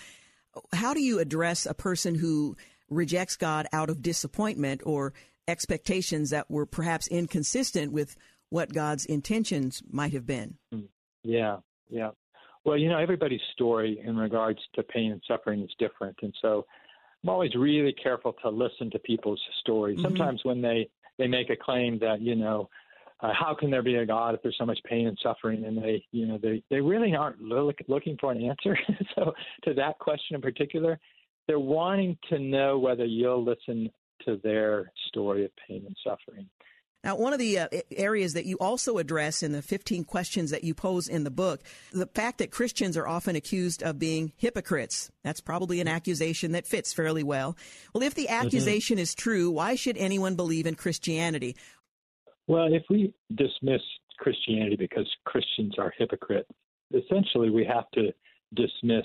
How 0.75 0.93
do 0.93 1.01
you 1.01 1.19
address 1.19 1.65
a 1.65 1.73
person 1.73 2.15
who 2.15 2.57
rejects 2.91 3.37
God 3.37 3.67
out 3.73 3.89
of 3.89 4.03
disappointment 4.03 4.83
or 4.85 5.15
expectations 5.49 6.31
that 6.31 6.51
were 6.51 6.67
perhaps 6.67 7.07
inconsistent 7.09 7.93
with 7.93 8.17
what 8.51 8.73
God's 8.73 9.05
intentions 9.07 9.83
might 9.91 10.13
have 10.13 10.27
been? 10.27 10.57
Mm. 10.73 10.89
Yeah, 11.23 11.59
yeah. 11.89 12.11
Well, 12.65 12.79
you 12.79 12.89
know, 12.89 12.99
everybody's 12.99 13.41
story 13.53 14.01
in 14.05 14.17
regards 14.17 14.59
to 14.75 14.83
pain 14.83 15.13
and 15.13 15.23
suffering 15.29 15.61
is 15.63 15.71
different. 15.79 16.17
And 16.23 16.35
so 16.41 16.65
I'm 17.23 17.31
always 17.31 17.55
really 17.55 17.93
careful 17.93 18.35
to 18.43 18.49
listen 18.49 18.91
to 18.91 18.99
people's 18.99 19.41
stories. 19.61 19.99
Mm-hmm. 19.99 20.07
Sometimes 20.07 20.41
when 20.45 20.63
they, 20.63 20.89
they 21.19 21.27
make 21.27 21.51
a 21.51 21.57
claim 21.57 21.99
that, 22.01 22.21
you 22.21 22.35
know, 22.35 22.69
uh, 23.21 23.33
how 23.39 23.55
can 23.59 23.71
there 23.71 23.83
be 23.83 23.95
a 23.97 24.07
God 24.07 24.35
if 24.35 24.43
there's 24.43 24.57
so 24.59 24.67
much 24.67 24.79
pain 24.85 25.07
and 25.07 25.19
suffering? 25.23 25.65
And 25.65 25.77
they, 25.79 26.05
you 26.11 26.27
know, 26.27 26.39
they, 26.39 26.63
they 26.71 26.81
really 26.81 27.15
aren't 27.15 27.41
look, 27.41 27.77
looking 27.89 28.17
for 28.21 28.33
an 28.33 28.43
answer. 28.43 28.79
so 29.15 29.33
to 29.65 29.75
that 29.75 29.99
question 29.99 30.35
in 30.35 30.43
particular, 30.43 30.99
they're 31.47 31.59
wanting 31.59 32.17
to 32.31 32.39
know 32.39 32.79
whether 32.79 33.05
you'll 33.05 33.45
listen 33.45 33.91
to 34.27 34.41
their 34.43 34.93
story 35.09 35.45
of 35.45 35.51
pain 35.69 35.85
and 35.87 35.97
suffering. 36.05 36.49
Now, 37.05 37.17
one 37.17 37.35
of 37.35 37.39
the 37.39 37.59
uh, 37.59 37.69
areas 37.95 38.33
that 38.33 38.47
you 38.47 38.57
also 38.59 38.97
address 38.97 39.43
in 39.43 39.53
the 39.53 39.61
15 39.61 40.05
questions 40.05 40.51
that 40.51 40.65
you 40.65 40.75
pose 40.75 41.07
in 41.07 41.25
the 41.25 41.31
book, 41.31 41.61
the 41.93 42.07
fact 42.07 42.39
that 42.39 42.51
Christians 42.51 42.97
are 42.97 43.07
often 43.07 43.37
accused 43.37 43.83
of 43.83 43.99
being 43.99 44.33
hypocrites. 44.39 45.11
That's 45.23 45.43
probably 45.43 45.83
an 45.83 45.89
accusation 45.89 46.53
that 46.53 46.67
fits 46.67 46.95
fairly 46.95 47.23
well. 47.23 47.59
Well, 47.93 48.03
if 48.03 48.15
the 48.15 48.29
mm-hmm. 48.31 48.47
accusation 48.47 48.97
mm-hmm. 48.97 49.03
is 49.03 49.15
true, 49.15 49.51
why 49.51 49.75
should 49.75 49.99
anyone 49.99 50.35
believe 50.35 50.67
in 50.67 50.77
Christianity? 50.77 51.57
Well, 52.47 52.73
if 52.73 52.85
we 52.89 53.13
dismiss 53.35 53.83
Christianity 54.19 54.77
because 54.77 55.11
Christians 55.27 55.75
are 55.79 55.93
hypocrites, 55.99 56.49
essentially 56.91 57.51
we 57.51 57.67
have 57.67 57.91
to 57.93 58.13
dismiss 58.55 59.05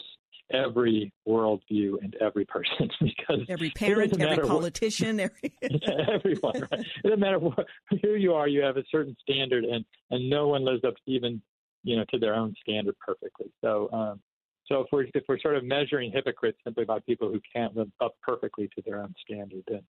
every 0.51 1.11
worldview 1.27 2.01
and 2.01 2.15
every 2.21 2.45
person 2.45 2.89
because 3.01 3.41
every 3.49 3.69
parent, 3.71 4.19
every 4.19 4.47
politician, 4.47 5.17
what, 5.17 5.31
every 5.61 6.13
everyone. 6.13 6.67
Right? 6.71 6.81
It 6.81 7.03
doesn't 7.03 7.19
matter 7.19 7.39
what, 7.39 7.65
who 8.01 8.15
you 8.15 8.33
are. 8.33 8.47
You 8.47 8.61
have 8.61 8.77
a 8.77 8.83
certain 8.91 9.15
standard, 9.21 9.63
and 9.63 9.85
and 10.11 10.29
no 10.29 10.47
one 10.47 10.65
lives 10.65 10.83
up 10.83 10.95
even 11.05 11.41
you 11.83 11.95
know 11.95 12.05
to 12.11 12.19
their 12.19 12.35
own 12.35 12.55
standard 12.61 12.95
perfectly. 13.05 13.51
So. 13.61 13.89
Um, 13.91 14.19
so 14.65 14.81
if 14.81 14.87
we're 14.91 15.05
if 15.15 15.23
we're 15.27 15.39
sort 15.39 15.55
of 15.55 15.63
measuring 15.63 16.11
hypocrites 16.11 16.59
simply 16.63 16.85
by 16.85 16.99
people 16.99 17.31
who 17.31 17.41
can't 17.51 17.75
live 17.75 17.89
up 18.01 18.13
perfectly 18.21 18.69
to 18.75 18.83
their 18.85 19.01
own 19.01 19.15
standard, 19.25 19.63
then 19.67 19.81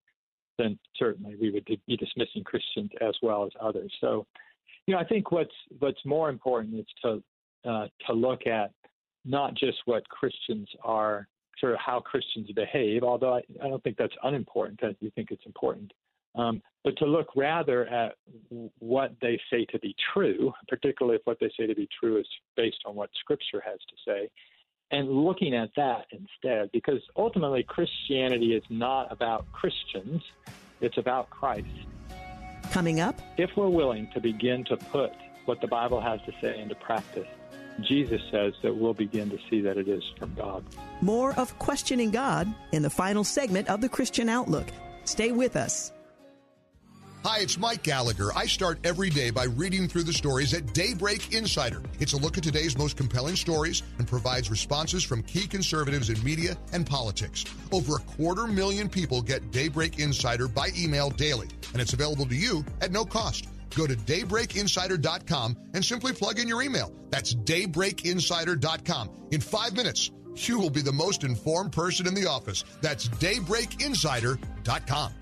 then 0.60 0.78
certainly 0.96 1.36
we 1.40 1.50
would 1.50 1.64
be 1.64 1.96
dismissing 1.96 2.44
Christians 2.44 2.90
as 3.00 3.14
well 3.22 3.44
as 3.44 3.50
others. 3.60 3.92
So, 4.00 4.26
you 4.86 4.94
know, 4.94 5.00
I 5.00 5.04
think 5.04 5.32
what's 5.32 5.54
what's 5.78 6.04
more 6.04 6.28
important 6.28 6.76
is 6.76 6.86
to 7.04 7.22
uh, 7.68 7.86
to 8.06 8.12
look 8.12 8.46
at 8.46 8.70
not 9.24 9.54
just 9.54 9.78
what 9.84 10.08
Christians 10.08 10.68
are, 10.82 11.28
sort 11.58 11.72
of 11.72 11.78
how 11.78 12.00
Christians 12.00 12.50
behave, 12.52 13.02
although 13.02 13.34
I, 13.34 13.42
I 13.62 13.68
don't 13.68 13.82
think 13.82 13.96
that's 13.96 14.14
unimportant. 14.22 14.80
I 14.82 14.96
do 15.00 15.10
think 15.10 15.30
it's 15.30 15.44
important. 15.46 15.92
Um, 16.34 16.62
but 16.84 16.96
to 16.98 17.06
look 17.06 17.28
rather 17.36 17.86
at 17.86 18.14
what 18.78 19.12
they 19.20 19.38
say 19.50 19.64
to 19.66 19.78
be 19.80 19.94
true, 20.14 20.52
particularly 20.68 21.16
if 21.16 21.22
what 21.24 21.38
they 21.40 21.50
say 21.58 21.66
to 21.66 21.74
be 21.74 21.88
true 21.98 22.18
is 22.18 22.26
based 22.56 22.78
on 22.86 22.94
what 22.94 23.10
Scripture 23.18 23.62
has 23.64 23.78
to 23.78 23.96
say, 24.06 24.30
and 24.92 25.08
looking 25.08 25.54
at 25.54 25.70
that 25.76 26.06
instead, 26.10 26.70
because 26.72 27.00
ultimately 27.16 27.62
Christianity 27.62 28.54
is 28.54 28.64
not 28.70 29.12
about 29.12 29.50
Christians, 29.52 30.22
it's 30.80 30.98
about 30.98 31.30
Christ. 31.30 31.66
Coming 32.70 33.00
up, 33.00 33.20
if 33.36 33.50
we're 33.56 33.68
willing 33.68 34.08
to 34.14 34.20
begin 34.20 34.64
to 34.64 34.76
put 34.76 35.12
what 35.44 35.60
the 35.60 35.66
Bible 35.66 36.00
has 36.00 36.20
to 36.26 36.32
say 36.40 36.60
into 36.60 36.74
practice, 36.76 37.28
Jesus 37.82 38.20
says 38.30 38.54
that 38.62 38.76
we'll 38.76 38.94
begin 38.94 39.30
to 39.30 39.38
see 39.48 39.60
that 39.62 39.76
it 39.76 39.88
is 39.88 40.02
from 40.18 40.34
God. 40.34 40.64
More 41.00 41.32
of 41.34 41.58
Questioning 41.58 42.10
God 42.10 42.52
in 42.72 42.82
the 42.82 42.90
final 42.90 43.24
segment 43.24 43.68
of 43.68 43.80
the 43.80 43.88
Christian 43.88 44.28
Outlook. 44.28 44.68
Stay 45.04 45.32
with 45.32 45.56
us. 45.56 45.92
Hi, 47.22 47.40
it's 47.40 47.58
Mike 47.58 47.82
Gallagher. 47.82 48.30
I 48.34 48.46
start 48.46 48.78
every 48.82 49.10
day 49.10 49.28
by 49.28 49.44
reading 49.44 49.88
through 49.88 50.04
the 50.04 50.12
stories 50.12 50.54
at 50.54 50.72
Daybreak 50.72 51.34
Insider. 51.34 51.82
It's 51.98 52.14
a 52.14 52.16
look 52.16 52.38
at 52.38 52.42
today's 52.42 52.78
most 52.78 52.96
compelling 52.96 53.36
stories 53.36 53.82
and 53.98 54.08
provides 54.08 54.50
responses 54.50 55.04
from 55.04 55.22
key 55.24 55.46
conservatives 55.46 56.08
in 56.08 56.22
media 56.24 56.56
and 56.72 56.86
politics. 56.86 57.44
Over 57.72 57.96
a 57.96 58.00
quarter 58.00 58.46
million 58.46 58.88
people 58.88 59.20
get 59.20 59.50
Daybreak 59.50 59.98
Insider 59.98 60.48
by 60.48 60.70
email 60.74 61.10
daily, 61.10 61.48
and 61.74 61.82
it's 61.82 61.92
available 61.92 62.24
to 62.24 62.34
you 62.34 62.64
at 62.80 62.90
no 62.90 63.04
cost. 63.04 63.48
Go 63.76 63.86
to 63.86 63.94
daybreakinsider.com 63.94 65.56
and 65.74 65.84
simply 65.84 66.12
plug 66.12 66.38
in 66.38 66.48
your 66.48 66.62
email. 66.62 66.92
That's 67.10 67.34
daybreakinsider.com. 67.34 69.10
In 69.30 69.40
five 69.40 69.74
minutes, 69.74 70.10
you 70.36 70.58
will 70.58 70.70
be 70.70 70.82
the 70.82 70.92
most 70.92 71.24
informed 71.24 71.72
person 71.72 72.06
in 72.06 72.14
the 72.14 72.26
office. 72.26 72.64
That's 72.80 73.08
daybreakinsider.com. 73.08 75.14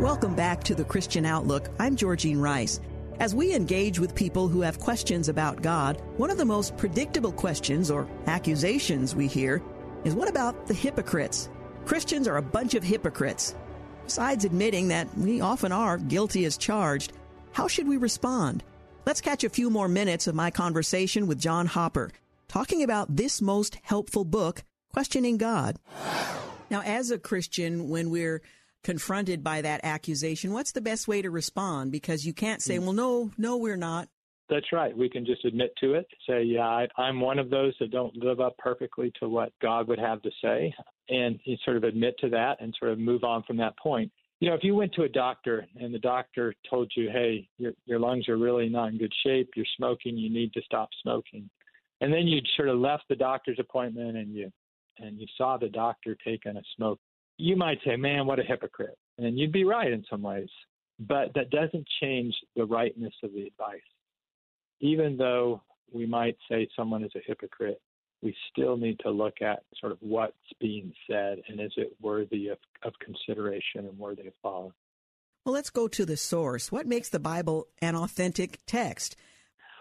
Welcome 0.00 0.36
back 0.36 0.62
to 0.64 0.76
the 0.76 0.84
Christian 0.84 1.26
Outlook. 1.26 1.70
I'm 1.80 1.96
Georgene 1.96 2.40
Rice. 2.40 2.80
As 3.18 3.34
we 3.34 3.52
engage 3.52 3.98
with 3.98 4.14
people 4.14 4.46
who 4.46 4.60
have 4.60 4.78
questions 4.78 5.28
about 5.28 5.60
God, 5.60 6.00
one 6.18 6.30
of 6.30 6.38
the 6.38 6.44
most 6.44 6.76
predictable 6.76 7.32
questions 7.32 7.90
or 7.90 8.06
accusations 8.26 9.16
we 9.16 9.26
hear 9.26 9.60
is 10.04 10.14
what 10.14 10.28
about 10.28 10.68
the 10.68 10.74
hypocrites? 10.74 11.48
Christians 11.84 12.28
are 12.28 12.36
a 12.36 12.42
bunch 12.42 12.74
of 12.74 12.84
hypocrites. 12.84 13.56
Besides 14.08 14.46
admitting 14.46 14.88
that 14.88 15.06
we 15.18 15.42
often 15.42 15.70
are 15.70 15.98
guilty 15.98 16.46
as 16.46 16.56
charged, 16.56 17.12
how 17.52 17.68
should 17.68 17.86
we 17.86 17.98
respond? 17.98 18.64
Let's 19.04 19.20
catch 19.20 19.44
a 19.44 19.50
few 19.50 19.68
more 19.68 19.86
minutes 19.86 20.26
of 20.26 20.34
my 20.34 20.50
conversation 20.50 21.26
with 21.26 21.38
John 21.38 21.66
Hopper, 21.66 22.10
talking 22.48 22.82
about 22.82 23.14
this 23.14 23.42
most 23.42 23.76
helpful 23.82 24.24
book, 24.24 24.64
Questioning 24.94 25.36
God. 25.36 25.76
Now, 26.70 26.80
as 26.80 27.10
a 27.10 27.18
Christian, 27.18 27.90
when 27.90 28.08
we're 28.08 28.40
confronted 28.82 29.44
by 29.44 29.60
that 29.60 29.84
accusation, 29.84 30.54
what's 30.54 30.72
the 30.72 30.80
best 30.80 31.06
way 31.06 31.20
to 31.20 31.30
respond? 31.30 31.92
Because 31.92 32.24
you 32.24 32.32
can't 32.32 32.62
say, 32.62 32.78
hmm. 32.78 32.84
well, 32.84 32.94
no, 32.94 33.30
no, 33.36 33.58
we're 33.58 33.76
not. 33.76 34.08
That's 34.48 34.72
right. 34.72 34.96
We 34.96 35.10
can 35.10 35.26
just 35.26 35.44
admit 35.44 35.74
to 35.80 35.94
it, 35.94 36.06
say, 36.26 36.42
yeah, 36.42 36.66
I, 36.66 36.88
I'm 36.96 37.20
one 37.20 37.38
of 37.38 37.50
those 37.50 37.74
that 37.80 37.90
don't 37.90 38.16
live 38.16 38.40
up 38.40 38.56
perfectly 38.56 39.12
to 39.20 39.28
what 39.28 39.52
God 39.60 39.88
would 39.88 39.98
have 39.98 40.22
to 40.22 40.30
say, 40.42 40.74
and 41.10 41.38
sort 41.64 41.76
of 41.76 41.84
admit 41.84 42.14
to 42.20 42.30
that 42.30 42.56
and 42.60 42.74
sort 42.78 42.92
of 42.92 42.98
move 42.98 43.24
on 43.24 43.42
from 43.42 43.58
that 43.58 43.76
point. 43.78 44.10
You 44.40 44.48
know, 44.48 44.54
if 44.54 44.64
you 44.64 44.74
went 44.74 44.94
to 44.94 45.02
a 45.02 45.08
doctor 45.08 45.66
and 45.78 45.92
the 45.92 45.98
doctor 45.98 46.54
told 46.70 46.90
you, 46.96 47.10
hey, 47.10 47.46
your, 47.58 47.72
your 47.84 47.98
lungs 47.98 48.28
are 48.28 48.38
really 48.38 48.68
not 48.68 48.92
in 48.92 48.98
good 48.98 49.12
shape, 49.26 49.50
you're 49.54 49.66
smoking, 49.76 50.16
you 50.16 50.30
need 50.30 50.52
to 50.54 50.62
stop 50.62 50.88
smoking, 51.02 51.50
and 52.00 52.12
then 52.12 52.26
you'd 52.26 52.46
sort 52.56 52.68
of 52.68 52.78
left 52.78 53.04
the 53.08 53.16
doctor's 53.16 53.58
appointment 53.58 54.16
and 54.16 54.34
you 54.34 54.50
and 55.00 55.20
you 55.20 55.26
saw 55.36 55.56
the 55.56 55.68
doctor 55.68 56.16
taking 56.24 56.56
a 56.56 56.62
smoke, 56.74 56.98
you 57.36 57.54
might 57.54 57.78
say, 57.84 57.94
man, 57.94 58.26
what 58.26 58.40
a 58.40 58.42
hypocrite. 58.42 58.98
And 59.18 59.38
you'd 59.38 59.52
be 59.52 59.62
right 59.62 59.92
in 59.92 60.04
some 60.10 60.22
ways, 60.22 60.48
but 60.98 61.32
that 61.36 61.50
doesn't 61.50 61.86
change 62.00 62.34
the 62.56 62.64
rightness 62.64 63.14
of 63.22 63.32
the 63.32 63.46
advice 63.46 63.80
even 64.80 65.16
though 65.16 65.62
we 65.92 66.06
might 66.06 66.36
say 66.50 66.68
someone 66.76 67.04
is 67.04 67.12
a 67.16 67.20
hypocrite, 67.26 67.80
we 68.22 68.34
still 68.50 68.76
need 68.76 68.98
to 69.00 69.10
look 69.10 69.40
at 69.42 69.62
sort 69.80 69.92
of 69.92 69.98
what's 70.00 70.34
being 70.60 70.92
said 71.08 71.38
and 71.48 71.60
is 71.60 71.72
it 71.76 71.94
worthy 72.00 72.48
of, 72.48 72.58
of 72.82 72.92
consideration 73.04 73.86
and 73.86 73.98
worthy 73.98 74.26
of 74.26 74.32
follow. 74.42 74.72
Well, 75.44 75.54
let's 75.54 75.70
go 75.70 75.88
to 75.88 76.04
the 76.04 76.16
source. 76.16 76.72
What 76.72 76.86
makes 76.86 77.08
the 77.08 77.20
Bible 77.20 77.68
an 77.80 77.94
authentic 77.94 78.58
text? 78.66 79.16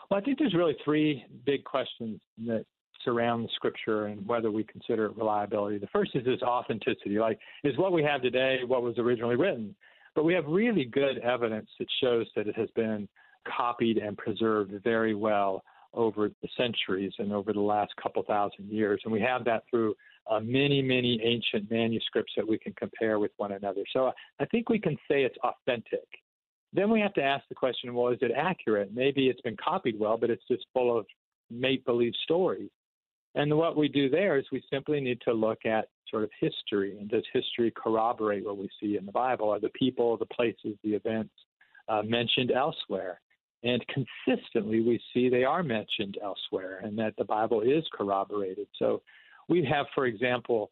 Well, 0.09 0.19
I 0.19 0.23
think 0.23 0.39
there's 0.39 0.53
really 0.53 0.77
three 0.85 1.25
big 1.45 1.63
questions 1.63 2.21
that 2.45 2.65
surround 3.03 3.43
the 3.43 3.49
scripture 3.55 4.05
and 4.05 4.25
whether 4.27 4.51
we 4.51 4.63
consider 4.63 5.05
it 5.05 5.17
reliability. 5.17 5.77
The 5.77 5.87
first 5.87 6.11
is 6.15 6.25
this 6.25 6.41
authenticity, 6.41 7.19
like 7.19 7.39
is 7.63 7.77
what 7.77 7.91
we 7.91 8.03
have 8.03 8.21
today 8.21 8.59
what 8.65 8.83
was 8.83 8.97
originally 8.97 9.35
written? 9.35 9.75
But 10.15 10.25
we 10.25 10.33
have 10.33 10.45
really 10.45 10.85
good 10.85 11.19
evidence 11.19 11.69
that 11.79 11.87
shows 12.01 12.27
that 12.35 12.47
it 12.47 12.55
has 12.57 12.69
been 12.75 13.07
copied 13.55 13.97
and 13.97 14.17
preserved 14.17 14.73
very 14.83 15.15
well 15.15 15.63
over 15.93 16.29
the 16.41 16.49
centuries 16.57 17.13
and 17.17 17.31
over 17.31 17.53
the 17.53 17.59
last 17.59 17.93
couple 18.01 18.23
thousand 18.23 18.69
years. 18.69 19.01
And 19.03 19.13
we 19.13 19.21
have 19.21 19.45
that 19.45 19.63
through 19.69 19.95
uh, 20.29 20.39
many, 20.39 20.81
many 20.81 21.19
ancient 21.23 21.71
manuscripts 21.71 22.33
that 22.35 22.47
we 22.47 22.57
can 22.57 22.73
compare 22.73 23.19
with 23.19 23.31
one 23.37 23.53
another. 23.53 23.83
So 23.93 24.11
I 24.39 24.45
think 24.45 24.69
we 24.69 24.79
can 24.79 24.95
say 25.09 25.23
it's 25.23 25.37
authentic. 25.43 26.07
Then 26.73 26.91
we 26.91 26.99
have 26.99 27.13
to 27.13 27.23
ask 27.23 27.45
the 27.47 27.55
question 27.55 27.93
well, 27.93 28.09
is 28.09 28.19
it 28.21 28.31
accurate? 28.35 28.93
Maybe 28.93 29.27
it's 29.29 29.41
been 29.41 29.57
copied 29.57 29.97
well, 29.97 30.17
but 30.17 30.29
it's 30.29 30.43
just 30.49 30.65
full 30.73 30.97
of 30.97 31.05
make 31.49 31.85
believe 31.85 32.13
stories. 32.23 32.69
And 33.35 33.55
what 33.55 33.77
we 33.77 33.87
do 33.87 34.09
there 34.09 34.37
is 34.37 34.45
we 34.51 34.63
simply 34.71 34.99
need 34.99 35.21
to 35.21 35.33
look 35.33 35.65
at 35.65 35.87
sort 36.09 36.23
of 36.23 36.29
history. 36.39 36.97
And 36.99 37.09
does 37.09 37.23
history 37.31 37.71
corroborate 37.75 38.45
what 38.45 38.57
we 38.57 38.69
see 38.81 38.97
in 38.97 39.05
the 39.05 39.11
Bible? 39.11 39.49
Are 39.49 39.59
the 39.59 39.69
people, 39.69 40.17
the 40.17 40.25
places, 40.25 40.77
the 40.83 40.93
events 40.93 41.33
uh, 41.87 42.01
mentioned 42.03 42.51
elsewhere? 42.51 43.21
And 43.63 43.83
consistently, 43.87 44.81
we 44.81 45.01
see 45.13 45.29
they 45.29 45.43
are 45.43 45.63
mentioned 45.63 46.17
elsewhere 46.23 46.79
and 46.83 46.97
that 46.99 47.15
the 47.17 47.25
Bible 47.25 47.61
is 47.61 47.83
corroborated. 47.91 48.67
So 48.77 49.01
we 49.49 49.65
have, 49.65 49.87
for 49.95 50.05
example, 50.05 50.71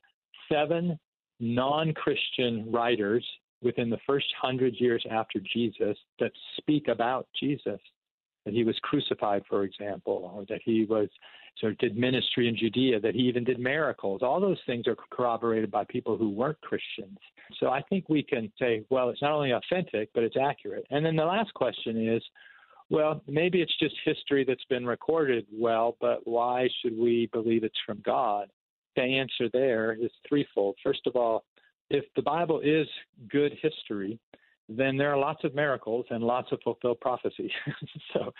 seven 0.52 1.00
non 1.40 1.94
Christian 1.94 2.72
writers 2.72 3.26
within 3.62 3.90
the 3.90 3.98
first 4.06 4.28
hundred 4.40 4.76
years 4.78 5.04
after 5.10 5.40
Jesus 5.54 5.98
that 6.20 6.32
speak 6.58 6.88
about 6.88 7.28
Jesus. 7.40 7.80
That 8.46 8.54
he 8.54 8.64
was 8.64 8.78
crucified, 8.84 9.42
for 9.50 9.64
example, 9.64 10.32
or 10.36 10.46
that 10.50 10.62
he 10.64 10.86
was 10.86 11.10
sort 11.60 11.72
of 11.72 11.78
did 11.80 11.98
ministry 11.98 12.48
in 12.48 12.56
Judea, 12.56 13.00
that 13.00 13.16
he 13.16 13.22
even 13.22 13.44
did 13.44 13.60
miracles. 13.60 14.22
All 14.22 14.40
those 14.40 14.60
things 14.66 14.88
are 14.88 14.96
corroborated 15.12 15.72
by 15.72 15.86
people 15.86 16.18
who 16.18 16.30
weren't 16.30 16.60
Christians. 16.62 17.18
So 17.60 17.70
I 17.70 17.82
think 17.84 18.06
we 18.10 18.22
can 18.22 18.52
say, 18.60 18.84
well, 18.92 19.10
it's 19.10 19.22
not 19.22 19.32
only 19.32 19.52
authentic, 19.52 20.10
but 20.14 20.24
it's 20.24 20.36
accurate. 20.40 20.86
And 20.92 21.06
then 21.06 21.16
the 21.16 21.26
last 21.26 21.54
question 21.56 22.08
is, 22.08 22.22
well, 22.90 23.22
maybe 23.28 23.62
it's 23.62 23.78
just 23.80 23.96
history 24.04 24.46
that's 24.48 24.66
been 24.70 24.86
recorded 24.86 25.46
well, 25.52 25.98
but 26.00 26.20
why 26.26 26.70
should 26.82 26.98
we 26.98 27.30
believe 27.34 27.64
it's 27.64 27.80
from 27.86 28.02
God? 28.06 28.50
The 28.96 29.02
answer 29.02 29.50
there 29.52 29.94
is 29.94 30.12
threefold. 30.28 30.76
First 30.84 31.02
of 31.08 31.16
all, 31.16 31.44
if 31.90 32.06
the 32.16 32.22
Bible 32.22 32.62
is 32.62 32.88
good 33.30 33.54
history, 33.62 34.20
then 34.70 34.98
there 34.98 35.12
are 35.12 35.18
lots 35.18 35.44
of 35.44 35.54
miracles 35.54 36.06
and 36.10 36.24
lots 36.24 36.52
of 36.52 36.60
fulfilled 36.64 37.00
prophecy. 37.00 37.52
so, 38.14 38.34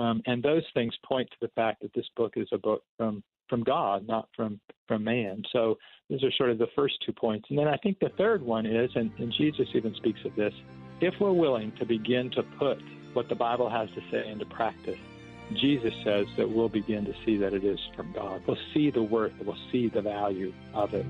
um, 0.00 0.22
and 0.26 0.42
those 0.42 0.62
things 0.74 0.94
point 1.04 1.28
to 1.30 1.36
the 1.40 1.50
fact 1.54 1.82
that 1.82 1.92
this 1.94 2.06
book 2.16 2.34
is 2.36 2.48
a 2.52 2.58
book 2.58 2.82
from 2.96 3.22
from 3.48 3.64
God, 3.64 4.06
not 4.06 4.28
from 4.34 4.60
from 4.88 5.04
man. 5.04 5.42
So 5.52 5.76
those 6.08 6.24
are 6.24 6.32
sort 6.32 6.50
of 6.50 6.58
the 6.58 6.68
first 6.74 6.94
two 7.04 7.12
points. 7.12 7.46
And 7.50 7.58
then 7.58 7.68
I 7.68 7.76
think 7.78 7.98
the 7.98 8.10
third 8.16 8.42
one 8.42 8.64
is, 8.66 8.90
and, 8.94 9.10
and 9.18 9.32
Jesus 9.36 9.66
even 9.74 9.94
speaks 9.96 10.20
of 10.24 10.34
this, 10.36 10.54
if 11.00 11.14
we're 11.20 11.32
willing 11.32 11.72
to 11.78 11.84
begin 11.84 12.30
to 12.30 12.42
put 12.58 12.78
what 13.14 13.28
the 13.28 13.34
Bible 13.34 13.70
has 13.70 13.90
to 13.90 14.02
say 14.10 14.28
into 14.28 14.46
practice, 14.46 14.98
Jesus 15.54 15.94
says 16.04 16.26
that 16.36 16.50
we'll 16.50 16.68
begin 16.68 17.04
to 17.04 17.14
see 17.24 17.36
that 17.38 17.52
it 17.52 17.64
is 17.64 17.78
from 17.94 18.12
God. 18.12 18.42
We'll 18.46 18.58
see 18.72 18.90
the 18.90 19.02
worth, 19.02 19.32
we'll 19.44 19.56
see 19.70 19.88
the 19.88 20.02
value 20.02 20.52
of 20.74 20.94
it. 20.94 21.06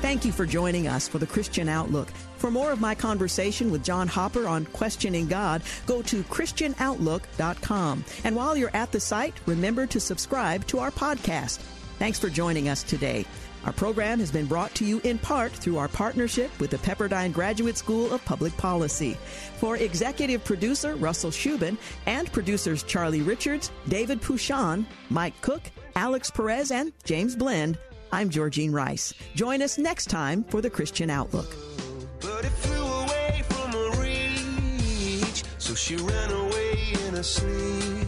Thank 0.00 0.24
you 0.24 0.32
for 0.32 0.46
joining 0.46 0.88
us 0.88 1.06
for 1.06 1.18
the 1.18 1.26
Christian 1.26 1.68
Outlook. 1.68 2.08
For 2.38 2.50
more 2.50 2.72
of 2.72 2.80
my 2.80 2.94
conversation 2.94 3.70
with 3.70 3.84
John 3.84 4.08
Hopper 4.08 4.48
on 4.48 4.64
questioning 4.66 5.26
God, 5.26 5.62
go 5.84 6.00
to 6.00 6.22
ChristianOutlook.com. 6.22 8.04
And 8.24 8.34
while 8.34 8.56
you're 8.56 8.74
at 8.74 8.92
the 8.92 9.00
site, 9.00 9.34
remember 9.44 9.86
to 9.88 10.00
subscribe 10.00 10.66
to 10.68 10.78
our 10.78 10.90
podcast. 10.90 11.58
Thanks 11.98 12.18
for 12.18 12.30
joining 12.30 12.70
us 12.70 12.82
today. 12.82 13.26
Our 13.64 13.72
program 13.72 14.20
has 14.20 14.30
been 14.30 14.46
brought 14.46 14.74
to 14.76 14.84
you 14.84 15.00
in 15.04 15.18
part 15.18 15.52
through 15.52 15.78
our 15.78 15.88
partnership 15.88 16.50
with 16.60 16.70
the 16.70 16.78
Pepperdine 16.78 17.32
Graduate 17.32 17.76
School 17.76 18.12
of 18.12 18.24
Public 18.24 18.56
Policy. 18.56 19.16
For 19.58 19.76
executive 19.76 20.44
producer 20.44 20.96
Russell 20.96 21.30
Shubin 21.30 21.76
and 22.06 22.32
producers 22.32 22.82
Charlie 22.82 23.22
Richards, 23.22 23.70
David 23.88 24.22
Pouchon, 24.22 24.86
Mike 25.10 25.38
Cook, 25.42 25.62
Alex 25.96 26.30
Perez, 26.30 26.70
and 26.70 26.92
James 27.04 27.36
Blend, 27.36 27.78
I'm 28.12 28.30
Georgene 28.30 28.72
Rice. 28.72 29.14
Join 29.34 29.62
us 29.62 29.78
next 29.78 30.06
time 30.06 30.44
for 30.44 30.60
the 30.60 30.70
Christian 30.70 31.10
Outlook. 31.10 31.54
So 35.58 35.74
she 35.76 35.94
ran 35.96 36.30
away 36.32 36.94
in 37.06 37.22
sleep. 37.22 37.99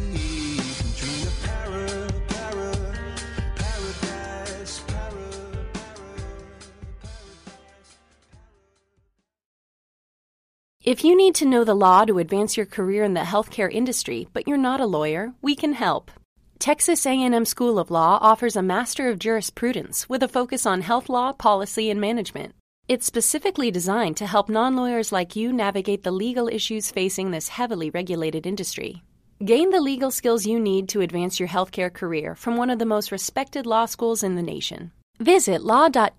If 10.84 11.04
you 11.04 11.16
need 11.16 11.36
to 11.36 11.46
know 11.46 11.62
the 11.62 11.76
law 11.76 12.04
to 12.04 12.18
advance 12.18 12.56
your 12.56 12.66
career 12.66 13.04
in 13.04 13.14
the 13.14 13.20
healthcare 13.20 13.70
industry, 13.72 14.26
but 14.32 14.48
you're 14.48 14.56
not 14.56 14.80
a 14.80 14.84
lawyer, 14.84 15.32
we 15.40 15.54
can 15.54 15.74
help. 15.74 16.10
Texas 16.58 17.06
A&M 17.06 17.44
School 17.44 17.78
of 17.78 17.88
Law 17.88 18.18
offers 18.20 18.56
a 18.56 18.62
Master 18.62 19.08
of 19.08 19.20
Jurisprudence 19.20 20.08
with 20.08 20.24
a 20.24 20.28
focus 20.28 20.66
on 20.66 20.80
health 20.80 21.08
law, 21.08 21.32
policy, 21.32 21.88
and 21.88 22.00
management. 22.00 22.56
It's 22.88 23.06
specifically 23.06 23.70
designed 23.70 24.16
to 24.16 24.26
help 24.26 24.48
non-lawyers 24.48 25.12
like 25.12 25.36
you 25.36 25.52
navigate 25.52 26.02
the 26.02 26.10
legal 26.10 26.48
issues 26.48 26.90
facing 26.90 27.30
this 27.30 27.46
heavily 27.46 27.90
regulated 27.90 28.44
industry. 28.44 29.04
Gain 29.44 29.70
the 29.70 29.80
legal 29.80 30.10
skills 30.10 30.46
you 30.46 30.58
need 30.58 30.88
to 30.88 31.00
advance 31.00 31.38
your 31.38 31.48
healthcare 31.48 31.94
career 31.94 32.34
from 32.34 32.56
one 32.56 32.70
of 32.70 32.80
the 32.80 32.86
most 32.86 33.12
respected 33.12 33.66
law 33.66 33.86
schools 33.86 34.24
in 34.24 34.34
the 34.34 34.42
nation. 34.42 34.90
Visit 35.20 35.62
law.tamu.edu 35.62 36.12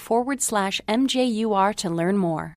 forward 0.00 0.40
slash 0.40 0.80
MJUR 0.86 1.74
to 1.74 1.90
learn 1.90 2.16
more. 2.16 2.54